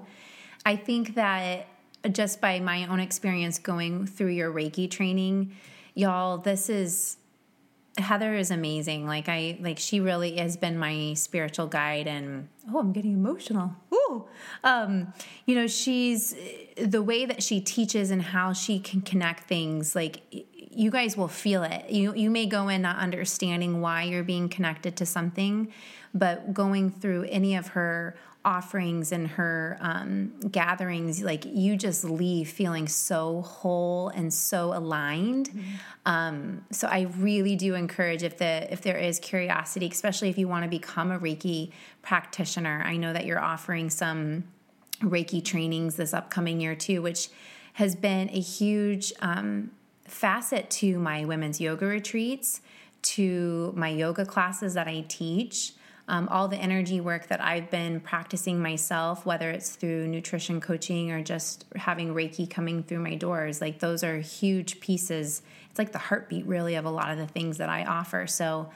I 0.65 0.75
think 0.75 1.15
that 1.15 1.67
just 2.11 2.39
by 2.39 2.59
my 2.59 2.85
own 2.87 2.99
experience 2.99 3.59
going 3.59 4.07
through 4.07 4.31
your 4.31 4.51
Reiki 4.51 4.89
training, 4.89 5.55
y'all, 5.93 6.37
this 6.37 6.69
is 6.69 7.17
Heather 7.97 8.35
is 8.35 8.51
amazing. 8.51 9.07
Like 9.07 9.27
I 9.27 9.57
like 9.59 9.79
she 9.79 9.99
really 9.99 10.37
has 10.37 10.55
been 10.55 10.77
my 10.77 11.15
spiritual 11.15 11.67
guide 11.67 12.07
and 12.07 12.47
oh, 12.71 12.79
I'm 12.79 12.93
getting 12.93 13.13
emotional. 13.13 13.75
Ooh. 13.93 14.25
Um, 14.63 15.13
you 15.45 15.55
know, 15.55 15.67
she's 15.67 16.35
the 16.77 17.01
way 17.01 17.25
that 17.25 17.41
she 17.41 17.59
teaches 17.59 18.11
and 18.11 18.21
how 18.21 18.53
she 18.53 18.79
can 18.79 19.01
connect 19.01 19.47
things 19.47 19.95
like 19.95 20.21
you 20.77 20.91
guys 20.91 21.17
will 21.17 21.27
feel 21.27 21.63
it. 21.63 21.89
You 21.89 22.13
you 22.13 22.29
may 22.29 22.45
go 22.45 22.67
in 22.67 22.83
not 22.83 22.97
understanding 22.97 23.81
why 23.81 24.03
you're 24.03 24.23
being 24.23 24.47
connected 24.47 24.95
to 24.97 25.05
something, 25.07 25.73
but 26.13 26.53
going 26.53 26.91
through 26.91 27.23
any 27.23 27.55
of 27.55 27.69
her 27.69 28.15
offerings 28.45 29.11
and 29.11 29.27
her 29.27 29.77
um, 29.81 30.31
gatherings, 30.51 31.23
like 31.23 31.43
you 31.45 31.75
just 31.75 32.03
leave 32.03 32.47
feeling 32.47 32.87
so 32.87 33.41
whole 33.41 34.09
and 34.09 34.31
so 34.31 34.71
aligned. 34.71 35.49
Mm-hmm. 35.49 35.61
Um, 36.05 36.65
so 36.71 36.87
I 36.87 37.07
really 37.17 37.55
do 37.55 37.73
encourage 37.73 38.21
if 38.21 38.37
the 38.37 38.71
if 38.71 38.81
there 38.81 38.97
is 38.97 39.19
curiosity, 39.19 39.87
especially 39.87 40.29
if 40.29 40.37
you 40.37 40.47
want 40.47 40.63
to 40.63 40.69
become 40.69 41.11
a 41.11 41.17
Reiki 41.17 41.71
practitioner. 42.03 42.83
I 42.85 42.97
know 42.97 43.13
that 43.13 43.25
you're 43.25 43.41
offering 43.41 43.89
some 43.89 44.43
Reiki 45.01 45.43
trainings 45.43 45.95
this 45.95 46.13
upcoming 46.13 46.61
year 46.61 46.75
too, 46.75 47.01
which 47.01 47.29
has 47.73 47.95
been 47.95 48.29
a 48.29 48.39
huge 48.39 49.11
um, 49.21 49.71
facet 50.07 50.69
to 50.69 50.97
my 50.99 51.25
women's 51.25 51.61
yoga 51.61 51.85
retreats, 51.85 52.61
to 53.01 53.73
my 53.75 53.89
yoga 53.89 54.25
classes 54.25 54.73
that 54.73 54.87
I 54.87 55.05
teach. 55.07 55.73
Um, 56.09 56.29
all 56.29 56.47
the 56.47 56.57
energy 56.57 57.01
work 57.01 57.27
that 57.27 57.41
I've 57.41 57.69
been 57.69 57.99
practicing 57.99 58.61
myself, 58.61 59.25
whether 59.25 59.51
it's 59.51 59.75
through 59.75 60.07
nutrition 60.07 60.61
coaching 60.61 61.11
or 61.11 61.21
just 61.21 61.65
having 61.75 62.13
Reiki 62.13 62.49
coming 62.49 62.81
through 62.81 62.99
my 62.99 63.15
doors, 63.15 63.59
like 63.59 63.79
those 63.79 64.05
are 64.05 64.17
huge 64.19 64.79
pieces. 64.79 65.41
It's 65.69 65.77
like 65.77 65.91
the 65.91 65.97
heartbeat, 65.97 66.45
really, 66.45 66.75
of 66.75 66.85
a 66.85 66.89
lot 66.89 67.11
of 67.11 67.17
the 67.17 67.27
things 67.27 67.57
that 67.57 67.67
I 67.67 67.83
offer. 67.83 68.25
So, 68.25 68.69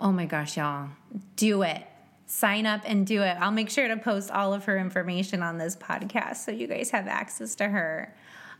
oh 0.00 0.10
my 0.10 0.26
gosh, 0.26 0.56
y'all, 0.56 0.88
do 1.36 1.62
it. 1.62 1.86
Sign 2.26 2.66
up 2.66 2.80
and 2.84 3.06
do 3.06 3.22
it. 3.22 3.36
I'll 3.38 3.52
make 3.52 3.70
sure 3.70 3.86
to 3.86 3.96
post 3.96 4.32
all 4.32 4.52
of 4.52 4.64
her 4.64 4.76
information 4.76 5.40
on 5.40 5.58
this 5.58 5.76
podcast 5.76 6.38
so 6.38 6.50
you 6.50 6.66
guys 6.66 6.90
have 6.90 7.06
access 7.06 7.54
to 7.56 7.68
her. 7.68 8.12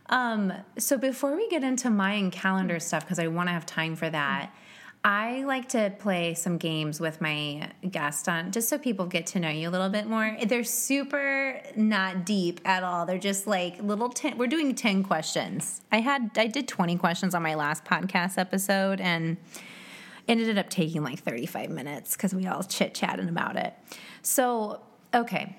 Um, 0.09 0.53
so 0.77 0.97
before 0.97 1.35
we 1.35 1.47
get 1.49 1.63
into 1.63 1.89
Mayan 1.89 2.31
calendar 2.31 2.79
stuff, 2.79 3.03
because 3.03 3.19
I 3.19 3.27
want 3.27 3.49
to 3.49 3.53
have 3.53 3.65
time 3.65 3.95
for 3.95 4.09
that, 4.09 4.53
I 5.05 5.43
like 5.43 5.69
to 5.69 5.93
play 5.99 6.33
some 6.33 6.57
games 6.57 7.01
with 7.01 7.19
my 7.19 7.69
guest 7.89 8.29
on 8.29 8.51
just 8.53 8.69
so 8.69 8.77
people 8.77 9.05
get 9.05 9.27
to 9.27 9.39
know 9.39 9.49
you 9.49 9.67
a 9.67 9.71
little 9.71 9.89
bit 9.89 10.07
more. 10.07 10.37
They're 10.45 10.63
super 10.63 11.61
not 11.75 12.25
deep 12.25 12.61
at 12.63 12.83
all. 12.83 13.05
They're 13.05 13.17
just 13.17 13.45
like 13.45 13.81
little 13.81 14.07
ten 14.07 14.37
we're 14.37 14.47
doing 14.47 14.75
10 14.75 15.03
questions. 15.03 15.81
I 15.91 15.99
had 15.99 16.31
I 16.37 16.47
did 16.47 16.69
20 16.69 16.97
questions 16.97 17.35
on 17.35 17.43
my 17.43 17.55
last 17.55 17.83
podcast 17.83 18.37
episode 18.37 19.01
and 19.01 19.35
ended 20.25 20.57
up 20.57 20.69
taking 20.69 21.03
like 21.03 21.19
35 21.19 21.69
minutes 21.69 22.15
because 22.15 22.33
we 22.33 22.47
all 22.47 22.63
chit-chatting 22.63 23.27
about 23.27 23.57
it. 23.57 23.73
So, 24.21 24.79
okay 25.13 25.57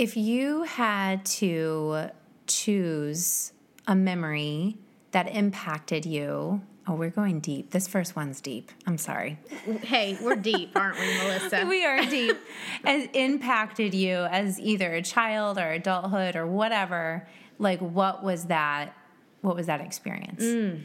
if 0.00 0.16
you 0.16 0.62
had 0.62 1.26
to 1.26 2.08
choose 2.46 3.52
a 3.86 3.94
memory 3.94 4.78
that 5.10 5.28
impacted 5.28 6.06
you, 6.06 6.62
oh, 6.88 6.94
we're 6.94 7.10
going 7.10 7.38
deep. 7.40 7.70
This 7.70 7.86
first 7.86 8.16
one's 8.16 8.40
deep. 8.40 8.72
I'm 8.86 8.96
sorry. 8.96 9.38
Hey, 9.82 10.16
we're 10.22 10.36
deep, 10.36 10.74
aren't 10.74 10.98
we, 10.98 11.06
Melissa? 11.18 11.66
we 11.68 11.84
are 11.84 12.02
deep. 12.06 12.38
As 12.82 13.08
impacted 13.12 13.92
you 13.92 14.14
as 14.30 14.58
either 14.58 14.90
a 14.94 15.02
child 15.02 15.58
or 15.58 15.70
adulthood 15.70 16.34
or 16.34 16.46
whatever, 16.46 17.28
like 17.58 17.80
what 17.80 18.24
was 18.24 18.46
that? 18.46 18.96
What 19.42 19.54
was 19.54 19.66
that 19.66 19.82
experience? 19.82 20.42
Mm. 20.42 20.84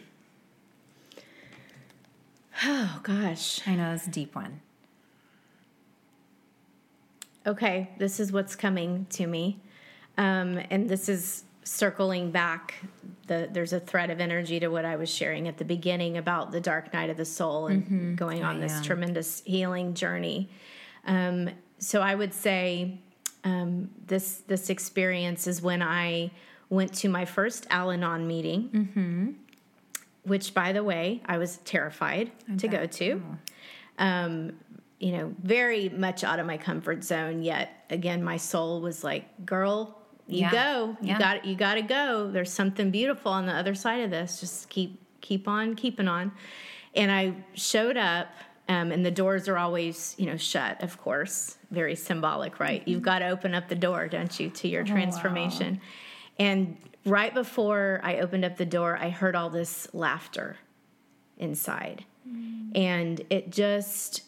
Oh 2.66 3.00
gosh, 3.02 3.66
I 3.66 3.76
know 3.76 3.94
it's 3.94 4.08
a 4.08 4.12
deep 4.12 4.36
one 4.36 4.60
okay, 7.46 7.92
this 7.98 8.20
is 8.20 8.32
what's 8.32 8.56
coming 8.56 9.06
to 9.12 9.28
me. 9.28 9.60
Um, 10.18 10.60
and 10.70 10.90
this 10.90 11.10
is 11.10 11.44
circling 11.64 12.30
back 12.30 12.76
the 13.28 13.50
there's 13.52 13.74
a 13.74 13.80
thread 13.80 14.12
of 14.12 14.22
energy 14.22 14.60
to 14.60 14.68
what 14.68 14.86
I 14.86 14.96
was 14.96 15.10
sharing 15.10 15.48
at 15.48 15.58
the 15.58 15.66
beginning 15.66 16.18
about 16.18 16.52
the 16.52 16.62
dark 16.62 16.94
night 16.94 17.10
of 17.10 17.18
the 17.18 17.26
soul 17.26 17.68
and 17.68 17.84
mm-hmm. 17.84 18.16
going 18.16 18.44
on 18.44 18.60
this 18.60 18.82
tremendous 18.82 19.42
healing 19.46 19.94
journey. 19.94 20.50
Um, 21.06 21.50
so 21.80 22.02
I 22.02 22.16
would 22.16 22.34
say 22.34 23.00
um, 23.44 23.90
this 24.06 24.44
this 24.48 24.70
experience 24.70 25.48
is 25.48 25.62
when 25.62 25.82
I 25.82 26.32
went 26.70 26.94
to 26.96 27.10
my 27.10 27.26
first 27.26 27.68
Al-Anon 27.70 28.28
meeting, 28.28 28.70
mm-hmm. 28.70 29.32
which 30.24 30.54
by 30.54 30.72
the 30.72 30.84
way 30.84 31.22
I 31.26 31.38
was 31.38 31.58
terrified 31.58 32.32
I 32.52 32.58
to 32.58 32.68
bet. 32.68 32.80
go 32.80 32.86
to. 32.86 33.24
Oh. 33.24 33.38
Um, 33.98 34.54
you 35.00 35.12
know, 35.12 35.34
very 35.44 35.90
much 35.90 36.24
out 36.24 36.40
of 36.40 36.46
my 36.46 36.58
comfort 36.58 37.04
zone. 37.04 37.42
Yet 37.44 37.86
again, 37.90 38.24
my 38.24 38.38
soul 38.38 38.82
was 38.82 39.04
like, 39.04 39.46
"Girl, 39.46 39.98
you 40.28 40.42
yeah. 40.42 40.52
go. 40.52 40.98
You 41.02 41.10
yeah. 41.10 41.20
got 41.20 41.46
you 41.46 41.56
got 41.56 41.76
to 41.76 41.82
go. 41.82 42.30
There's 42.32 42.52
something 42.52 42.92
beautiful 42.92 43.32
on 43.32 43.46
the 43.46 43.54
other 43.54 43.76
side 43.76 44.02
of 44.02 44.12
this. 44.12 44.40
Just 44.40 44.70
keep 44.70 45.00
keep 45.22 45.48
on 45.48 45.76
keeping 45.76 46.08
on." 46.08 46.32
And 46.96 47.12
I 47.12 47.34
showed 47.56 47.98
up, 47.98 48.30
um, 48.70 48.92
and 48.92 49.06
the 49.06 49.12
doors 49.12 49.50
are 49.50 49.58
always 49.58 50.16
you 50.18 50.28
know 50.28 50.38
shut. 50.38 50.82
Of 50.82 51.00
course, 51.02 51.58
very 51.72 51.96
symbolic, 51.96 52.60
right? 52.60 52.82
Mm-hmm. 52.82 52.90
You've 52.90 53.02
got 53.02 53.20
to 53.20 53.30
open 53.30 53.54
up 53.54 53.68
the 53.68 53.76
door, 53.76 54.08
don't 54.08 54.40
you, 54.40 54.50
to 54.50 54.68
your 54.68 54.84
oh, 54.84 54.86
transformation? 54.86 55.76
Wow. 55.76 55.82
And 56.38 56.78
right 57.06 57.34
before 57.34 58.00
I 58.02 58.20
opened 58.20 58.46
up 58.46 58.58
the 58.58 58.66
door, 58.66 58.98
I 58.98 59.10
heard 59.10 59.36
all 59.36 59.50
this 59.50 59.90
laughter 59.94 60.58
inside, 61.38 62.06
mm. 62.28 62.72
and 62.78 63.22
it 63.30 63.50
just 63.50 64.22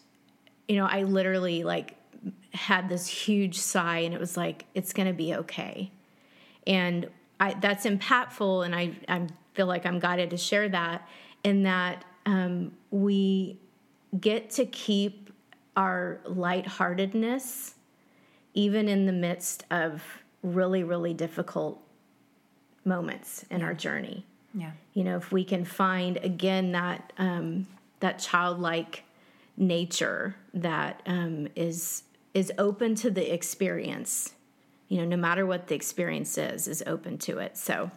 you 0.67 0.75
know, 0.75 0.85
I 0.85 1.03
literally 1.03 1.63
like 1.63 1.95
had 2.53 2.89
this 2.89 3.07
huge 3.07 3.57
sigh 3.57 3.99
and 3.99 4.13
it 4.13 4.19
was 4.19 4.35
like, 4.35 4.65
it's 4.73 4.93
going 4.93 5.07
to 5.07 5.13
be 5.13 5.35
okay. 5.35 5.91
And 6.65 7.09
I, 7.39 7.53
that's 7.53 7.85
impactful. 7.85 8.65
And 8.65 8.75
I, 8.75 8.91
I 9.07 9.27
feel 9.53 9.67
like 9.67 9.85
I'm 9.85 9.99
guided 9.99 10.31
to 10.31 10.37
share 10.37 10.67
that 10.69 11.07
in 11.43 11.63
that 11.63 12.03
um, 12.25 12.73
we 12.91 13.59
get 14.19 14.49
to 14.51 14.65
keep 14.65 15.31
our 15.75 16.19
lightheartedness 16.25 17.75
even 18.53 18.89
in 18.89 19.05
the 19.05 19.13
midst 19.13 19.63
of 19.69 20.03
really, 20.41 20.83
really 20.83 21.13
difficult 21.13 21.79
moments 22.83 23.45
in 23.51 23.59
yeah. 23.59 23.65
our 23.65 23.73
journey. 23.73 24.25
Yeah. 24.53 24.71
You 24.93 25.03
know, 25.03 25.17
if 25.17 25.31
we 25.31 25.43
can 25.43 25.63
find 25.63 26.17
again 26.17 26.71
that 26.71 27.13
um, 27.17 27.67
that 27.99 28.17
childlike 28.17 29.03
nature 29.57 30.35
that 30.53 31.01
um, 31.05 31.47
is 31.55 32.03
is 32.33 32.51
open 32.57 32.95
to 32.95 33.09
the 33.09 33.33
experience. 33.33 34.33
You 34.87 34.99
know, 34.99 35.05
no 35.05 35.17
matter 35.17 35.45
what 35.45 35.67
the 35.67 35.75
experience 35.75 36.37
is, 36.37 36.67
is 36.67 36.83
open 36.85 37.17
to 37.19 37.39
it. 37.39 37.57
So, 37.57 37.91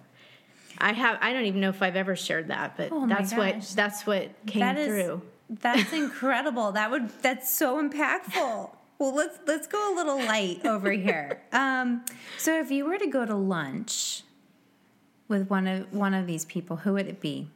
I 0.78 0.92
have 0.92 1.18
I 1.20 1.32
don't 1.32 1.44
even 1.44 1.60
know 1.60 1.68
if 1.68 1.82
I've 1.82 1.96
ever 1.96 2.16
shared 2.16 2.48
that, 2.48 2.76
but 2.76 2.88
oh 2.90 3.06
that's 3.06 3.34
what 3.34 3.60
that's 3.74 4.06
what 4.06 4.30
came 4.46 4.60
that 4.60 4.78
is, 4.78 4.88
through. 4.88 5.22
That's 5.50 5.92
incredible. 5.92 6.72
that 6.72 6.90
would 6.90 7.10
that's 7.22 7.52
so 7.52 7.82
impactful. 7.86 8.70
Well, 8.98 9.14
let's 9.14 9.38
let's 9.46 9.66
go 9.66 9.94
a 9.94 9.96
little 9.96 10.18
light 10.18 10.64
over 10.66 10.90
here. 10.90 11.42
Um, 11.52 12.04
so, 12.38 12.60
if 12.60 12.70
you 12.70 12.86
were 12.86 12.98
to 12.98 13.06
go 13.06 13.26
to 13.26 13.34
lunch 13.34 14.22
with 15.28 15.48
one 15.50 15.66
of 15.66 15.92
one 15.92 16.14
of 16.14 16.26
these 16.26 16.44
people, 16.44 16.76
who 16.76 16.94
would 16.94 17.06
it 17.06 17.20
be? 17.20 17.48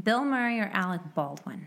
Bill 0.00 0.24
Murray 0.24 0.60
or 0.60 0.70
Alec 0.72 1.00
Baldwin? 1.14 1.66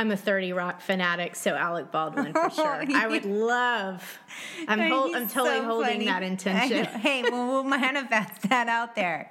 I'm 0.00 0.10
a 0.10 0.16
30 0.16 0.54
Rock 0.54 0.80
fanatic, 0.80 1.36
so 1.36 1.54
Alec 1.54 1.92
Baldwin 1.92 2.32
for 2.32 2.48
sure. 2.48 2.84
I 2.94 3.06
would 3.06 3.26
love. 3.26 4.18
I'm, 4.66 4.80
hold, 4.90 5.14
I'm 5.14 5.28
totally 5.28 5.58
so 5.58 5.64
holding 5.64 5.92
funny. 5.92 6.04
that 6.06 6.22
intention. 6.22 6.86
Hey, 7.00 7.22
well, 7.22 7.46
we'll 7.46 7.64
manifest 7.64 8.48
that 8.48 8.66
out 8.66 8.94
there. 8.94 9.28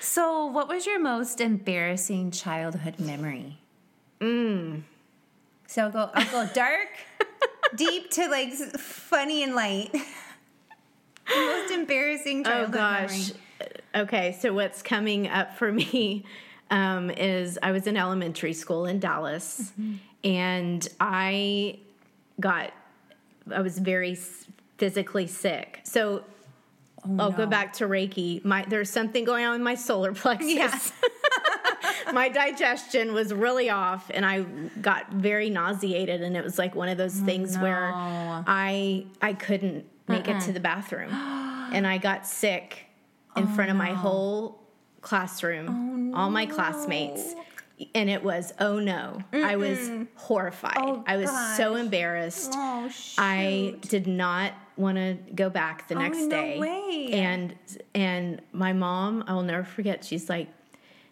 So, 0.00 0.46
what 0.46 0.66
was 0.66 0.86
your 0.86 0.98
most 0.98 1.42
embarrassing 1.42 2.30
childhood 2.30 2.98
memory? 2.98 3.58
Mm. 4.18 4.84
So 5.66 5.82
I'll 5.82 5.90
go. 5.90 6.10
I'll 6.14 6.46
go 6.46 6.50
dark, 6.54 6.88
deep 7.76 8.10
to 8.12 8.28
like 8.28 8.54
funny 8.54 9.42
and 9.42 9.54
light. 9.54 9.94
most 11.28 11.70
embarrassing 11.70 12.46
oh, 12.46 12.50
childhood 12.50 12.74
oh 12.74 12.78
gosh. 12.78 13.10
Memory. 13.10 13.40
Okay, 13.94 14.38
so 14.40 14.54
what's 14.54 14.80
coming 14.80 15.28
up 15.28 15.54
for 15.54 15.70
me 15.70 16.24
um, 16.70 17.10
is 17.10 17.58
I 17.62 17.72
was 17.72 17.86
in 17.86 17.96
elementary 17.96 18.52
school 18.52 18.86
in 18.86 18.98
Dallas, 18.98 19.72
mm-hmm. 19.72 19.94
and 20.24 20.88
I 21.00 21.78
got 22.40 22.72
I 23.52 23.60
was 23.60 23.78
very 23.78 24.16
physically 24.78 25.26
sick. 25.26 25.80
So 25.84 26.24
oh, 27.04 27.16
I'll 27.18 27.30
no. 27.30 27.36
go 27.36 27.46
back 27.46 27.74
to 27.74 27.86
Reiki. 27.86 28.44
My 28.44 28.64
there's 28.68 28.90
something 28.90 29.24
going 29.24 29.44
on 29.44 29.52
with 29.52 29.62
my 29.62 29.74
solar 29.74 30.12
plexus. 30.12 30.52
Yes. 30.52 30.92
my 32.12 32.28
digestion 32.28 33.12
was 33.12 33.32
really 33.32 33.70
off 33.70 34.10
and 34.12 34.24
I 34.24 34.42
got 34.80 35.10
very 35.12 35.50
nauseated 35.50 36.22
and 36.22 36.36
it 36.36 36.44
was 36.44 36.58
like 36.58 36.74
one 36.74 36.88
of 36.88 36.98
those 36.98 37.14
things 37.14 37.56
oh, 37.56 37.58
no. 37.58 37.64
where 37.64 37.92
I 37.94 39.06
I 39.22 39.32
couldn't 39.32 39.86
make 40.08 40.28
uh-uh. 40.28 40.38
it 40.38 40.42
to 40.42 40.52
the 40.52 40.60
bathroom. 40.60 41.10
and 41.72 41.86
I 41.86 41.98
got 41.98 42.26
sick 42.26 42.86
in 43.36 43.44
oh, 43.44 43.54
front 43.54 43.70
of 43.70 43.76
my 43.76 43.92
whole 43.92 44.65
classroom, 45.06 45.68
oh, 45.68 45.72
no. 45.72 46.16
all 46.16 46.30
my 46.30 46.46
classmates. 46.46 47.34
And 47.94 48.10
it 48.10 48.24
was, 48.24 48.52
oh 48.58 48.80
no. 48.80 49.18
Mm-mm. 49.32 49.44
I 49.44 49.56
was 49.56 49.90
horrified. 50.16 50.78
Oh, 50.78 51.04
I 51.06 51.16
was 51.16 51.30
gosh. 51.30 51.56
so 51.56 51.74
embarrassed. 51.76 52.52
Oh, 52.54 52.90
I 53.18 53.76
did 53.82 54.06
not 54.06 54.52
want 54.76 54.96
to 54.96 55.16
go 55.34 55.48
back 55.48 55.86
the 55.86 55.94
oh, 55.94 55.98
next 55.98 56.26
day. 56.28 56.58
Way. 56.58 57.10
And 57.12 57.54
and 57.94 58.40
my 58.52 58.72
mom, 58.72 59.24
I 59.28 59.34
will 59.34 59.42
never 59.42 59.62
forget, 59.62 60.04
she's 60.04 60.28
like, 60.28 60.48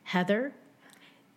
Heather, 0.02 0.52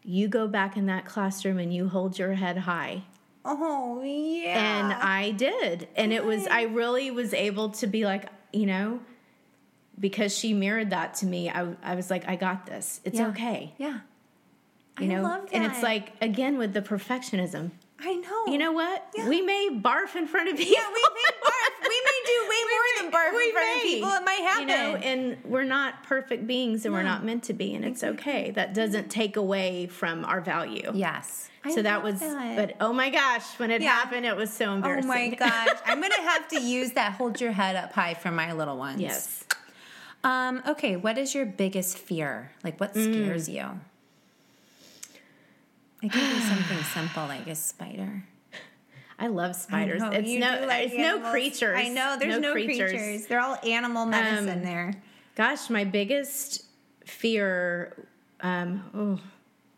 you 0.04 0.28
go 0.28 0.48
back 0.48 0.78
in 0.78 0.88
that 0.88 1.06
classroom 1.06 1.60
and 1.60 1.74
you 1.74 1.90
hold 1.90 2.18
your 2.18 2.34
head 2.34 2.58
high. 2.60 3.04
Oh, 3.46 4.02
yeah. 4.02 4.80
And 4.80 4.94
I 4.94 5.32
did. 5.32 5.90
And 5.96 6.12
it 6.12 6.26
was, 6.26 6.48
I 6.48 6.64
really 6.64 7.12
was 7.12 7.34
able 7.34 7.70
to 7.72 7.88
be 7.88 8.06
like, 8.06 8.26
you 8.52 8.66
know, 8.66 9.00
because 10.00 10.38
she 10.38 10.54
mirrored 10.54 10.92
that 10.92 11.16
to 11.16 11.26
me, 11.26 11.50
I, 11.50 11.76
I 11.84 11.96
was 11.96 12.10
like, 12.10 12.28
I 12.28 12.36
got 12.36 12.66
this. 12.66 13.02
It's 13.04 13.18
yeah. 13.18 13.28
okay. 13.30 13.74
Yeah. 13.78 14.00
You 15.00 15.08
know, 15.08 15.46
and 15.52 15.64
it's 15.64 15.84
like, 15.84 16.14
again, 16.22 16.58
with 16.58 16.74
the 16.74 16.82
perfectionism. 16.82 17.70
I 18.00 18.16
know. 18.16 18.52
You 18.52 18.58
know 18.58 18.72
what? 18.72 19.08
Yeah. 19.16 19.28
We 19.28 19.42
may 19.42 19.70
barf 19.72 20.16
in 20.16 20.28
front 20.28 20.50
of 20.50 20.58
people. 20.58 20.74
Yeah, 20.74 20.88
we 20.88 21.04
may 21.14 21.38
barf. 21.44 21.88
we 21.88 22.02
may 22.02 22.20
do 22.26 22.50
way 22.50 22.56
more 22.72 23.02
than 23.02 23.12
barf 23.12 23.46
in 23.46 23.52
front 23.52 23.68
may. 23.68 23.76
of 23.76 23.82
people. 23.82 24.10
It 24.10 24.26
might 24.26 24.42
happen. 24.42 24.62
You 24.62 24.76
know, 24.76 24.96
and 24.96 25.38
we're 25.44 25.64
not 25.64 26.04
perfect 26.04 26.48
beings 26.48 26.86
and 26.86 26.94
no. 26.94 27.00
we're 27.00 27.04
not 27.04 27.24
meant 27.24 27.44
to 27.44 27.54
be, 27.54 27.76
and 27.76 27.86
it's 27.86 28.04
okay. 28.04 28.52
That 28.52 28.74
doesn't 28.74 29.02
mm-hmm. 29.02 29.10
take 29.10 29.38
away 29.38 29.88
from 29.88 30.26
our 30.26 30.42
value. 30.42 30.92
Yes. 30.94 31.50
So 31.74 31.82
that 31.82 32.02
was, 32.02 32.20
that. 32.22 32.56
but 32.56 32.76
oh 32.80 32.94
my 32.94 33.10
gosh, 33.10 33.44
when 33.60 33.72
it 33.72 33.82
yeah. 33.82 33.90
happened, 33.90 34.26
it 34.26 34.38
was 34.38 34.52
so 34.52 34.74
embarrassing. 34.74 35.10
Oh 35.10 35.14
my 35.14 35.30
gosh. 35.40 35.78
I'm 35.86 36.00
going 36.00 36.14
to 36.14 36.22
have 36.22 36.48
to 36.50 36.62
use 36.62 36.92
that 36.94 37.14
hold 37.14 37.42
your 37.42 37.52
head 37.52 37.76
up 37.76 37.92
high 37.92 38.14
for 38.14 38.32
my 38.32 38.54
little 38.54 38.78
ones. 38.78 39.02
Yes. 39.02 39.44
Um, 40.24 40.62
okay, 40.68 40.96
what 40.96 41.18
is 41.18 41.34
your 41.34 41.46
biggest 41.46 41.98
fear? 41.98 42.52
Like, 42.64 42.80
what 42.80 42.92
scares 42.92 43.48
mm. 43.48 43.54
you? 43.54 43.80
It 46.02 46.12
could 46.12 46.36
be 46.36 46.40
something 46.42 46.84
simple 46.94 47.26
like 47.28 47.48
a 47.48 47.56
spider. 47.56 48.24
I 49.20 49.28
love 49.28 49.56
spiders. 49.56 50.02
I 50.02 50.14
it's 50.14 50.30
no, 50.30 50.68
like 50.68 50.88
it's 50.88 50.96
no 50.96 51.32
creatures. 51.32 51.76
I 51.76 51.88
know 51.90 52.18
there's 52.20 52.36
no, 52.36 52.50
no 52.50 52.52
creatures. 52.52 52.92
creatures. 52.92 53.26
They're 53.26 53.40
all 53.40 53.58
animal 53.64 54.06
medicine 54.06 54.60
um, 54.60 54.64
there. 54.64 54.94
Gosh, 55.36 55.70
my 55.70 55.84
biggest 55.84 56.66
fear. 57.04 58.08
Um, 58.42 58.84
oh, 58.94 59.20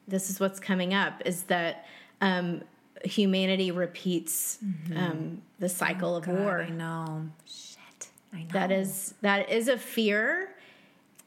this 0.10 0.30
is 0.30 0.40
what's 0.42 0.60
coming 0.60 0.94
up 0.94 1.22
is 1.26 1.44
that 1.44 1.86
um, 2.20 2.64
humanity 3.06 3.72
repeats 3.72 4.58
mm-hmm. 4.64 4.98
Um, 4.98 5.42
the 5.60 5.70
cycle 5.70 6.16
oh, 6.16 6.18
of 6.18 6.26
God, 6.26 6.40
war. 6.40 6.62
I 6.62 6.70
know. 6.70 7.30
Shit. 7.46 7.79
I 8.34 8.44
know. 8.44 8.48
That 8.52 8.72
is 8.72 9.14
that 9.22 9.50
is 9.50 9.68
a 9.68 9.78
fear, 9.78 10.56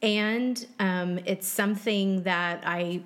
and 0.01 0.65
um, 0.79 1.19
it's 1.25 1.47
something 1.47 2.23
that 2.23 2.63
I 2.65 3.03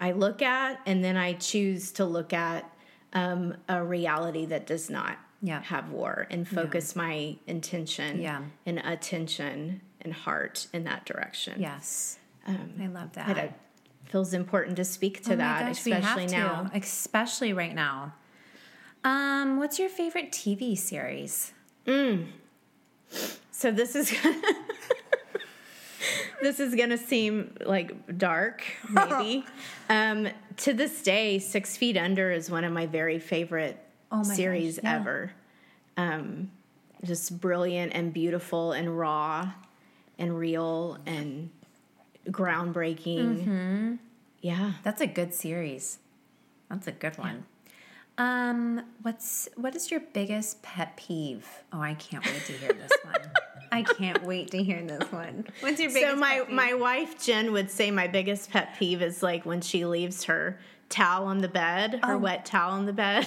I 0.00 0.12
look 0.12 0.42
at, 0.42 0.80
and 0.86 1.04
then 1.04 1.16
I 1.16 1.34
choose 1.34 1.92
to 1.92 2.04
look 2.04 2.32
at 2.32 2.70
um, 3.12 3.56
a 3.68 3.82
reality 3.82 4.46
that 4.46 4.66
does 4.66 4.88
not 4.88 5.18
yeah. 5.42 5.62
have 5.62 5.90
war 5.90 6.26
and 6.30 6.46
focus 6.46 6.94
yeah. 6.94 7.02
my 7.02 7.36
intention 7.46 8.20
yeah. 8.20 8.42
and 8.66 8.78
attention 8.78 9.80
and 10.00 10.12
heart 10.12 10.66
in 10.72 10.84
that 10.84 11.04
direction. 11.04 11.60
Yes. 11.60 12.18
Um, 12.46 12.72
I 12.80 12.86
love 12.86 13.12
that. 13.12 13.36
It 13.36 13.52
feels 14.06 14.32
important 14.32 14.76
to 14.76 14.84
speak 14.84 15.22
to 15.24 15.34
oh 15.34 15.36
that, 15.36 15.66
gosh, 15.66 15.78
especially 15.86 16.26
now. 16.26 16.64
To, 16.64 16.76
especially 16.76 17.52
right 17.52 17.74
now. 17.74 18.14
Um, 19.04 19.58
what's 19.58 19.78
your 19.78 19.88
favorite 19.88 20.32
TV 20.32 20.76
series? 20.76 21.52
Mm. 21.86 22.26
So 23.60 23.70
this 23.70 23.94
is 23.94 24.10
this 26.40 26.60
is 26.60 26.74
gonna 26.74 26.96
seem 26.96 27.54
like 27.66 28.16
dark, 28.16 28.64
maybe. 28.88 29.44
um, 29.90 30.28
to 30.56 30.72
this 30.72 31.02
day, 31.02 31.38
Six 31.38 31.76
Feet 31.76 31.98
Under 31.98 32.30
is 32.30 32.50
one 32.50 32.64
of 32.64 32.72
my 32.72 32.86
very 32.86 33.18
favorite 33.18 33.78
oh 34.10 34.24
my 34.24 34.34
series 34.34 34.76
gosh, 34.76 34.84
yeah. 34.84 34.96
ever. 34.96 35.32
Um, 35.98 36.50
just 37.04 37.38
brilliant 37.38 37.92
and 37.94 38.14
beautiful 38.14 38.72
and 38.72 38.98
raw 38.98 39.52
and 40.18 40.38
real 40.38 40.96
and 41.04 41.50
groundbreaking. 42.28 43.44
Mm-hmm. 43.44 43.94
Yeah, 44.40 44.72
that's 44.82 45.02
a 45.02 45.06
good 45.06 45.34
series. 45.34 45.98
That's 46.70 46.86
a 46.86 46.92
good 46.92 47.18
one. 47.18 47.44
Um, 48.16 48.86
what's 49.02 49.50
what 49.56 49.76
is 49.76 49.90
your 49.90 50.00
biggest 50.00 50.62
pet 50.62 50.96
peeve? 50.96 51.46
Oh, 51.74 51.82
I 51.82 51.92
can't 51.92 52.24
wait 52.24 52.46
to 52.46 52.52
hear 52.52 52.72
this 52.72 52.92
one. 53.02 53.16
I 53.72 53.82
can't 53.82 54.22
wait 54.24 54.50
to 54.52 54.62
hear 54.62 54.82
this 54.82 55.10
one. 55.12 55.46
What's 55.60 55.80
your 55.80 55.90
biggest? 55.90 56.12
So 56.12 56.16
my 56.16 56.44
my 56.48 56.74
wife 56.74 57.22
Jen 57.22 57.52
would 57.52 57.70
say 57.70 57.90
my 57.90 58.06
biggest 58.06 58.50
pet 58.50 58.76
peeve 58.78 59.02
is 59.02 59.22
like 59.22 59.46
when 59.46 59.60
she 59.60 59.84
leaves 59.84 60.24
her 60.24 60.58
towel 60.88 61.26
on 61.26 61.38
the 61.38 61.48
bed, 61.48 62.00
her 62.02 62.14
oh. 62.14 62.18
wet 62.18 62.44
towel 62.44 62.72
on 62.72 62.86
the 62.86 62.92
bed. 62.92 63.26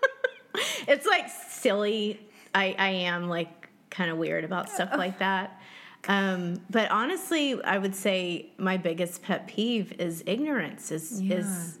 it's 0.86 1.06
like 1.06 1.28
silly. 1.28 2.20
I 2.54 2.74
I 2.78 2.88
am 2.88 3.28
like 3.28 3.68
kind 3.90 4.10
of 4.10 4.18
weird 4.18 4.44
about 4.44 4.70
stuff 4.70 4.90
like 4.96 5.18
that. 5.18 5.60
Um, 6.08 6.60
but 6.70 6.90
honestly, 6.90 7.62
I 7.62 7.78
would 7.78 7.94
say 7.94 8.50
my 8.58 8.76
biggest 8.76 9.22
pet 9.22 9.46
peeve 9.46 9.92
is 9.98 10.22
ignorance. 10.26 10.90
Is 10.90 11.20
yeah, 11.20 11.36
is 11.36 11.78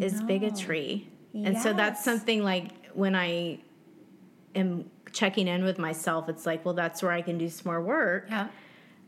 is 0.00 0.22
bigotry, 0.22 1.08
yes. 1.32 1.46
and 1.46 1.58
so 1.58 1.72
that's 1.72 2.02
something 2.02 2.42
like 2.42 2.86
when 2.94 3.14
I 3.14 3.58
am 4.54 4.90
checking 5.18 5.48
in 5.48 5.64
with 5.64 5.78
myself, 5.78 6.28
it's 6.28 6.46
like, 6.46 6.64
well, 6.64 6.74
that's 6.74 7.02
where 7.02 7.10
I 7.10 7.22
can 7.22 7.38
do 7.38 7.48
some 7.48 7.64
more 7.66 7.80
work. 7.80 8.26
Yeah. 8.30 8.48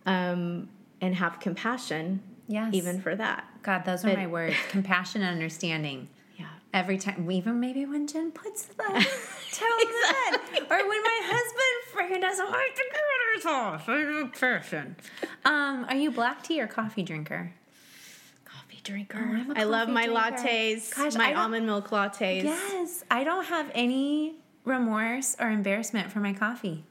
Um, 0.06 0.68
and 1.00 1.14
have 1.14 1.38
compassion. 1.40 2.20
Yes. 2.48 2.74
Even 2.74 3.00
for 3.00 3.14
that. 3.14 3.44
God, 3.62 3.84
those 3.84 4.04
are 4.04 4.12
my 4.12 4.26
words. 4.26 4.56
compassion 4.70 5.22
and 5.22 5.30
understanding. 5.30 6.08
Yeah. 6.36 6.46
Every 6.74 6.98
time, 6.98 7.30
even 7.30 7.60
maybe 7.60 7.86
when 7.86 8.08
Jen 8.08 8.32
puts 8.32 8.64
the 8.64 8.74
towel 8.82 8.98
exactly. 8.98 10.60
or 10.62 10.88
when 10.88 11.02
my 11.02 11.20
husband 11.24 11.94
freaking 11.94 12.20
doesn't 12.20 12.50
like 12.50 12.74
the 12.74 12.82
cutters 12.90 13.46
off. 13.46 13.88
I'm 13.88 14.30
person. 14.30 14.96
Um, 15.44 15.86
are 15.88 15.94
you 15.94 16.10
black 16.10 16.42
tea 16.42 16.60
or 16.60 16.66
coffee 16.66 17.04
drinker? 17.04 17.52
Coffee 18.44 18.80
drinker. 18.82 19.44
Oh, 19.48 19.52
I 19.54 19.62
love 19.62 19.88
my 19.88 20.06
drinker. 20.06 20.20
lattes. 20.20 20.96
Gosh, 20.96 21.14
my 21.14 21.34
almond 21.34 21.66
milk 21.66 21.90
lattes. 21.90 22.42
Yes, 22.42 23.04
I 23.10 23.22
don't 23.22 23.44
have 23.44 23.70
any 23.74 24.34
remorse 24.64 25.36
or 25.38 25.50
embarrassment 25.50 26.10
for 26.10 26.20
my 26.20 26.32
coffee. 26.32 26.84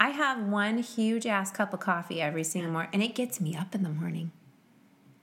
I 0.00 0.10
have 0.10 0.42
one 0.42 0.78
huge 0.78 1.26
ass 1.26 1.50
cup 1.50 1.72
of 1.72 1.80
coffee 1.80 2.20
every 2.20 2.44
single 2.44 2.72
morning, 2.72 2.90
and 2.92 3.02
it 3.02 3.14
gets 3.14 3.40
me 3.40 3.56
up 3.56 3.74
in 3.74 3.82
the 3.82 3.88
morning. 3.88 4.32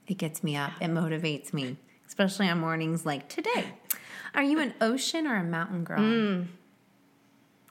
It 0.07 0.17
gets 0.17 0.43
me 0.43 0.55
up. 0.55 0.71
It 0.79 0.89
motivates 0.89 1.53
me, 1.53 1.77
especially 2.07 2.47
on 2.47 2.59
mornings 2.59 3.05
like 3.05 3.27
today. 3.29 3.73
Are 4.33 4.43
you 4.43 4.59
an 4.59 4.73
ocean 4.81 5.27
or 5.27 5.35
a 5.37 5.43
mountain 5.43 5.83
girl? 5.83 5.99
Mm. 5.99 6.47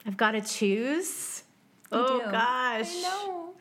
I've 0.05 0.17
got 0.17 0.31
to 0.31 0.41
choose. 0.41 1.43
You 1.91 1.97
oh 1.99 2.19
do. 2.19 2.31
gosh. 2.31 2.87
I 2.87 3.01
know. 3.01 3.53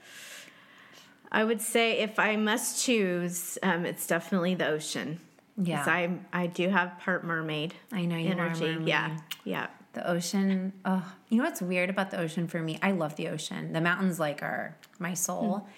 I 1.32 1.44
would 1.44 1.60
say 1.60 1.98
if 1.98 2.18
I 2.18 2.36
must 2.36 2.84
choose, 2.84 3.56
um, 3.62 3.86
it's 3.86 4.06
definitely 4.06 4.54
the 4.54 4.66
ocean. 4.66 5.20
Yeah. 5.56 5.84
I 5.86 6.18
I 6.32 6.46
do 6.46 6.68
have 6.68 6.98
part 7.00 7.24
mermaid. 7.24 7.74
I 7.92 8.04
know 8.04 8.16
you 8.16 8.30
energy. 8.30 8.66
Are 8.66 8.80
yeah. 8.80 9.18
Yeah. 9.44 9.66
The 9.92 10.08
ocean, 10.08 10.72
oh, 10.84 11.12
you 11.28 11.38
know 11.38 11.44
what's 11.44 11.60
weird 11.60 11.90
about 11.90 12.10
the 12.10 12.18
ocean 12.18 12.46
for 12.46 12.60
me? 12.60 12.78
I 12.82 12.92
love 12.92 13.16
the 13.16 13.28
ocean. 13.28 13.72
The 13.72 13.80
mountains 13.80 14.20
like 14.20 14.42
are 14.42 14.76
my 14.98 15.14
soul. 15.14 15.58
Hmm. 15.58 15.70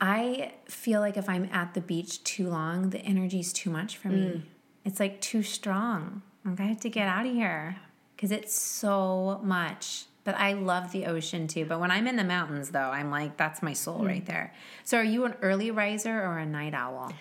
I 0.00 0.52
feel 0.66 1.00
like 1.00 1.16
if 1.16 1.28
I'm 1.28 1.48
at 1.52 1.74
the 1.74 1.80
beach 1.80 2.22
too 2.24 2.48
long, 2.48 2.90
the 2.90 3.00
energy's 3.00 3.52
too 3.52 3.70
much 3.70 3.96
for 3.96 4.08
me. 4.08 4.28
Hmm. 4.28 4.38
It's 4.84 5.00
like 5.00 5.20
too 5.20 5.42
strong. 5.42 6.22
Like 6.44 6.60
I 6.60 6.64
have 6.64 6.80
to 6.80 6.90
get 6.90 7.08
out 7.08 7.26
of 7.26 7.32
here 7.32 7.76
because 8.14 8.30
it's 8.30 8.58
so 8.58 9.40
much. 9.42 10.04
But 10.24 10.34
I 10.36 10.54
love 10.54 10.90
the 10.90 11.06
ocean 11.06 11.46
too. 11.46 11.66
But 11.66 11.78
when 11.78 11.90
I'm 11.90 12.06
in 12.08 12.16
the 12.16 12.24
mountains, 12.24 12.70
though, 12.70 12.90
I'm 12.90 13.10
like, 13.10 13.36
that's 13.36 13.62
my 13.62 13.74
soul 13.74 13.98
hmm. 13.98 14.06
right 14.06 14.26
there. 14.26 14.52
So, 14.82 14.98
are 14.98 15.04
you 15.04 15.24
an 15.24 15.34
early 15.40 15.70
riser 15.70 16.20
or 16.20 16.38
a 16.38 16.46
night 16.46 16.74
owl? 16.74 17.12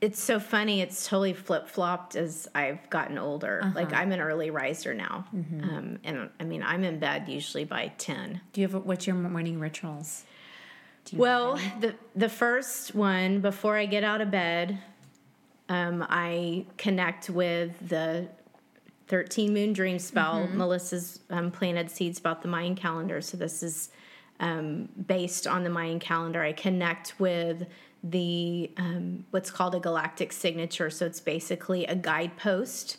It's 0.00 0.18
so 0.22 0.40
funny. 0.40 0.80
It's 0.80 1.06
totally 1.06 1.34
flip 1.34 1.68
flopped 1.68 2.16
as 2.16 2.48
I've 2.54 2.88
gotten 2.88 3.18
older. 3.18 3.60
Uh-huh. 3.62 3.72
Like 3.74 3.92
I'm 3.92 4.12
an 4.12 4.20
early 4.20 4.50
riser 4.50 4.94
now, 4.94 5.26
Mm-hmm. 5.34 5.64
um, 5.64 5.98
and 6.04 6.30
I 6.40 6.44
mean 6.44 6.62
I'm 6.62 6.84
in 6.84 6.98
bed 6.98 7.28
usually 7.28 7.64
by 7.64 7.92
ten. 7.98 8.40
Do 8.52 8.60
you 8.62 8.68
have 8.68 8.84
what's 8.84 9.06
your 9.06 9.16
morning 9.16 9.60
rituals? 9.60 10.24
Do 11.04 11.16
you 11.16 11.22
Well, 11.22 11.58
the 11.80 11.94
the 12.16 12.28
first 12.30 12.94
one 12.94 13.40
before 13.40 13.76
I 13.76 13.84
get 13.86 14.02
out 14.04 14.20
of 14.22 14.30
bed, 14.30 14.78
um, 15.68 16.06
I 16.08 16.64
connect 16.78 17.28
with 17.28 17.72
the 17.86 18.28
thirteen 19.06 19.52
moon 19.52 19.74
dream 19.74 19.98
spell. 19.98 20.46
Melissa's 20.48 21.20
um, 21.28 21.50
planted 21.50 21.90
seeds 21.90 22.18
about 22.18 22.40
the 22.40 22.48
Mayan 22.48 22.74
calendar, 22.74 23.20
so 23.20 23.36
this 23.36 23.62
is 23.62 23.90
um, 24.40 24.88
based 25.06 25.46
on 25.46 25.62
the 25.64 25.70
Mayan 25.70 25.98
calendar. 26.00 26.42
I 26.42 26.52
connect 26.52 27.20
with 27.20 27.66
the 28.02 28.70
um, 28.76 29.24
what's 29.30 29.50
called 29.50 29.74
a 29.74 29.80
galactic 29.80 30.32
signature. 30.32 30.90
So 30.90 31.06
it's 31.06 31.20
basically 31.20 31.84
a 31.86 31.94
guidepost 31.94 32.96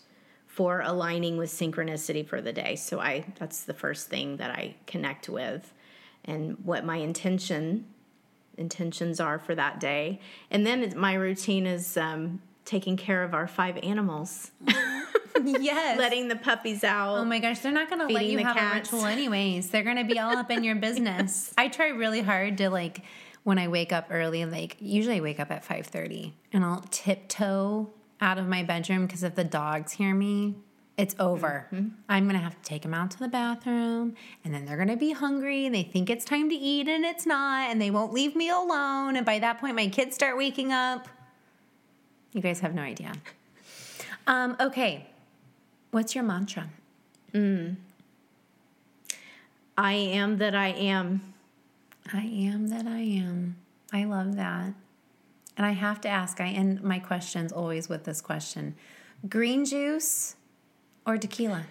for 0.48 0.82
aligning 0.82 1.38
with 1.38 1.50
synchronicity 1.50 2.28
for 2.28 2.42
the 2.42 2.54
day. 2.54 2.76
So 2.76 3.00
I 3.00 3.26
that's 3.40 3.64
the 3.64 3.74
first 3.74 4.10
thing 4.10 4.38
that 4.38 4.52
I 4.52 4.76
connect 4.86 5.30
with, 5.30 5.74
and 6.26 6.58
what 6.64 6.86
my 6.86 6.98
intention 6.98 7.86
intentions 8.58 9.20
are 9.20 9.40
for 9.40 9.56
that 9.56 9.80
day. 9.80 10.20
And 10.52 10.66
then 10.68 10.80
it's- 10.82 10.96
my 10.96 11.14
routine 11.14 11.66
is 11.66 11.98
um, 11.98 12.42
taking 12.66 12.98
care 12.98 13.24
of 13.24 13.34
our 13.34 13.48
five 13.48 13.78
animals, 13.82 14.52
yes. 15.44 15.98
letting 15.98 16.28
the 16.28 16.36
puppies 16.36 16.84
out. 16.84 17.18
Oh 17.18 17.26
my 17.26 17.40
gosh, 17.40 17.60
they're 17.60 17.72
not 17.72 17.90
going 17.90 18.06
to 18.08 18.14
let 18.14 18.26
you 18.26 18.38
the 18.38 18.44
have 18.44 18.56
cats. 18.56 18.92
a 18.92 18.96
ritual 18.96 19.08
anyways. 19.08 19.70
They're 19.72 19.84
going 19.84 19.98
to 19.98 20.04
be 20.04 20.20
all 20.20 20.36
up 20.38 20.52
in 20.52 20.64
your 20.64 20.76
business. 20.88 21.54
I 21.58 21.70
try 21.70 21.88
really 21.88 22.22
hard 22.22 22.58
to 22.60 22.70
like 22.70 23.02
when 23.44 23.58
I 23.58 23.68
wake 23.68 23.92
up 23.92 24.08
early, 24.10 24.46
like 24.46 24.78
usually 24.80 25.18
I 25.18 25.22
wake 25.22 25.40
up 25.40 25.52
at 25.52 25.64
5:30 25.66 26.34
and 26.54 26.64
I'll 26.64 26.86
tiptoe 26.92 27.90
out 28.20 28.38
of 28.38 28.48
my 28.48 28.64
bedroom 28.64 29.06
because 29.06 29.24
if 29.24 29.36
the 29.36 29.44
dogs 29.44 29.94
hear 29.94 30.14
me, 30.14 30.56
it's 30.98 31.16
over. 31.20 31.68
I'm 32.08 32.26
going 32.26 32.36
to 32.36 32.44
have 32.44 32.56
to 32.56 32.62
take 32.62 32.84
them 32.84 32.94
out 32.94 33.10
to 33.12 33.20
the 33.20 33.28
bathroom 33.28 34.16
and 34.44 34.54
then 34.54 34.66
they're 34.66 34.76
going 34.76 34.90
to 34.90 34.98
be 34.98 35.14
hungry 35.14 35.66
and 35.66 35.74
they 35.74 35.84
think 35.84 36.10
it's 36.10 36.24
time 36.24 36.50
to 36.50 36.56
eat 36.56 36.88
and 36.88 37.04
it's 37.04 37.26
not 37.26 37.72
and 37.72 37.82
they 37.82 37.90
won't 37.90 38.14
leave 38.14 38.36
me 38.36 38.50
alone 38.50 39.16
and 39.16 39.26
by 39.26 39.40
that 39.40 39.60
point 39.60 39.76
my 39.76 39.88
kids 39.88 40.14
start 40.14 40.38
waking 40.38 40.72
up. 40.72 41.08
You 42.34 42.42
guys 42.42 42.60
have 42.60 42.76
no 42.76 42.84
idea. 42.84 43.14
Um, 44.28 44.56
okay. 44.60 45.08
What's 45.90 46.14
your 46.14 46.24
mantra? 46.24 46.70
I 49.78 49.94
am 49.94 50.38
that 50.38 50.54
I 50.54 50.68
am. 50.68 51.31
I 52.14 52.22
am 52.24 52.68
that 52.70 52.86
I 52.88 53.00
am. 53.00 53.58
I 53.94 54.04
love 54.06 54.36
that. 54.36 54.74
And 55.58 55.66
I 55.66 55.72
have 55.72 56.02
to 56.02 56.10
ask, 56.10 56.40
I 56.42 56.48
end 56.50 56.82
my 56.84 57.00
questions 57.00 57.52
always 57.52 57.90
with 57.90 58.04
this 58.06 58.22
question 58.22 58.76
green 59.30 59.66
juice 59.66 60.36
or 61.06 61.18
tequila? 61.18 61.66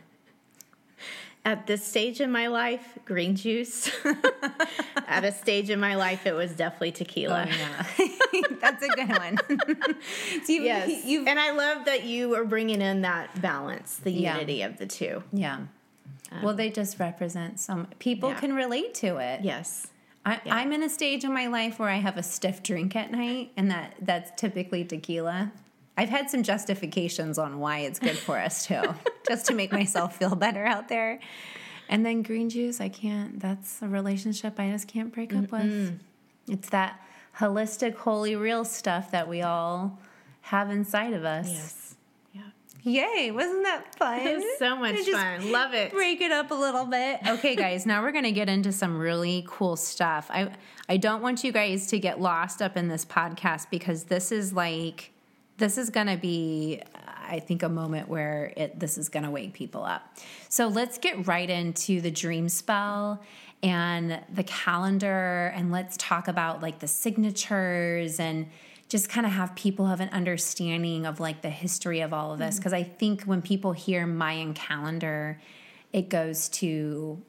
At 1.45 1.67
this 1.67 1.85
stage 1.85 2.21
in 2.21 2.31
my 2.31 2.49
life, 2.49 2.99
green 3.07 3.35
juice. 3.35 3.91
At 5.09 5.25
a 5.25 5.33
stage 5.33 5.71
in 5.71 5.81
my 5.81 5.95
life, 5.95 6.27
it 6.27 6.35
was 6.35 6.53
definitely 6.53 6.93
tequila. 6.93 7.49
Oh, 7.49 7.57
yeah. 7.99 8.43
That's 8.61 8.85
a 8.85 8.89
good 8.89 9.09
one. 9.09 9.39
so 10.45 10.53
you, 10.53 10.63
Yes. 10.63 11.05
you've, 11.07 11.27
and 11.27 11.41
I 11.41 11.53
love 11.53 11.87
that 11.87 12.05
you 12.05 12.35
are 12.35 12.45
bringing 12.45 12.83
in 12.83 13.01
that 13.03 13.41
balance, 13.41 13.97
the 13.97 14.13
Yeah. 14.13 14.35
unity 14.35 14.63
of 14.63 14.77
the 14.77 14.87
two. 14.87 15.23
yeah. 15.33 15.61
well, 16.43 16.55
they 16.55 16.71
just 16.71 17.01
represent 17.01 17.59
some 17.59 17.87
people 17.99 18.29
yeah. 18.29 18.39
can 18.41 18.53
relate 18.53 18.93
to 18.97 19.17
it. 19.17 19.41
Yes. 19.43 19.87
I, 20.25 20.41
I'm 20.51 20.73
in 20.73 20.83
a 20.83 20.89
stage 20.89 21.25
in 21.25 21.33
my 21.33 21.47
life 21.47 21.79
where 21.79 21.89
I 21.89 21.97
have 21.97 22.19
a 22.19 22.23
stiff 22.23 22.63
drink 22.63 22.95
at 22.95 23.11
night, 23.11 23.53
and 23.57 23.71
that 23.71 23.95
that's 24.01 24.31
typically 24.41 24.85
tequila. 24.85 25.53
I've 25.97 26.09
had 26.09 26.31
some 26.31 26.43
justifications 26.43 27.39
on 27.39 27.59
why 27.59 27.81
it's 27.81 27.99
good 27.99 28.17
for 28.17 28.39
us 28.39 28.67
too, 28.67 28.83
just 29.29 29.47
to 29.47 29.55
make 29.55 29.73
myself 29.73 30.17
feel 30.17 30.35
better 30.35 30.65
out 30.65 30.89
there. 30.89 31.21
And 31.89 32.07
then 32.07 32.23
green 32.23 32.49
juice, 32.49 32.81
I 32.81 32.89
can't. 32.89 33.41
That's 33.41 33.83
a 33.83 33.89
relationship 33.89 34.61
I 34.61 34.71
just 34.71 34.89
can't 34.89 35.13
break 35.13 35.35
up 35.35 35.51
with. 35.51 35.99
It's 36.49 36.69
that 36.71 37.01
holistic, 37.39 37.97
holy, 37.97 38.37
real 38.37 38.65
stuff 38.65 39.11
that 39.11 39.29
we 39.29 39.43
all 39.43 39.99
have 40.43 40.71
inside 40.71 41.13
of 41.13 41.25
us. 41.25 41.49
Yes. 41.49 41.80
Yay! 42.83 43.31
Wasn't 43.31 43.63
that 43.65 43.95
fun? 43.97 44.21
It 44.21 44.37
was 44.37 44.59
so 44.59 44.77
much 44.77 44.99
fun. 45.01 45.53
Love 45.53 45.75
it. 45.75 45.93
break 45.93 46.21
it 46.21 46.33
up 46.33 46.51
a 46.51 46.55
little 46.55 46.87
bit. 46.87 47.21
Okay, 47.27 47.55
guys, 47.65 47.87
now 47.87 48.03
we're 48.03 48.13
gonna 48.13 48.33
get 48.33 48.49
into 48.49 48.73
some 48.73 48.99
really 48.99 49.45
cool 49.49 49.77
stuff. 49.77 50.29
I 50.31 50.51
I 50.89 50.97
don't 50.97 51.23
want 51.23 51.45
you 51.45 51.53
guys 51.53 51.87
to 51.89 51.99
get 51.99 52.21
lost 52.21 52.63
up 52.63 52.77
in 52.77 52.89
this 52.89 53.05
podcast 53.05 53.71
because 53.71 54.05
this 54.05 54.33
is 54.33 54.53
like 54.53 55.13
this 55.59 55.79
is 55.79 55.91
gonna 55.91 56.17
be 56.17 56.83
I 57.29 57.39
think 57.39 57.63
a 57.63 57.69
moment 57.69 58.09
where 58.09 58.53
it 58.57 58.81
this 58.81 58.99
is 58.99 59.09
gonna 59.09 59.31
wake 59.31 59.53
people 59.53 59.85
up. 59.85 60.17
So 60.49 60.69
let's 60.69 60.99
get 60.99 61.27
right 61.27 61.49
into 61.49 62.01
the 62.01 62.11
dream 62.11 62.49
spell 62.49 63.23
and 63.63 64.21
the 64.33 64.43
calendar 64.45 65.53
and 65.55 65.71
let's 65.71 65.97
talk 65.99 66.29
about 66.29 66.63
like 66.63 66.79
the 66.79 66.89
signatures 66.89 68.19
and 68.19 68.47
just 68.91 69.09
kind 69.09 69.25
of 69.25 69.33
have 69.33 69.55
people 69.55 69.87
have 69.87 70.01
an 70.01 70.09
understanding 70.09 71.07
of 71.07 71.21
like 71.21 71.43
the 71.43 71.49
history 71.49 72.01
of 72.01 72.13
all 72.13 72.33
of 72.33 72.41
this 72.41 72.57
because 72.57 72.73
I 72.73 72.83
think 72.83 73.23
when 73.23 73.41
people 73.41 73.73
hear 73.73 74.05
Mayan 74.05 74.53
calendar, 74.53 75.41
it 75.93 76.09
goes 76.09 76.49
to 76.49 77.23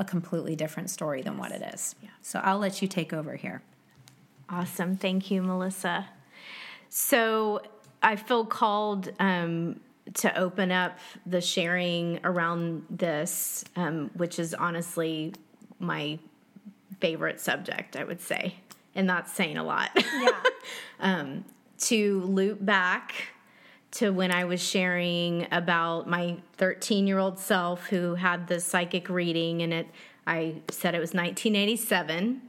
a 0.00 0.04
completely 0.04 0.56
different 0.56 0.90
story 0.90 1.22
than 1.22 1.38
what 1.38 1.52
it 1.52 1.62
is. 1.72 1.94
So 2.20 2.40
I'll 2.40 2.58
let 2.58 2.82
you 2.82 2.88
take 2.88 3.12
over 3.12 3.36
here. 3.36 3.62
Awesome. 4.48 4.96
Thank 4.96 5.30
you, 5.30 5.40
Melissa. 5.40 6.08
So 6.88 7.62
I 8.02 8.16
feel 8.16 8.44
called 8.44 9.12
um, 9.20 9.78
to 10.14 10.36
open 10.36 10.72
up 10.72 10.98
the 11.26 11.40
sharing 11.40 12.18
around 12.24 12.86
this, 12.90 13.64
um, 13.76 14.10
which 14.14 14.40
is 14.40 14.52
honestly 14.52 15.32
my 15.78 16.18
favorite 17.00 17.40
subject, 17.40 17.96
I 17.96 18.02
would 18.02 18.20
say. 18.20 18.56
And 18.94 19.08
that's 19.08 19.32
saying 19.32 19.56
a 19.56 19.64
lot. 19.64 19.90
Yeah. 19.96 20.30
um, 21.00 21.44
to 21.78 22.20
loop 22.22 22.64
back 22.64 23.14
to 23.92 24.10
when 24.10 24.32
I 24.32 24.44
was 24.44 24.62
sharing 24.62 25.46
about 25.52 26.08
my 26.08 26.36
13 26.56 27.06
year 27.06 27.18
old 27.18 27.38
self 27.38 27.86
who 27.86 28.14
had 28.14 28.48
the 28.48 28.60
psychic 28.60 29.08
reading, 29.08 29.62
and 29.62 29.72
it 29.72 29.86
I 30.26 30.56
said 30.70 30.94
it 30.94 31.00
was 31.00 31.12
1987, 31.12 32.40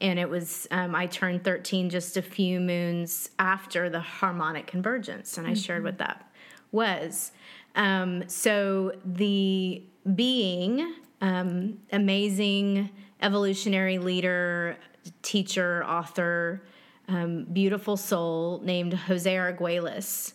and 0.00 0.18
it 0.18 0.28
was 0.28 0.68
um, 0.70 0.94
I 0.94 1.06
turned 1.06 1.44
13 1.44 1.90
just 1.90 2.16
a 2.16 2.22
few 2.22 2.60
moons 2.60 3.30
after 3.38 3.90
the 3.90 4.00
harmonic 4.00 4.66
convergence, 4.66 5.38
and 5.38 5.46
I 5.46 5.54
shared 5.54 5.82
what 5.82 5.98
that 5.98 6.30
was. 6.70 7.32
Um, 7.74 8.28
so 8.28 8.92
the 9.04 9.82
being, 10.14 10.94
um, 11.20 11.78
amazing 11.92 12.90
evolutionary 13.20 13.98
leader, 13.98 14.76
teacher, 15.22 15.84
author, 15.84 16.62
um, 17.08 17.44
beautiful 17.44 17.96
soul 17.96 18.60
named 18.64 18.92
Jose 18.94 19.32
Arguelles 19.32 20.34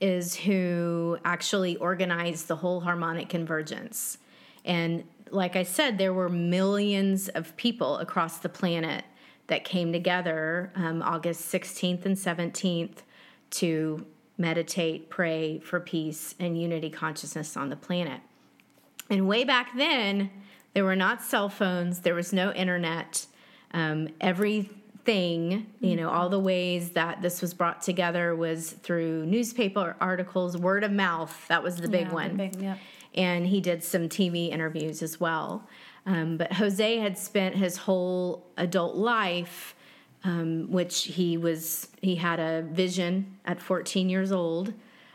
is 0.00 0.36
who 0.36 1.18
actually 1.24 1.76
organized 1.76 2.48
the 2.48 2.56
whole 2.56 2.80
harmonic 2.80 3.28
convergence. 3.28 4.18
And 4.64 5.04
like 5.30 5.56
I 5.56 5.62
said, 5.62 5.98
there 5.98 6.12
were 6.12 6.28
millions 6.28 7.28
of 7.30 7.56
people 7.56 7.98
across 7.98 8.38
the 8.38 8.48
planet 8.48 9.04
that 9.46 9.64
came 9.64 9.92
together 9.92 10.72
um, 10.74 11.02
August 11.02 11.52
16th 11.52 12.04
and 12.04 12.16
17th 12.16 12.98
to 13.50 14.06
meditate, 14.38 15.08
pray 15.08 15.58
for 15.60 15.80
peace 15.80 16.34
and 16.38 16.60
unity 16.60 16.90
consciousness 16.90 17.56
on 17.56 17.70
the 17.70 17.76
planet. 17.76 18.20
And 19.08 19.28
way 19.28 19.44
back 19.44 19.76
then, 19.76 20.30
there 20.74 20.84
were 20.84 20.96
not 20.96 21.22
cell 21.22 21.48
phones, 21.48 22.00
there 22.00 22.14
was 22.14 22.32
no 22.32 22.52
internet. 22.52 23.26
Um, 23.72 24.08
everything, 24.20 25.66
you 25.80 25.96
know, 25.96 26.10
all 26.10 26.28
the 26.28 26.38
ways 26.40 26.90
that 26.90 27.22
this 27.22 27.40
was 27.42 27.54
brought 27.54 27.82
together 27.82 28.34
was 28.34 28.72
through 28.72 29.26
newspaper 29.26 29.96
articles, 30.00 30.56
word 30.56 30.84
of 30.84 30.92
mouth. 30.92 31.46
That 31.48 31.62
was 31.62 31.76
the 31.76 31.88
big 31.88 32.02
Yeah, 32.02 32.08
the 32.08 32.14
one. 32.14 32.36
big- 32.36 32.56
yep. 32.62 32.78
And 33.14 33.46
he 33.46 33.60
did 33.60 33.82
some 33.82 34.08
TV 34.08 34.50
interviews 34.50 35.02
as 35.02 35.18
well. 35.18 35.66
Um, 36.04 36.36
but 36.36 36.52
Jose 36.54 36.98
had 36.98 37.18
spent 37.18 37.54
his 37.56 37.78
whole 37.78 38.46
adult 38.56 38.94
life, 38.94 39.74
um, 40.22 40.70
which 40.70 41.04
he 41.04 41.36
was, 41.36 41.88
he 42.02 42.16
had 42.16 42.38
a 42.38 42.62
vision 42.70 43.36
at 43.44 43.60
14 43.60 44.08
years 44.08 44.30
old 44.32 44.72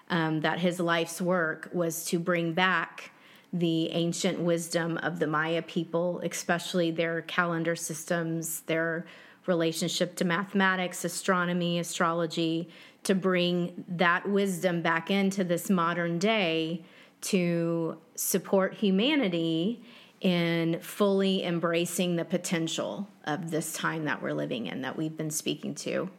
um, 0.09 0.41
that 0.41 0.59
his 0.59 0.79
life's 0.79 1.21
work 1.21 1.69
was 1.73 2.05
to 2.05 2.19
bring 2.19 2.53
back 2.53 3.10
the 3.53 3.89
ancient 3.91 4.39
wisdom 4.39 4.97
of 4.97 5.19
the 5.19 5.27
Maya 5.27 5.61
people, 5.61 6.21
especially 6.23 6.91
their 6.91 7.21
calendar 7.23 7.75
systems, 7.75 8.61
their 8.61 9.05
relationship 9.45 10.15
to 10.15 10.25
mathematics, 10.25 11.03
astronomy, 11.03 11.79
astrology, 11.79 12.69
to 13.03 13.15
bring 13.15 13.83
that 13.87 14.29
wisdom 14.29 14.81
back 14.81 15.09
into 15.09 15.43
this 15.43 15.69
modern 15.69 16.19
day 16.19 16.83
to 17.21 17.97
support 18.15 18.75
humanity 18.75 19.83
in 20.21 20.79
fully 20.79 21.43
embracing 21.43 22.15
the 22.15 22.25
potential 22.25 23.07
of 23.25 23.49
this 23.49 23.73
time 23.73 24.05
that 24.05 24.21
we're 24.21 24.33
living 24.33 24.67
in 24.67 24.81
that 24.81 24.95
we've 24.95 25.17
been 25.17 25.31
speaking 25.31 25.73
to 25.73 26.09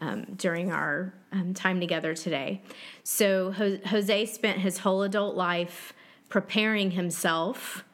um, 0.00 0.24
during 0.36 0.72
our 0.72 1.12
um, 1.32 1.52
time 1.52 1.78
together 1.78 2.14
today. 2.14 2.62
So, 3.04 3.52
Jose 3.52 4.26
spent 4.26 4.58
his 4.58 4.78
whole 4.78 5.02
adult 5.02 5.36
life 5.36 5.92
preparing 6.30 6.92
himself 6.92 7.84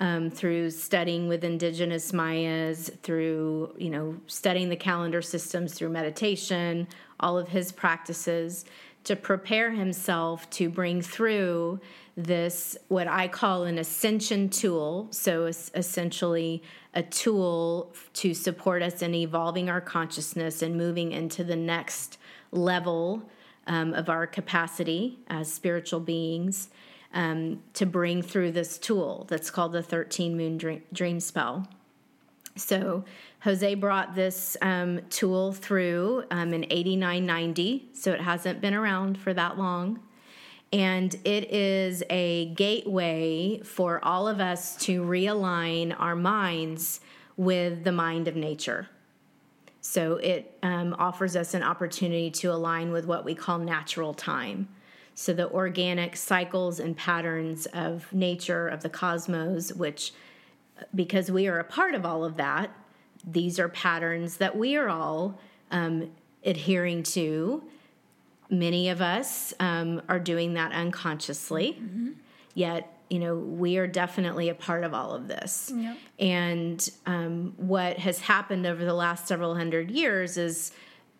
um, 0.00 0.30
through 0.30 0.70
studying 0.70 1.28
with 1.28 1.44
indigenous 1.44 2.12
Mayas, 2.12 2.90
through 3.04 3.72
you 3.78 3.90
know 3.90 4.16
studying 4.26 4.68
the 4.68 4.76
calendar 4.76 5.22
systems, 5.22 5.74
through 5.74 5.90
meditation, 5.90 6.88
all 7.20 7.38
of 7.38 7.48
his 7.48 7.70
practices 7.70 8.64
to 9.04 9.14
prepare 9.14 9.70
himself 9.70 10.48
to 10.50 10.68
bring 10.68 11.02
through 11.02 11.80
this 12.16 12.76
what 12.88 13.06
I 13.06 13.28
call 13.28 13.64
an 13.64 13.78
ascension 13.78 14.48
tool. 14.48 15.08
So 15.10 15.46
it's 15.46 15.70
essentially 15.74 16.62
a 16.94 17.02
tool 17.02 17.94
to 18.14 18.34
support 18.34 18.82
us 18.82 19.02
in 19.02 19.14
evolving 19.14 19.70
our 19.70 19.80
consciousness 19.80 20.62
and 20.62 20.76
moving 20.76 21.12
into 21.12 21.44
the 21.44 21.56
next 21.56 22.18
level 22.50 23.22
um, 23.66 23.94
of 23.94 24.08
our 24.08 24.26
capacity 24.26 25.18
as 25.28 25.52
spiritual 25.52 26.00
beings 26.00 26.68
um, 27.12 27.62
to 27.74 27.86
bring 27.86 28.22
through 28.22 28.52
this 28.52 28.78
tool 28.78 29.26
that's 29.28 29.50
called 29.50 29.72
the 29.72 29.82
13 29.82 30.36
moon 30.36 30.58
dream, 30.58 30.82
dream 30.92 31.20
spell. 31.20 31.68
So 32.56 33.04
Jose 33.42 33.74
brought 33.74 34.14
this 34.14 34.56
um, 34.62 35.00
tool 35.10 35.52
through 35.52 36.24
um, 36.30 36.52
in 36.52 36.64
8990, 36.64 37.88
so 37.92 38.12
it 38.12 38.20
hasn't 38.20 38.60
been 38.60 38.74
around 38.74 39.18
for 39.18 39.32
that 39.34 39.58
long. 39.58 40.00
And 40.72 41.14
it 41.24 41.52
is 41.52 42.02
a 42.08 42.46
gateway 42.54 43.60
for 43.62 44.02
all 44.02 44.26
of 44.26 44.40
us 44.40 44.76
to 44.84 45.02
realign 45.02 45.94
our 45.98 46.16
minds 46.16 47.00
with 47.36 47.84
the 47.84 47.92
mind 47.92 48.28
of 48.28 48.36
nature. 48.36 48.88
So 49.80 50.16
it 50.16 50.56
um, 50.62 50.94
offers 50.98 51.36
us 51.36 51.54
an 51.54 51.62
opportunity 51.62 52.30
to 52.30 52.52
align 52.52 52.92
with 52.92 53.04
what 53.04 53.24
we 53.24 53.34
call 53.34 53.58
natural 53.58 54.14
time. 54.14 54.68
So 55.14 55.32
the 55.32 55.50
organic 55.50 56.16
cycles 56.16 56.80
and 56.80 56.96
patterns 56.96 57.66
of 57.66 58.12
nature, 58.12 58.68
of 58.68 58.82
the 58.82 58.88
cosmos, 58.88 59.72
which, 59.72 60.12
because 60.94 61.30
we 61.30 61.46
are 61.48 61.58
a 61.58 61.64
part 61.64 61.94
of 61.94 62.06
all 62.06 62.24
of 62.24 62.36
that, 62.36 62.70
these 63.24 63.58
are 63.58 63.68
patterns 63.68 64.38
that 64.38 64.56
we 64.56 64.76
are 64.76 64.88
all 64.88 65.38
um, 65.70 66.10
adhering 66.44 67.02
to. 67.02 67.62
Many 68.50 68.88
of 68.88 69.00
us 69.00 69.54
um, 69.60 70.02
are 70.08 70.18
doing 70.18 70.54
that 70.54 70.72
unconsciously, 70.72 71.78
mm-hmm. 71.80 72.10
yet 72.54 72.98
you 73.08 73.18
know 73.18 73.36
we 73.36 73.78
are 73.78 73.86
definitely 73.86 74.48
a 74.48 74.54
part 74.54 74.84
of 74.84 74.92
all 74.92 75.12
of 75.12 75.28
this. 75.28 75.72
Yep. 75.74 75.96
And 76.18 76.90
um, 77.06 77.54
what 77.56 77.98
has 77.98 78.20
happened 78.20 78.66
over 78.66 78.84
the 78.84 78.94
last 78.94 79.26
several 79.26 79.54
hundred 79.54 79.90
years 79.90 80.36
is 80.36 80.72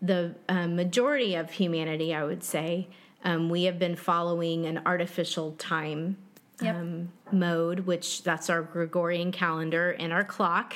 the 0.03 0.35
uh, 0.49 0.67
majority 0.67 1.37
of 1.37 1.53
humanity, 1.53 2.13
I 2.15 2.25
would 2.25 2.43
say, 2.43 2.89
um, 3.25 3.49
we 3.49 3.65
have 3.65 3.79
been 3.79 3.97
following 3.97 4.67
an 4.67 4.83
artificial 4.87 5.53
time 5.53 6.17
yep. 6.61 6.77
um, 6.77 7.13
mode, 7.31 7.81
which 7.81 8.23
that's 8.23 8.51
our 8.51 8.63
Gregorian 8.63 9.33
calendar 9.33 9.93
and 9.93 10.13
our 10.13 10.25
clock. 10.25 10.75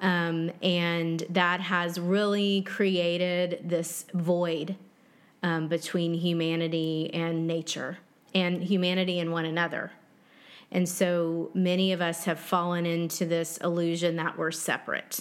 Um, 0.00 0.50
and 0.62 1.22
that 1.30 1.60
has 1.60 2.00
really 2.00 2.62
created 2.62 3.60
this 3.64 4.04
void 4.12 4.76
um, 5.44 5.68
between 5.68 6.14
humanity 6.14 7.10
and 7.14 7.46
nature 7.46 7.98
and 8.34 8.62
humanity 8.62 9.20
and 9.20 9.30
one 9.32 9.44
another. 9.44 9.92
And 10.72 10.88
so 10.88 11.50
many 11.54 11.92
of 11.92 12.00
us 12.00 12.24
have 12.24 12.40
fallen 12.40 12.86
into 12.86 13.26
this 13.26 13.58
illusion 13.58 14.16
that 14.16 14.38
we're 14.38 14.50
separate 14.50 15.20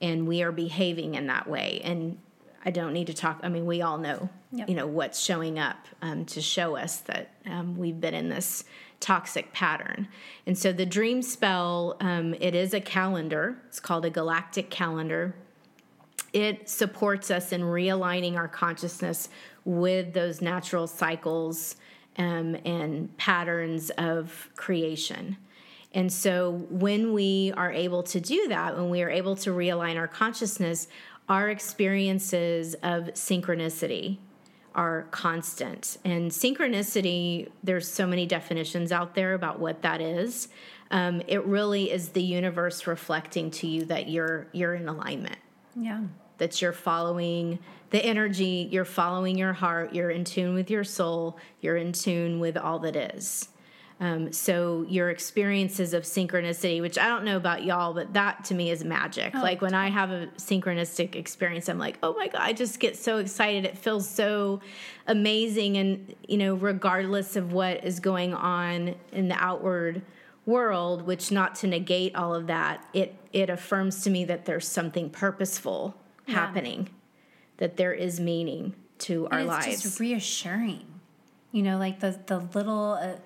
and 0.00 0.28
we 0.28 0.42
are 0.42 0.52
behaving 0.52 1.14
in 1.14 1.26
that 1.26 1.48
way. 1.48 1.80
And 1.82 2.18
I 2.64 2.70
don't 2.70 2.92
need 2.92 3.06
to 3.06 3.14
talk. 3.14 3.40
I 3.42 3.48
mean, 3.48 3.66
we 3.66 3.82
all 3.82 3.98
know, 3.98 4.28
yep. 4.50 4.68
you 4.68 4.74
know, 4.74 4.86
what's 4.86 5.20
showing 5.20 5.58
up 5.58 5.86
um, 6.02 6.24
to 6.26 6.40
show 6.40 6.76
us 6.76 6.98
that 7.02 7.30
um, 7.46 7.76
we've 7.76 8.00
been 8.00 8.14
in 8.14 8.28
this 8.28 8.64
toxic 9.00 9.52
pattern. 9.52 10.08
And 10.46 10.58
so 10.58 10.72
the 10.72 10.86
dream 10.86 11.22
spell, 11.22 11.96
um, 12.00 12.34
it 12.34 12.54
is 12.54 12.74
a 12.74 12.80
calendar. 12.80 13.58
It's 13.68 13.80
called 13.80 14.04
a 14.04 14.10
galactic 14.10 14.70
calendar. 14.70 15.34
It 16.32 16.68
supports 16.68 17.30
us 17.30 17.52
in 17.52 17.62
realigning 17.62 18.36
our 18.36 18.48
consciousness 18.48 19.28
with 19.64 20.12
those 20.14 20.40
natural 20.40 20.86
cycles 20.86 21.76
um, 22.16 22.56
and 22.64 23.16
patterns 23.16 23.90
of 23.90 24.50
creation. 24.56 25.36
And 25.94 26.12
so 26.12 26.66
when 26.68 27.12
we 27.12 27.52
are 27.56 27.72
able 27.72 28.02
to 28.04 28.20
do 28.20 28.48
that, 28.48 28.76
when 28.76 28.90
we 28.90 29.02
are 29.02 29.08
able 29.08 29.36
to 29.36 29.50
realign 29.50 29.96
our 29.96 30.08
consciousness, 30.08 30.88
our 31.28 31.50
experiences 31.50 32.74
of 32.82 33.04
synchronicity 33.14 34.18
are 34.74 35.08
constant. 35.10 35.98
And 36.04 36.30
synchronicity, 36.30 37.48
there's 37.62 37.90
so 37.90 38.06
many 38.06 38.26
definitions 38.26 38.92
out 38.92 39.14
there 39.14 39.34
about 39.34 39.58
what 39.58 39.82
that 39.82 40.00
is. 40.00 40.48
Um, 40.90 41.20
it 41.26 41.44
really 41.44 41.90
is 41.90 42.10
the 42.10 42.22
universe 42.22 42.86
reflecting 42.86 43.50
to 43.52 43.66
you 43.66 43.84
that 43.86 44.08
you're 44.08 44.46
you're 44.52 44.74
in 44.74 44.88
alignment. 44.88 45.38
Yeah. 45.74 46.02
That 46.38 46.62
you're 46.62 46.72
following 46.72 47.58
the 47.90 48.04
energy, 48.04 48.68
you're 48.70 48.84
following 48.84 49.36
your 49.36 49.52
heart, 49.52 49.94
you're 49.94 50.10
in 50.10 50.24
tune 50.24 50.54
with 50.54 50.70
your 50.70 50.84
soul, 50.84 51.38
you're 51.60 51.76
in 51.76 51.92
tune 51.92 52.38
with 52.38 52.56
all 52.56 52.78
that 52.80 52.96
is. 52.96 53.48
Um, 54.00 54.32
so 54.32 54.86
your 54.88 55.10
experiences 55.10 55.92
of 55.92 56.04
synchronicity, 56.04 56.80
which 56.80 56.98
I 56.98 57.08
don't 57.08 57.24
know 57.24 57.36
about 57.36 57.64
y'all, 57.64 57.92
but 57.92 58.12
that 58.12 58.44
to 58.44 58.54
me 58.54 58.70
is 58.70 58.84
magic. 58.84 59.32
Oh. 59.34 59.40
Like 59.40 59.60
when 59.60 59.74
I 59.74 59.90
have 59.90 60.12
a 60.12 60.28
synchronistic 60.36 61.16
experience, 61.16 61.68
I'm 61.68 61.78
like, 61.78 61.98
oh 62.02 62.14
my 62.14 62.28
god, 62.28 62.40
I 62.40 62.52
just 62.52 62.78
get 62.78 62.96
so 62.96 63.18
excited. 63.18 63.64
It 63.64 63.76
feels 63.76 64.08
so 64.08 64.60
amazing, 65.08 65.78
and 65.78 66.14
you 66.28 66.36
know, 66.36 66.54
regardless 66.54 67.34
of 67.34 67.52
what 67.52 67.84
is 67.84 67.98
going 67.98 68.34
on 68.34 68.94
in 69.10 69.26
the 69.26 69.34
outward 69.36 70.02
world, 70.46 71.02
which 71.02 71.32
not 71.32 71.56
to 71.56 71.66
negate 71.66 72.14
all 72.14 72.34
of 72.34 72.46
that, 72.46 72.86
it 72.92 73.16
it 73.32 73.50
affirms 73.50 74.04
to 74.04 74.10
me 74.10 74.24
that 74.26 74.44
there's 74.44 74.68
something 74.68 75.10
purposeful 75.10 75.96
yeah. 76.28 76.34
happening, 76.34 76.88
that 77.56 77.76
there 77.76 77.92
is 77.92 78.20
meaning 78.20 78.74
to 78.98 79.24
and 79.24 79.34
our 79.34 79.40
it's 79.40 79.48
lives. 79.48 79.66
It's 79.66 79.82
just 79.82 79.98
reassuring, 79.98 80.86
you 81.50 81.64
know, 81.64 81.78
like 81.78 81.98
the 81.98 82.16
the 82.26 82.38
little. 82.54 82.92
Uh, 82.92 83.16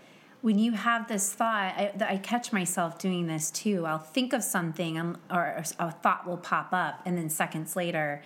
when 0.42 0.58
you 0.58 0.72
have 0.72 1.08
this 1.08 1.32
thought, 1.32 1.74
I, 1.76 1.92
I, 2.00 2.16
catch 2.18 2.52
myself 2.52 2.98
doing 2.98 3.28
this 3.28 3.50
too. 3.50 3.86
I'll 3.86 3.98
think 3.98 4.32
of 4.32 4.42
something, 4.42 4.98
um, 4.98 5.16
or 5.30 5.62
a 5.78 5.90
thought 5.90 6.26
will 6.26 6.36
pop 6.36 6.72
up, 6.72 7.00
and 7.06 7.16
then 7.16 7.30
seconds 7.30 7.76
later, 7.76 8.22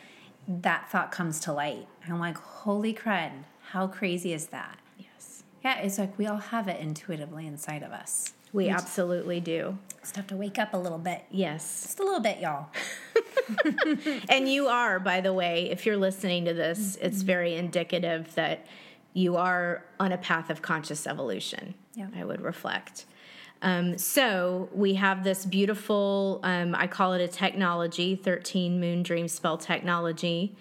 that 0.48 0.90
thought 0.90 1.12
comes 1.12 1.40
to 1.40 1.52
light. 1.52 1.86
And 2.02 2.12
I'm 2.12 2.18
like, 2.18 2.38
holy 2.38 2.94
crud, 2.94 3.32
how 3.70 3.86
crazy 3.86 4.32
is 4.32 4.46
that? 4.46 4.78
Yes. 4.98 5.44
Yeah, 5.62 5.78
it's 5.80 5.98
like 5.98 6.18
we 6.18 6.26
all 6.26 6.38
have 6.38 6.68
it 6.68 6.80
intuitively 6.80 7.46
inside 7.46 7.82
of 7.82 7.92
us. 7.92 8.32
We, 8.52 8.64
we 8.64 8.70
absolutely 8.70 9.40
do. 9.40 9.76
Just 10.00 10.16
have 10.16 10.26
to 10.28 10.36
wake 10.36 10.58
up 10.58 10.72
a 10.72 10.78
little 10.78 10.98
bit. 10.98 11.24
Yes. 11.30 11.82
Just 11.82 12.00
a 12.00 12.02
little 12.02 12.20
bit, 12.20 12.38
y'all. 12.40 12.68
and 14.28 14.48
you 14.48 14.68
are, 14.68 14.98
by 14.98 15.20
the 15.20 15.32
way, 15.32 15.68
if 15.70 15.84
you're 15.84 15.96
listening 15.96 16.46
to 16.46 16.54
this, 16.54 16.96
mm-hmm. 16.96 17.06
it's 17.06 17.22
very 17.22 17.54
indicative 17.54 18.34
that 18.36 18.66
you 19.12 19.36
are 19.36 19.84
on 19.98 20.12
a 20.12 20.18
path 20.18 20.48
of 20.48 20.62
conscious 20.62 21.06
evolution. 21.06 21.74
Yeah. 21.96 22.08
I 22.14 22.24
would 22.24 22.42
reflect. 22.42 23.06
Um, 23.62 23.96
so 23.96 24.68
we 24.72 24.94
have 24.94 25.24
this 25.24 25.46
beautiful, 25.46 26.40
um, 26.42 26.74
I 26.74 26.86
call 26.86 27.14
it 27.14 27.22
a 27.22 27.28
technology, 27.28 28.14
13 28.14 28.78
Moon 28.78 29.02
Dream 29.02 29.28
Spell 29.28 29.56
technology 29.56 30.54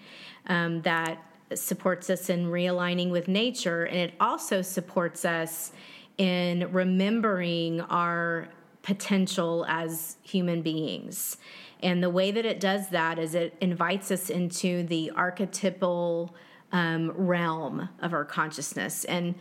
um, 0.46 0.80
that 0.82 1.22
supports 1.54 2.08
us 2.08 2.30
in 2.30 2.46
realigning 2.46 3.10
with 3.10 3.28
nature. 3.28 3.84
And 3.84 3.98
it 3.98 4.14
also 4.18 4.62
supports 4.62 5.26
us 5.26 5.72
in 6.16 6.72
remembering 6.72 7.82
our 7.82 8.48
potential 8.82 9.66
as 9.68 10.16
human 10.22 10.62
beings. 10.62 11.36
And 11.82 12.02
the 12.02 12.10
way 12.10 12.30
that 12.30 12.46
it 12.46 12.60
does 12.60 12.88
that 12.88 13.18
is 13.18 13.34
it 13.34 13.54
invites 13.60 14.10
us 14.10 14.30
into 14.30 14.84
the 14.84 15.12
archetypal 15.14 16.34
um, 16.72 17.10
realm 17.10 17.90
of 18.00 18.14
our 18.14 18.24
consciousness. 18.24 19.04
And 19.04 19.34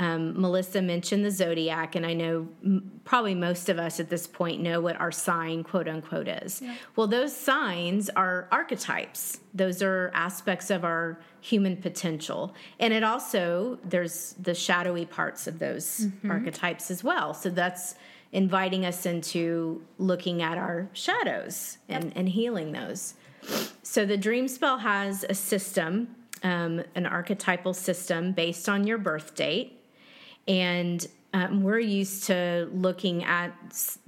um, 0.00 0.40
Melissa 0.40 0.80
mentioned 0.80 1.26
the 1.26 1.30
zodiac, 1.30 1.94
and 1.94 2.06
I 2.06 2.14
know 2.14 2.48
m- 2.64 2.90
probably 3.04 3.34
most 3.34 3.68
of 3.68 3.78
us 3.78 4.00
at 4.00 4.08
this 4.08 4.26
point 4.26 4.62
know 4.62 4.80
what 4.80 4.98
our 4.98 5.12
sign, 5.12 5.62
quote 5.62 5.86
unquote, 5.86 6.26
is. 6.26 6.62
Yeah. 6.62 6.74
Well, 6.96 7.06
those 7.06 7.36
signs 7.36 8.08
are 8.08 8.48
archetypes, 8.50 9.40
those 9.52 9.82
are 9.82 10.10
aspects 10.14 10.70
of 10.70 10.84
our 10.84 11.20
human 11.42 11.76
potential. 11.76 12.54
And 12.78 12.94
it 12.94 13.04
also, 13.04 13.78
there's 13.84 14.34
the 14.40 14.54
shadowy 14.54 15.04
parts 15.04 15.46
of 15.46 15.58
those 15.58 16.06
mm-hmm. 16.06 16.30
archetypes 16.30 16.90
as 16.90 17.04
well. 17.04 17.34
So 17.34 17.50
that's 17.50 17.94
inviting 18.32 18.86
us 18.86 19.04
into 19.04 19.82
looking 19.98 20.40
at 20.40 20.56
our 20.56 20.88
shadows 20.94 21.76
and, 21.90 22.04
yep. 22.04 22.12
and 22.16 22.28
healing 22.28 22.72
those. 22.72 23.14
So 23.82 24.06
the 24.06 24.16
dream 24.16 24.48
spell 24.48 24.78
has 24.78 25.24
a 25.28 25.34
system, 25.34 26.14
um, 26.42 26.84
an 26.94 27.04
archetypal 27.04 27.74
system 27.74 28.32
based 28.32 28.66
on 28.66 28.86
your 28.86 28.96
birth 28.98 29.34
date. 29.34 29.76
And 30.50 31.06
um, 31.32 31.62
we're 31.62 31.78
used 31.78 32.24
to 32.24 32.68
looking 32.72 33.22
at 33.22 33.52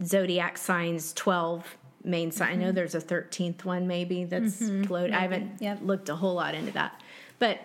zodiac 0.02 0.58
signs 0.58 1.12
12 1.12 1.76
main 2.02 2.32
sign. 2.32 2.48
Mm-hmm. 2.48 2.52
I 2.52 2.56
know 2.56 2.66
mm-hmm. 2.66 2.74
there's 2.74 2.96
a 2.96 3.00
13th 3.00 3.64
one 3.64 3.86
maybe 3.86 4.24
that's 4.24 4.60
mm-hmm. 4.60 4.82
floated. 4.82 5.14
I 5.14 5.20
haven't 5.20 5.60
yep. 5.60 5.78
looked 5.82 6.08
a 6.08 6.16
whole 6.16 6.34
lot 6.34 6.56
into 6.56 6.72
that. 6.72 7.00
But, 7.38 7.60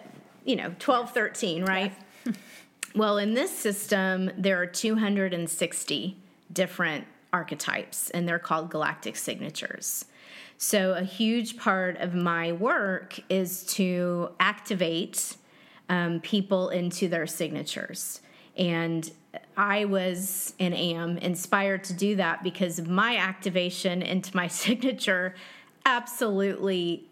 you 0.46 0.56
know, 0.56 0.76
12, 0.78 1.12
13, 1.12 1.66
right? 1.66 1.92
Yes. 2.24 2.36
well, 2.96 3.18
in 3.18 3.34
this 3.34 3.50
system, 3.50 4.30
there 4.38 4.62
are 4.62 4.68
260 4.68 6.18
different 6.54 7.06
archetypes, 7.34 8.12
and 8.12 8.28
they're 8.30 8.38
called 8.38 8.70
galactic 8.70 9.16
signatures. 9.16 10.06
So, 10.60 10.94
a 10.94 11.04
huge 11.04 11.58
part 11.58 11.98
of 11.98 12.14
my 12.14 12.52
work 12.52 13.20
is 13.28 13.64
to 13.74 14.30
activate 14.40 15.36
um, 15.90 16.20
people 16.20 16.70
into 16.70 17.08
their 17.08 17.28
signatures. 17.28 18.22
And 18.58 19.10
I 19.56 19.86
was 19.86 20.54
and 20.60 20.74
am 20.74 21.18
inspired 21.18 21.84
to 21.86 21.94
do 21.94 22.16
that 22.16 22.44
because 22.44 22.82
my 22.82 23.18
activation 23.18 24.02
into 24.02 24.36
my 24.36 24.48
signature 24.64 25.36
absolutely 25.86 27.08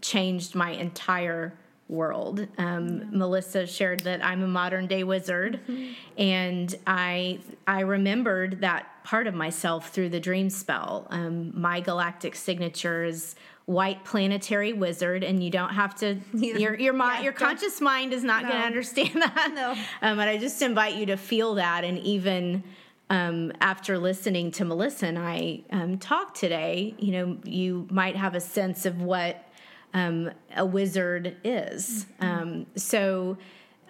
changed 0.00 0.54
my 0.54 0.70
entire 0.70 1.54
world. 1.88 2.46
Um, 2.58 2.98
yeah. 2.98 3.04
Melissa 3.12 3.66
shared 3.66 4.00
that 4.00 4.24
I'm 4.24 4.42
a 4.42 4.48
modern 4.48 4.86
day 4.86 5.04
wizard, 5.04 5.60
mm-hmm. 5.68 5.92
and 6.20 6.74
I 6.86 7.40
I 7.66 7.80
remembered 7.80 8.60
that 8.60 8.86
part 9.04 9.26
of 9.26 9.34
myself 9.34 9.90
through 9.90 10.08
the 10.08 10.20
dream 10.20 10.50
spell. 10.50 11.06
Um, 11.10 11.52
my 11.58 11.80
galactic 11.80 12.34
signature 12.34 13.04
is 13.04 13.36
white 13.66 14.04
planetary 14.04 14.72
wizard, 14.72 15.22
and 15.22 15.42
you 15.42 15.50
don't 15.50 15.74
have 15.74 15.94
to. 15.96 16.16
Your 16.32 16.78
your 16.78 16.92
mind, 16.92 17.18
yeah, 17.18 17.24
your 17.24 17.32
conscious 17.32 17.80
mind 17.80 18.12
is 18.12 18.24
not 18.24 18.42
no. 18.42 18.48
going 18.48 18.60
to 18.60 18.66
understand 18.66 19.14
that. 19.22 19.52
No, 19.54 19.74
um, 20.02 20.16
but 20.16 20.28
I 20.28 20.38
just 20.38 20.62
invite 20.62 20.96
you 20.96 21.06
to 21.06 21.16
feel 21.16 21.54
that, 21.56 21.84
and 21.84 21.98
even. 21.98 22.64
Um, 23.08 23.52
after 23.60 23.98
listening 23.98 24.50
to 24.50 24.64
Melissa 24.64 25.06
and 25.06 25.16
I 25.16 25.60
um, 25.70 25.96
talk 25.98 26.34
today, 26.34 26.92
you 26.98 27.12
know, 27.12 27.38
you 27.44 27.86
might 27.88 28.16
have 28.16 28.34
a 28.34 28.40
sense 28.40 28.84
of 28.84 29.00
what 29.00 29.46
um, 29.94 30.32
a 30.56 30.66
wizard 30.66 31.36
is. 31.44 32.06
Mm-hmm. 32.20 32.24
Um, 32.24 32.66
so 32.74 33.38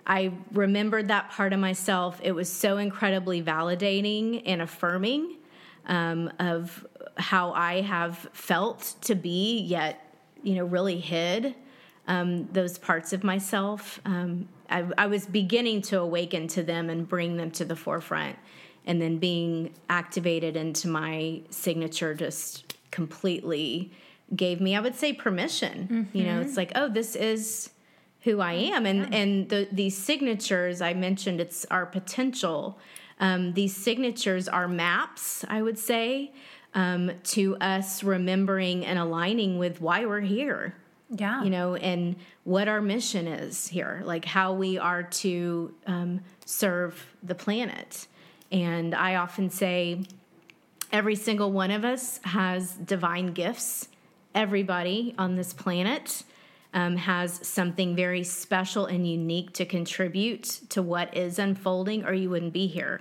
I 0.07 0.33
remembered 0.53 1.09
that 1.09 1.31
part 1.31 1.53
of 1.53 1.59
myself. 1.59 2.21
It 2.23 2.33
was 2.33 2.51
so 2.51 2.77
incredibly 2.77 3.43
validating 3.43 4.43
and 4.47 4.63
affirming 4.63 5.37
um, 5.87 6.31
of 6.39 6.87
how 7.17 7.53
I 7.53 7.81
have 7.81 8.29
felt 8.33 8.95
to 9.03 9.15
be, 9.15 9.61
yet, 9.61 10.13
you 10.43 10.55
know, 10.55 10.65
really 10.65 11.01
hid 11.01 11.55
um, 12.07 12.47
those 12.53 12.79
parts 12.79 13.13
of 13.13 13.25
myself. 13.25 14.01
Um, 14.05 14.49
I, 14.71 14.87
I 14.99 15.07
was 15.07 15.27
beginning 15.27 15.83
to 15.83 16.01
awaken 16.01 16.49
to 16.49 16.63
them 16.63 16.91
and 16.91 17.09
bring 17.09 17.37
them 17.37 17.51
to 17.53 17.65
the 17.65 17.77
forefront. 17.77 18.37
And 18.85 19.03
then 19.03 19.19
being 19.19 19.75
activated 19.89 20.57
into 20.57 20.87
my 20.89 21.41
signature 21.51 22.15
just 22.15 22.77
completely 22.93 23.91
gave 24.35 24.61
me, 24.61 24.77
I 24.77 24.81
would 24.81 24.95
say, 24.95 25.13
permission. 25.13 25.89
Mm-hmm. 25.91 26.17
You 26.17 26.25
know, 26.25 26.41
it's 26.41 26.51
mm-hmm. 26.51 26.59
like, 26.59 26.73
oh, 26.77 26.89
this 26.89 27.17
is 27.17 27.71
who 28.23 28.41
I 28.41 28.55
am, 28.55 28.87
and 28.87 29.13
yeah. 29.13 29.19
and 29.19 29.49
the, 29.49 29.69
these 29.71 29.97
signatures 29.97 30.81
I 30.81 30.95
mentioned, 30.95 31.41
it's 31.41 31.65
our 31.71 31.87
potential. 31.87 32.77
Um, 33.21 33.53
these 33.55 33.75
signatures 33.75 34.49
are 34.49 34.67
maps, 34.67 35.45
I 35.49 35.63
would 35.63 35.79
say, 35.79 36.33
um, 36.77 37.11
to 37.25 37.57
us 37.57 38.05
remembering 38.05 38.87
and 38.87 38.99
aligning 38.99 39.59
with 39.59 39.81
why 39.81 40.07
we're 40.07 40.21
here. 40.21 40.75
Yeah, 41.11 41.43
you 41.43 41.51
know, 41.51 41.75
and 41.75 42.17
what 42.45 42.69
our 42.69 42.81
mission 42.81 43.27
is 43.27 43.67
here, 43.67 44.03
like 44.05 44.25
how 44.25 44.53
we 44.53 44.79
are 44.79 45.03
to 45.03 45.75
um, 45.87 46.21
serve 46.45 47.05
the 47.23 47.35
planet. 47.35 48.07
And 48.53 48.95
I 48.95 49.17
often 49.17 49.51
say, 49.51 50.05
every 50.93 51.17
single 51.17 51.51
one 51.51 51.71
of 51.73 51.85
us 51.85 52.21
has 52.25 52.75
divine 52.75 53.33
gifts 53.33 53.89
everybody 54.37 55.15
on 55.17 55.35
this 55.35 55.53
planet 55.53 56.23
um, 56.75 56.97
has 56.97 57.45
something 57.47 57.97
very 57.97 58.23
special 58.23 58.85
and 58.85 59.09
unique 59.09 59.53
to 59.55 59.65
contribute 59.65 60.45
to 60.69 60.83
what 60.83 61.17
is 61.17 61.39
unfolding, 61.39 62.05
or 62.05 62.13
you 62.13 62.29
wouldn't 62.29 62.53
be 62.53 62.67
here. 62.67 63.01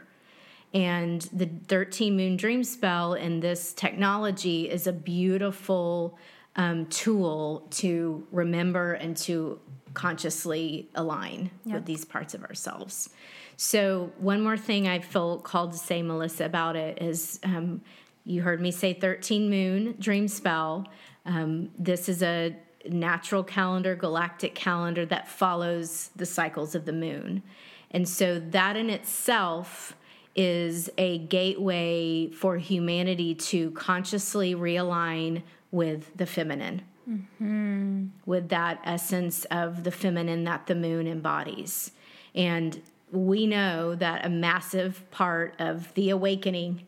And 0.76 1.21
the 1.32 1.49
13 1.69 2.17
Moon 2.17 2.36
Dream 2.36 2.61
Spell 2.65 3.13
and 3.13 3.41
this 3.41 3.71
technology 3.71 4.69
is 4.69 4.88
a 4.88 4.91
beautiful 4.91 6.19
um, 6.57 6.86
tool 6.88 7.65
to 7.71 8.28
remember 8.30 8.93
and 8.93 9.15
to 9.17 9.57
consciously 9.93 10.89
align 10.93 11.49
yep. 11.63 11.76
with 11.76 11.86
these 11.86 12.03
parts 12.03 12.34
of 12.34 12.43
ourselves. 12.43 13.09
So, 13.55 14.11
one 14.17 14.43
more 14.43 14.57
thing 14.57 14.86
I 14.86 14.99
feel 14.99 15.39
called 15.39 15.71
to 15.71 15.78
say, 15.78 16.01
Melissa, 16.01 16.43
about 16.43 16.76
it 16.76 17.01
is 17.01 17.39
um, 17.45 17.82
you 18.26 18.41
heard 18.41 18.59
me 18.59 18.71
say 18.71 18.91
13 18.91 19.49
Moon 19.49 19.95
Dream 19.97 20.28
Spell. 20.28 20.89
Um, 21.26 21.69
this 21.80 22.09
is 22.09 22.21
a 22.21 22.53
natural 22.89 23.45
calendar, 23.45 23.95
galactic 23.95 24.55
calendar 24.55 25.05
that 25.05 25.30
follows 25.30 26.09
the 26.17 26.26
cycles 26.26 26.76
of 26.76 26.84
the 26.84 26.91
moon. 26.91 27.43
And 27.91 28.09
so 28.09 28.39
that 28.39 28.76
in 28.76 28.89
itself 28.89 29.95
is 30.36 30.89
a 30.97 31.19
gateway 31.19 32.29
for 32.29 32.57
humanity 32.57 33.33
to 33.36 33.71
consciously 33.71 34.53
realign 34.53 35.41
with 35.71 36.15
the 36.15 36.25
feminine, 36.25 36.81
mm-hmm. 37.09 38.07
with 38.25 38.49
that 38.49 38.79
essence 38.83 39.45
of 39.45 39.83
the 39.83 39.91
feminine 39.91 40.43
that 40.43 40.67
the 40.67 40.75
moon 40.75 41.07
embodies. 41.07 41.91
And 42.33 42.81
we 43.11 43.47
know 43.47 43.95
that 43.95 44.25
a 44.25 44.29
massive 44.29 45.09
part 45.11 45.55
of 45.59 45.93
the 45.93 46.09
awakening 46.09 46.86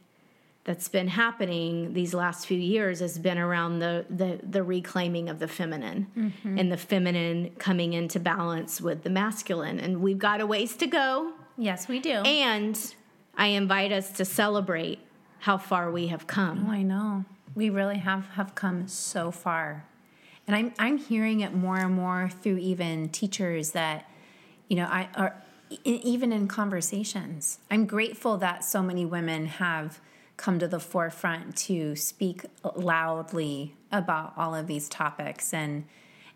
that's 0.67 0.89
been 0.89 1.07
happening 1.07 1.93
these 1.93 2.13
last 2.13 2.45
few 2.45 2.59
years 2.59 2.99
has 2.99 3.17
been 3.17 3.37
around 3.37 3.79
the 3.79 4.05
the, 4.09 4.39
the 4.43 4.61
reclaiming 4.61 5.29
of 5.29 5.39
the 5.39 5.47
feminine 5.47 6.07
mm-hmm. 6.15 6.59
and 6.59 6.69
the 6.69 6.77
feminine 6.77 7.51
coming 7.57 7.93
into 7.93 8.19
balance 8.19 8.81
with 8.81 9.03
the 9.03 9.09
masculine 9.09 9.79
and 9.79 10.01
we've 10.01 10.19
got 10.19 10.41
a 10.41 10.45
ways 10.45 10.75
to 10.75 10.85
go 10.85 11.31
yes 11.57 11.87
we 11.87 11.99
do 11.99 12.11
and 12.11 12.95
i 13.37 13.47
invite 13.47 13.91
us 13.91 14.11
to 14.11 14.25
celebrate 14.25 14.99
how 15.39 15.57
far 15.57 15.91
we 15.91 16.07
have 16.07 16.27
come. 16.27 16.65
Oh 16.67 16.71
i 16.71 16.81
know. 16.81 17.25
We 17.55 17.69
really 17.69 17.99
have 17.99 18.25
have 18.29 18.55
come 18.55 18.87
so 18.87 19.31
far. 19.31 19.85
And 20.45 20.55
i'm 20.55 20.73
i'm 20.77 20.97
hearing 20.97 21.39
it 21.41 21.53
more 21.53 21.77
and 21.77 21.93
more 21.93 22.29
through 22.41 22.57
even 22.57 23.09
teachers 23.09 23.71
that 23.71 24.09
you 24.67 24.75
know 24.75 24.85
i 24.85 25.09
are 25.15 25.35
even 25.83 26.31
in 26.31 26.47
conversations. 26.47 27.59
I'm 27.69 27.85
grateful 27.85 28.37
that 28.37 28.63
so 28.63 28.81
many 28.81 29.05
women 29.05 29.47
have 29.47 29.99
come 30.37 30.59
to 30.59 30.67
the 30.67 30.79
forefront 30.79 31.55
to 31.57 31.95
speak 31.95 32.45
loudly 32.75 33.75
about 33.91 34.33
all 34.37 34.53
of 34.55 34.67
these 34.67 34.87
topics. 34.87 35.53
And 35.53 35.85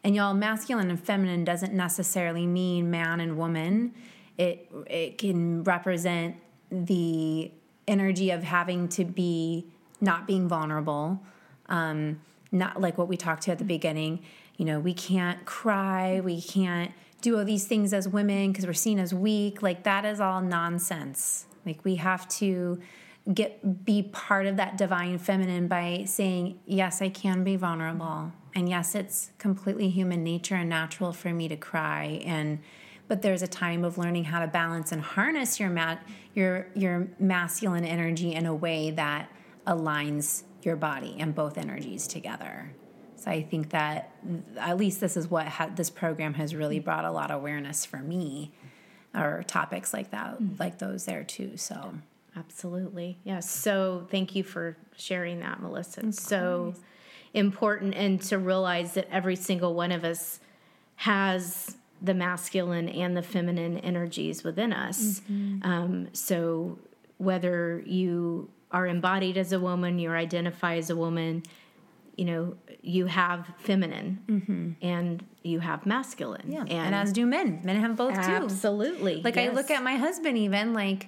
and 0.04 0.16
y'all 0.16 0.34
masculine 0.34 0.90
and 0.90 1.02
feminine 1.02 1.46
doesn't 1.46 1.74
necessarily 1.74 2.48
mean 2.48 2.90
man 2.90 3.20
and 3.20 3.38
woman. 3.38 3.94
It 4.38 4.70
it 4.88 5.18
can 5.18 5.64
represent 5.64 6.36
the 6.72 7.52
energy 7.88 8.32
of 8.32 8.44
having 8.44 8.88
to 8.88 9.06
be 9.06 9.66
not 10.00 10.26
being 10.26 10.48
vulnerable 10.48 11.22
um, 11.68 12.20
not 12.52 12.82
like 12.82 12.98
what 12.98 13.08
we 13.08 13.18
talked 13.18 13.44
to 13.44 13.52
at 13.52 13.58
the 13.58 13.64
beginning. 13.64 14.24
You 14.58 14.66
know 14.66 14.80
we 14.80 14.94
can't 14.94 15.44
cry 15.46 16.20
we 16.20 16.42
can't 16.42 16.92
do 17.22 17.38
all 17.38 17.46
these 17.46 17.66
things 17.66 17.94
as 17.94 18.08
women 18.08 18.52
because 18.52 18.66
we're 18.66 18.74
seen 18.74 19.00
as 19.00 19.14
weak. 19.14 19.62
Like 19.62 19.84
that 19.84 20.06
is 20.06 20.20
all 20.20 20.42
nonsense. 20.42 21.46
Like 21.66 21.84
we 21.84 21.96
have 21.96 22.28
to 22.30 22.80
get 23.34 23.86
be 23.86 24.04
part 24.04 24.48
of 24.48 24.58
that 24.58 24.78
divine 24.78 25.18
feminine 25.18 25.68
by 25.68 26.04
saying 26.08 26.60
yes 26.66 27.04
i 27.04 27.10
can 27.10 27.44
be 27.44 27.56
vulnerable 27.56 28.32
and 28.56 28.68
yes 28.68 28.96
it's 28.96 29.32
completely 29.38 29.90
human 29.90 30.24
nature 30.24 30.56
and 30.56 30.68
natural 30.68 31.14
for 31.14 31.32
me 31.32 31.48
to 31.48 31.56
cry 31.56 32.20
and 32.26 32.58
but 33.12 33.22
there's 33.22 33.42
a 33.42 33.48
time 33.48 33.84
of 33.84 33.98
learning 33.98 34.24
how 34.24 34.40
to 34.40 34.48
balance 34.48 34.94
and 34.94 35.02
harness 35.02 35.60
your 35.60 35.70
mat 35.70 36.02
your 36.34 36.68
your 36.74 37.10
masculine 37.20 37.84
energy 37.84 38.34
in 38.34 38.46
a 38.46 38.56
way 38.56 38.90
that 38.90 39.30
aligns 39.68 40.44
your 40.62 40.78
body 40.78 41.18
and 41.20 41.36
both 41.36 41.58
energies 41.58 42.08
together 42.08 42.74
so 43.18 43.30
i 43.30 43.42
think 43.42 43.72
that 43.72 44.16
at 44.58 44.78
least 44.78 45.02
this 45.02 45.18
is 45.18 45.30
what 45.30 45.46
ha- 45.46 45.70
this 45.76 45.90
program 45.90 46.36
has 46.36 46.56
really 46.56 46.80
brought 46.80 47.04
a 47.04 47.12
lot 47.12 47.32
of 47.32 47.42
awareness 47.42 47.86
for 47.86 47.98
me 47.98 48.54
or 49.14 49.44
topics 49.46 49.94
like 49.94 50.12
that 50.12 50.40
mm-hmm. 50.42 50.56
like 50.58 50.80
those 50.80 51.04
there 51.04 51.26
too 51.26 51.58
so 51.58 51.94
Absolutely. 52.34 53.18
Yes. 53.26 53.50
So 53.50 54.08
thank 54.10 54.38
you 54.38 54.44
for 54.46 54.78
sharing 54.96 55.42
that, 55.42 55.62
Melissa. 55.62 56.00
It's 56.06 56.24
so 56.24 56.76
important 57.34 57.94
and 57.94 58.22
to 58.22 58.38
realize 58.38 58.94
that 58.94 59.10
every 59.12 59.36
single 59.36 59.74
one 59.74 59.92
of 59.92 60.06
us 60.06 60.40
has 60.96 61.76
the 62.02 62.14
masculine 62.14 62.90
and 62.90 63.16
the 63.16 63.22
feminine 63.22 63.78
energies 63.80 64.44
within 64.44 64.74
us. 64.74 65.22
Mm-hmm. 65.22 65.66
Um, 65.68 66.08
so 66.14 66.80
whether 67.18 67.84
you 67.86 68.50
are 68.72 68.88
embodied 68.88 69.38
as 69.38 69.52
a 69.52 69.60
woman, 69.60 70.00
you 70.00 70.10
identify 70.12 70.78
as 70.78 70.90
a 70.90 70.96
woman, 70.96 71.44
you 72.16 72.26
know, 72.26 72.56
you 72.82 73.06
have 73.06 73.48
feminine 73.60 74.76
and 74.82 75.24
you 75.44 75.60
have 75.60 75.86
masculine. 75.86 76.42
Mm-hmm. 76.42 76.68
Yeah. 76.68 76.84
And, 76.84 76.96
as 76.96 77.14
do 77.14 77.26
men. 77.26 77.62
Men 77.64 77.80
have 77.80 77.96
both 77.96 78.16
too. 78.16 78.20
absolutely. 78.20 79.22
Like 79.22 79.38
I 79.38 79.50
look 79.50 79.70
at 79.70 79.84
my 79.84 79.96
husband 79.96 80.38
even 80.38 80.74
like 80.74 81.08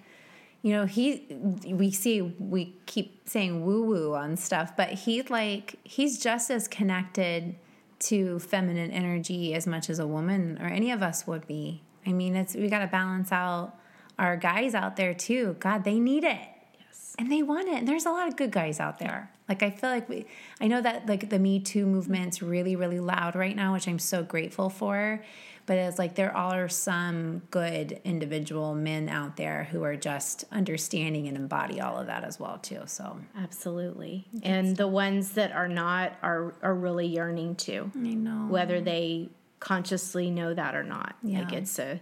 you 0.61 0.71
know, 0.71 0.85
he 0.85 1.25
we 1.65 1.91
see 1.91 2.21
we 2.21 2.73
keep 2.85 3.27
saying 3.27 3.65
woo 3.65 3.83
woo 3.83 4.13
on 4.13 4.37
stuff, 4.37 4.77
but 4.77 4.89
he's 4.89 5.29
like 5.29 5.75
he's 5.83 6.17
just 6.17 6.49
as 6.49 6.69
connected 6.69 7.55
to 8.03 8.39
feminine 8.39 8.91
energy 8.91 9.53
as 9.53 9.65
much 9.65 9.89
as 9.89 9.99
a 9.99 10.07
woman 10.07 10.57
or 10.61 10.67
any 10.67 10.91
of 10.91 11.01
us 11.01 11.25
would 11.25 11.47
be. 11.47 11.81
I 12.05 12.11
mean, 12.11 12.35
it's 12.35 12.55
we 12.55 12.67
got 12.67 12.79
to 12.79 12.87
balance 12.87 13.31
out 13.31 13.73
our 14.19 14.37
guys 14.37 14.75
out 14.75 14.95
there 14.95 15.13
too. 15.13 15.55
God, 15.59 15.83
they 15.83 15.99
need 15.99 16.23
it. 16.23 16.41
Yes. 16.79 17.15
And 17.17 17.31
they 17.31 17.41
want 17.41 17.67
it. 17.67 17.75
And 17.75 17.87
there's 17.87 18.05
a 18.05 18.11
lot 18.11 18.27
of 18.27 18.35
good 18.35 18.51
guys 18.51 18.79
out 18.79 18.99
there. 18.99 19.31
Like 19.47 19.63
I 19.63 19.69
feel 19.69 19.89
like 19.89 20.07
we 20.07 20.25
I 20.61 20.67
know 20.67 20.81
that 20.81 21.07
like 21.07 21.29
the 21.29 21.39
Me 21.39 21.59
Too 21.59 21.85
movement's 21.85 22.41
really, 22.41 22.75
really 22.75 22.99
loud 22.99 23.35
right 23.35 23.55
now, 23.55 23.73
which 23.73 23.87
I'm 23.87 23.99
so 23.99 24.23
grateful 24.23 24.69
for. 24.69 25.23
But 25.65 25.77
it's 25.77 25.97
like 25.97 26.15
there 26.15 26.35
are 26.35 26.67
some 26.67 27.41
good 27.49 28.01
individual 28.03 28.75
men 28.75 29.07
out 29.07 29.37
there 29.37 29.63
who 29.71 29.81
are 29.83 29.95
just 29.95 30.43
understanding 30.51 31.27
and 31.27 31.37
embody 31.37 31.79
all 31.79 31.97
of 31.97 32.07
that 32.07 32.25
as 32.25 32.37
well 32.39 32.57
too. 32.57 32.81
So 32.85 33.17
Absolutely. 33.37 34.25
And 34.43 34.75
the 34.75 34.87
ones 34.89 35.31
that 35.33 35.53
are 35.53 35.69
not 35.69 36.13
are 36.21 36.53
are 36.61 36.75
really 36.75 37.07
yearning 37.07 37.55
to. 37.55 37.89
I 37.95 37.99
know. 38.13 38.47
whether 38.49 38.81
they 38.81 39.29
consciously 39.61 40.29
know 40.29 40.53
that 40.53 40.75
or 40.75 40.83
not. 40.83 41.15
Like 41.23 41.51
Yeah. 41.51 41.57
it's 41.59 41.79
a 41.79 42.01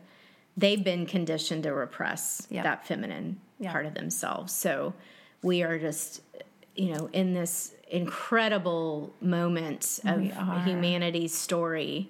they've 0.58 0.84
been 0.84 1.06
conditioned 1.06 1.64
to 1.64 1.72
repress 1.74 2.48
Yeah. 2.50 2.64
that 2.64 2.88
feminine 2.88 3.40
Yeah. 3.60 3.72
part 3.72 3.86
of 3.86 3.94
themselves. 3.94 4.52
So 4.54 4.96
we 5.44 5.62
are 5.62 5.78
just 5.78 6.22
you 6.76 6.96
know 6.96 7.10
in 7.14 7.34
this 7.36 7.76
incredible 7.92 9.14
moment 9.22 10.00
of 10.06 10.22
humanity's 10.66 11.38
story 11.38 12.10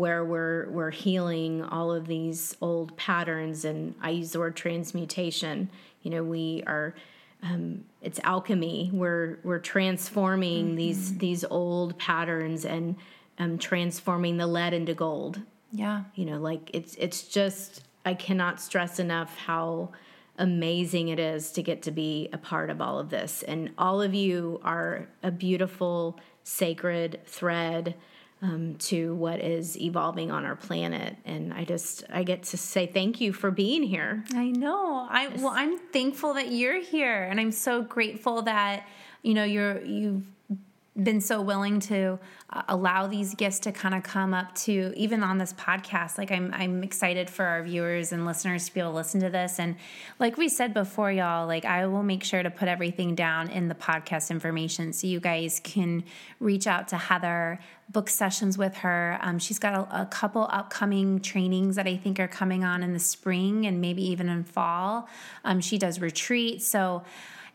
where 0.00 0.24
we're 0.24 0.66
we're 0.70 0.90
healing 0.90 1.62
all 1.62 1.92
of 1.92 2.06
these 2.06 2.56
old 2.62 2.96
patterns 2.96 3.66
and 3.66 3.94
I 4.00 4.08
use 4.10 4.32
the 4.32 4.38
word 4.38 4.56
transmutation. 4.56 5.68
You 6.02 6.10
know, 6.10 6.24
we 6.24 6.62
are 6.66 6.94
um, 7.42 7.84
it's 8.00 8.18
alchemy. 8.24 8.88
We're 8.94 9.38
we're 9.44 9.58
transforming 9.58 10.74
these 10.74 11.18
these 11.18 11.44
old 11.44 11.98
patterns 11.98 12.64
and 12.64 12.96
um, 13.38 13.58
transforming 13.58 14.38
the 14.38 14.46
lead 14.46 14.72
into 14.72 14.94
gold. 14.94 15.42
Yeah. 15.70 16.04
You 16.14 16.24
know, 16.24 16.38
like 16.38 16.70
it's 16.72 16.94
it's 16.94 17.24
just 17.24 17.82
I 18.06 18.14
cannot 18.14 18.58
stress 18.58 18.98
enough 18.98 19.36
how 19.36 19.90
amazing 20.38 21.08
it 21.08 21.18
is 21.18 21.52
to 21.52 21.62
get 21.62 21.82
to 21.82 21.90
be 21.90 22.30
a 22.32 22.38
part 22.38 22.70
of 22.70 22.80
all 22.80 22.98
of 22.98 23.10
this. 23.10 23.42
And 23.42 23.70
all 23.76 24.00
of 24.00 24.14
you 24.14 24.62
are 24.64 25.08
a 25.22 25.30
beautiful 25.30 26.18
sacred 26.42 27.20
thread 27.26 27.96
um, 28.42 28.76
to 28.76 29.14
what 29.14 29.40
is 29.40 29.78
evolving 29.78 30.30
on 30.30 30.44
our 30.44 30.56
planet. 30.56 31.16
And 31.24 31.52
I 31.52 31.64
just 31.64 32.04
I 32.10 32.22
get 32.22 32.44
to 32.44 32.56
say 32.56 32.86
thank 32.86 33.20
you 33.20 33.32
for 33.32 33.50
being 33.50 33.82
here. 33.82 34.24
I 34.34 34.50
know. 34.50 35.06
I 35.10 35.28
well, 35.28 35.52
I'm 35.54 35.78
thankful 35.78 36.34
that 36.34 36.50
you're 36.50 36.80
here, 36.80 37.24
and 37.24 37.38
I'm 37.38 37.52
so 37.52 37.82
grateful 37.82 38.42
that 38.42 38.86
you 39.22 39.34
know 39.34 39.44
you're 39.44 39.82
you've 39.82 40.24
been 40.96 41.20
so 41.20 41.40
willing 41.40 41.78
to 41.78 42.18
uh, 42.50 42.62
allow 42.68 43.06
these 43.06 43.34
gifts 43.34 43.60
to 43.60 43.70
kind 43.70 43.94
of 43.94 44.02
come 44.02 44.34
up 44.34 44.52
to 44.54 44.92
even 44.96 45.22
on 45.22 45.38
this 45.38 45.52
podcast. 45.52 46.18
Like 46.18 46.32
I'm 46.32 46.52
I'm 46.52 46.82
excited 46.82 47.30
for 47.30 47.44
our 47.44 47.62
viewers 47.62 48.12
and 48.12 48.26
listeners 48.26 48.66
to 48.66 48.74
be 48.74 48.80
able 48.80 48.90
to 48.90 48.96
listen 48.96 49.20
to 49.20 49.30
this. 49.30 49.60
And 49.60 49.76
like 50.18 50.36
we 50.36 50.48
said 50.48 50.74
before, 50.74 51.12
y'all, 51.12 51.46
like 51.46 51.64
I 51.64 51.86
will 51.86 52.02
make 52.02 52.24
sure 52.24 52.42
to 52.42 52.50
put 52.50 52.66
everything 52.66 53.14
down 53.14 53.50
in 53.50 53.68
the 53.68 53.74
podcast 53.74 54.30
information 54.30 54.92
so 54.92 55.06
you 55.06 55.20
guys 55.20 55.60
can 55.62 56.02
reach 56.40 56.66
out 56.66 56.88
to 56.88 56.96
Heather, 56.96 57.60
book 57.88 58.08
sessions 58.08 58.58
with 58.58 58.74
her. 58.78 59.16
Um, 59.22 59.38
she's 59.38 59.60
got 59.60 59.74
a, 59.74 60.02
a 60.02 60.06
couple 60.06 60.48
upcoming 60.50 61.20
trainings 61.20 61.76
that 61.76 61.86
I 61.86 61.96
think 61.96 62.18
are 62.18 62.28
coming 62.28 62.64
on 62.64 62.82
in 62.82 62.92
the 62.92 62.98
spring 62.98 63.64
and 63.66 63.80
maybe 63.80 64.02
even 64.10 64.28
in 64.28 64.42
fall. 64.42 65.08
Um, 65.44 65.60
she 65.60 65.78
does 65.78 66.00
retreats. 66.00 66.66
So 66.66 67.04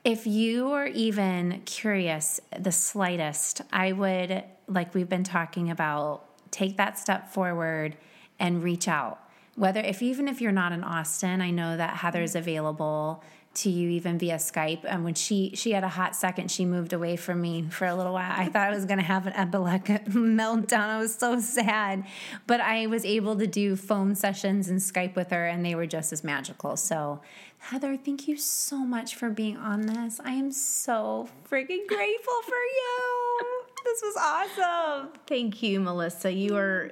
if 0.05 0.27
you 0.27 0.71
are 0.71 0.85
even 0.85 1.63
curious, 1.65 2.39
the 2.57 2.71
slightest, 2.71 3.61
I 3.73 3.91
would, 3.91 4.43
like 4.67 4.93
we've 4.93 5.09
been 5.09 5.23
talking 5.23 5.71
about, 5.71 6.23
take 6.51 6.77
that 6.77 6.99
step 6.99 7.33
forward 7.33 7.97
and 8.39 8.63
reach 8.63 8.87
out. 8.87 9.19
Whether, 9.55 9.79
if 9.79 10.03
even 10.03 10.27
if 10.27 10.41
you're 10.41 10.51
not 10.51 10.71
in 10.73 10.83
Austin, 10.83 11.41
I 11.41 11.49
know 11.49 11.75
that 11.75 11.97
Heather's 11.97 12.35
available 12.35 13.23
to 13.55 13.69
you 13.69 13.89
even 13.89 14.17
via 14.17 14.35
Skype. 14.35 14.81
And 14.83 15.03
when 15.03 15.13
she 15.13 15.51
she 15.55 15.71
had 15.71 15.83
a 15.83 15.89
hot 15.89 16.15
second, 16.15 16.51
she 16.51 16.65
moved 16.65 16.93
away 16.93 17.15
from 17.15 17.41
me 17.41 17.63
for 17.69 17.85
a 17.85 17.95
little 17.95 18.13
while. 18.13 18.33
I 18.35 18.45
thought 18.45 18.69
I 18.69 18.75
was 18.75 18.85
going 18.85 18.99
to 18.99 19.05
have 19.05 19.27
an 19.27 19.33
epileptic 19.33 20.05
meltdown. 20.09 20.89
I 20.89 20.99
was 20.99 21.15
so 21.15 21.39
sad, 21.39 22.05
but 22.47 22.61
I 22.61 22.87
was 22.87 23.05
able 23.05 23.37
to 23.37 23.47
do 23.47 23.75
phone 23.75 24.15
sessions 24.15 24.67
and 24.69 24.79
Skype 24.79 25.15
with 25.15 25.31
her, 25.31 25.45
and 25.45 25.65
they 25.65 25.75
were 25.75 25.87
just 25.87 26.13
as 26.13 26.23
magical. 26.23 26.77
So, 26.77 27.21
Heather, 27.59 27.97
thank 27.97 28.27
you 28.27 28.37
so 28.37 28.77
much 28.77 29.15
for 29.15 29.29
being 29.29 29.57
on 29.57 29.81
this. 29.81 30.19
I 30.23 30.31
am 30.31 30.51
so 30.51 31.29
freaking 31.49 31.87
grateful 31.87 32.41
for 32.43 32.51
you. 32.51 33.39
This 33.83 34.01
was 34.01 34.15
awesome. 34.17 35.09
Thank 35.27 35.63
you, 35.63 35.79
Melissa. 35.79 36.31
You 36.31 36.57
are 36.57 36.91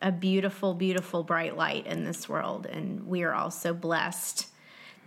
a 0.00 0.12
beautiful, 0.12 0.74
beautiful 0.74 1.24
bright 1.24 1.56
light 1.56 1.86
in 1.86 2.04
this 2.04 2.28
world. 2.28 2.66
And 2.66 3.06
we 3.06 3.22
are 3.22 3.34
all 3.34 3.50
so 3.50 3.74
blessed 3.74 4.46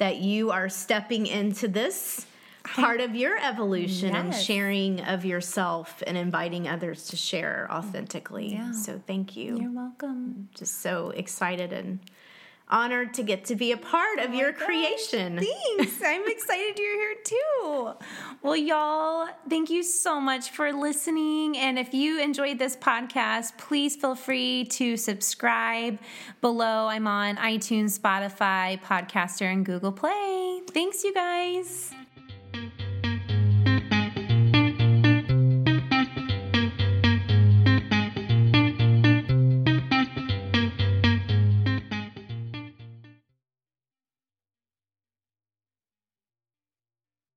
that 0.02 0.18
you 0.18 0.50
are 0.50 0.68
stepping 0.68 1.28
into 1.28 1.68
this 1.68 2.26
part 2.64 3.00
of 3.00 3.16
your 3.16 3.38
evolution 3.38 4.16
and 4.16 4.34
sharing 4.34 5.00
of 5.02 5.24
yourself 5.24 6.02
and 6.08 6.18
inviting 6.18 6.68
others 6.68 7.06
to 7.06 7.16
share 7.16 7.68
authentically. 7.70 8.54
Yeah. 8.54 8.72
So 8.72 9.00
thank 9.06 9.36
you. 9.38 9.60
You're 9.62 9.72
welcome. 9.72 10.50
Just 10.56 10.82
so 10.82 11.12
excited 11.12 11.72
and 11.72 12.00
honored 12.72 13.14
to 13.16 13.24
get 13.24 13.46
to 13.46 13.56
be 13.56 13.72
a 13.72 13.78
part 13.78 14.20
of 14.20 14.32
oh 14.32 14.34
your 14.34 14.54
creation. 14.54 15.40
Thanks. 15.40 16.02
I'm 16.04 16.28
excited 16.28 16.80
you're 16.80 16.96
here 16.96 17.16
too. 17.24 17.92
Well, 18.42 18.56
y'all, 18.56 19.28
thank 19.50 19.70
you 19.70 19.84
so 19.84 20.20
much 20.20 20.52
for 20.52 20.72
listening. 20.72 21.58
And 21.58 21.78
if 21.78 21.94
you 21.94 22.20
enjoyed 22.22 22.58
this 22.58 22.76
podcast, 22.76 23.58
please 23.58 23.96
feel 23.96 24.16
free 24.16 24.66
to 24.66 24.98
subscribe 24.98 26.00
below. 26.42 26.88
I'm 26.88 27.08
on 27.08 27.38
iTunes, 27.38 28.00
Spotify, 28.00 28.82
Podcaster, 28.82 29.52
and 29.52 29.66
Google 29.66 29.92
Play. 29.92 30.62
Thanks, 30.72 31.04
you 31.04 31.14
guys. 31.14 31.94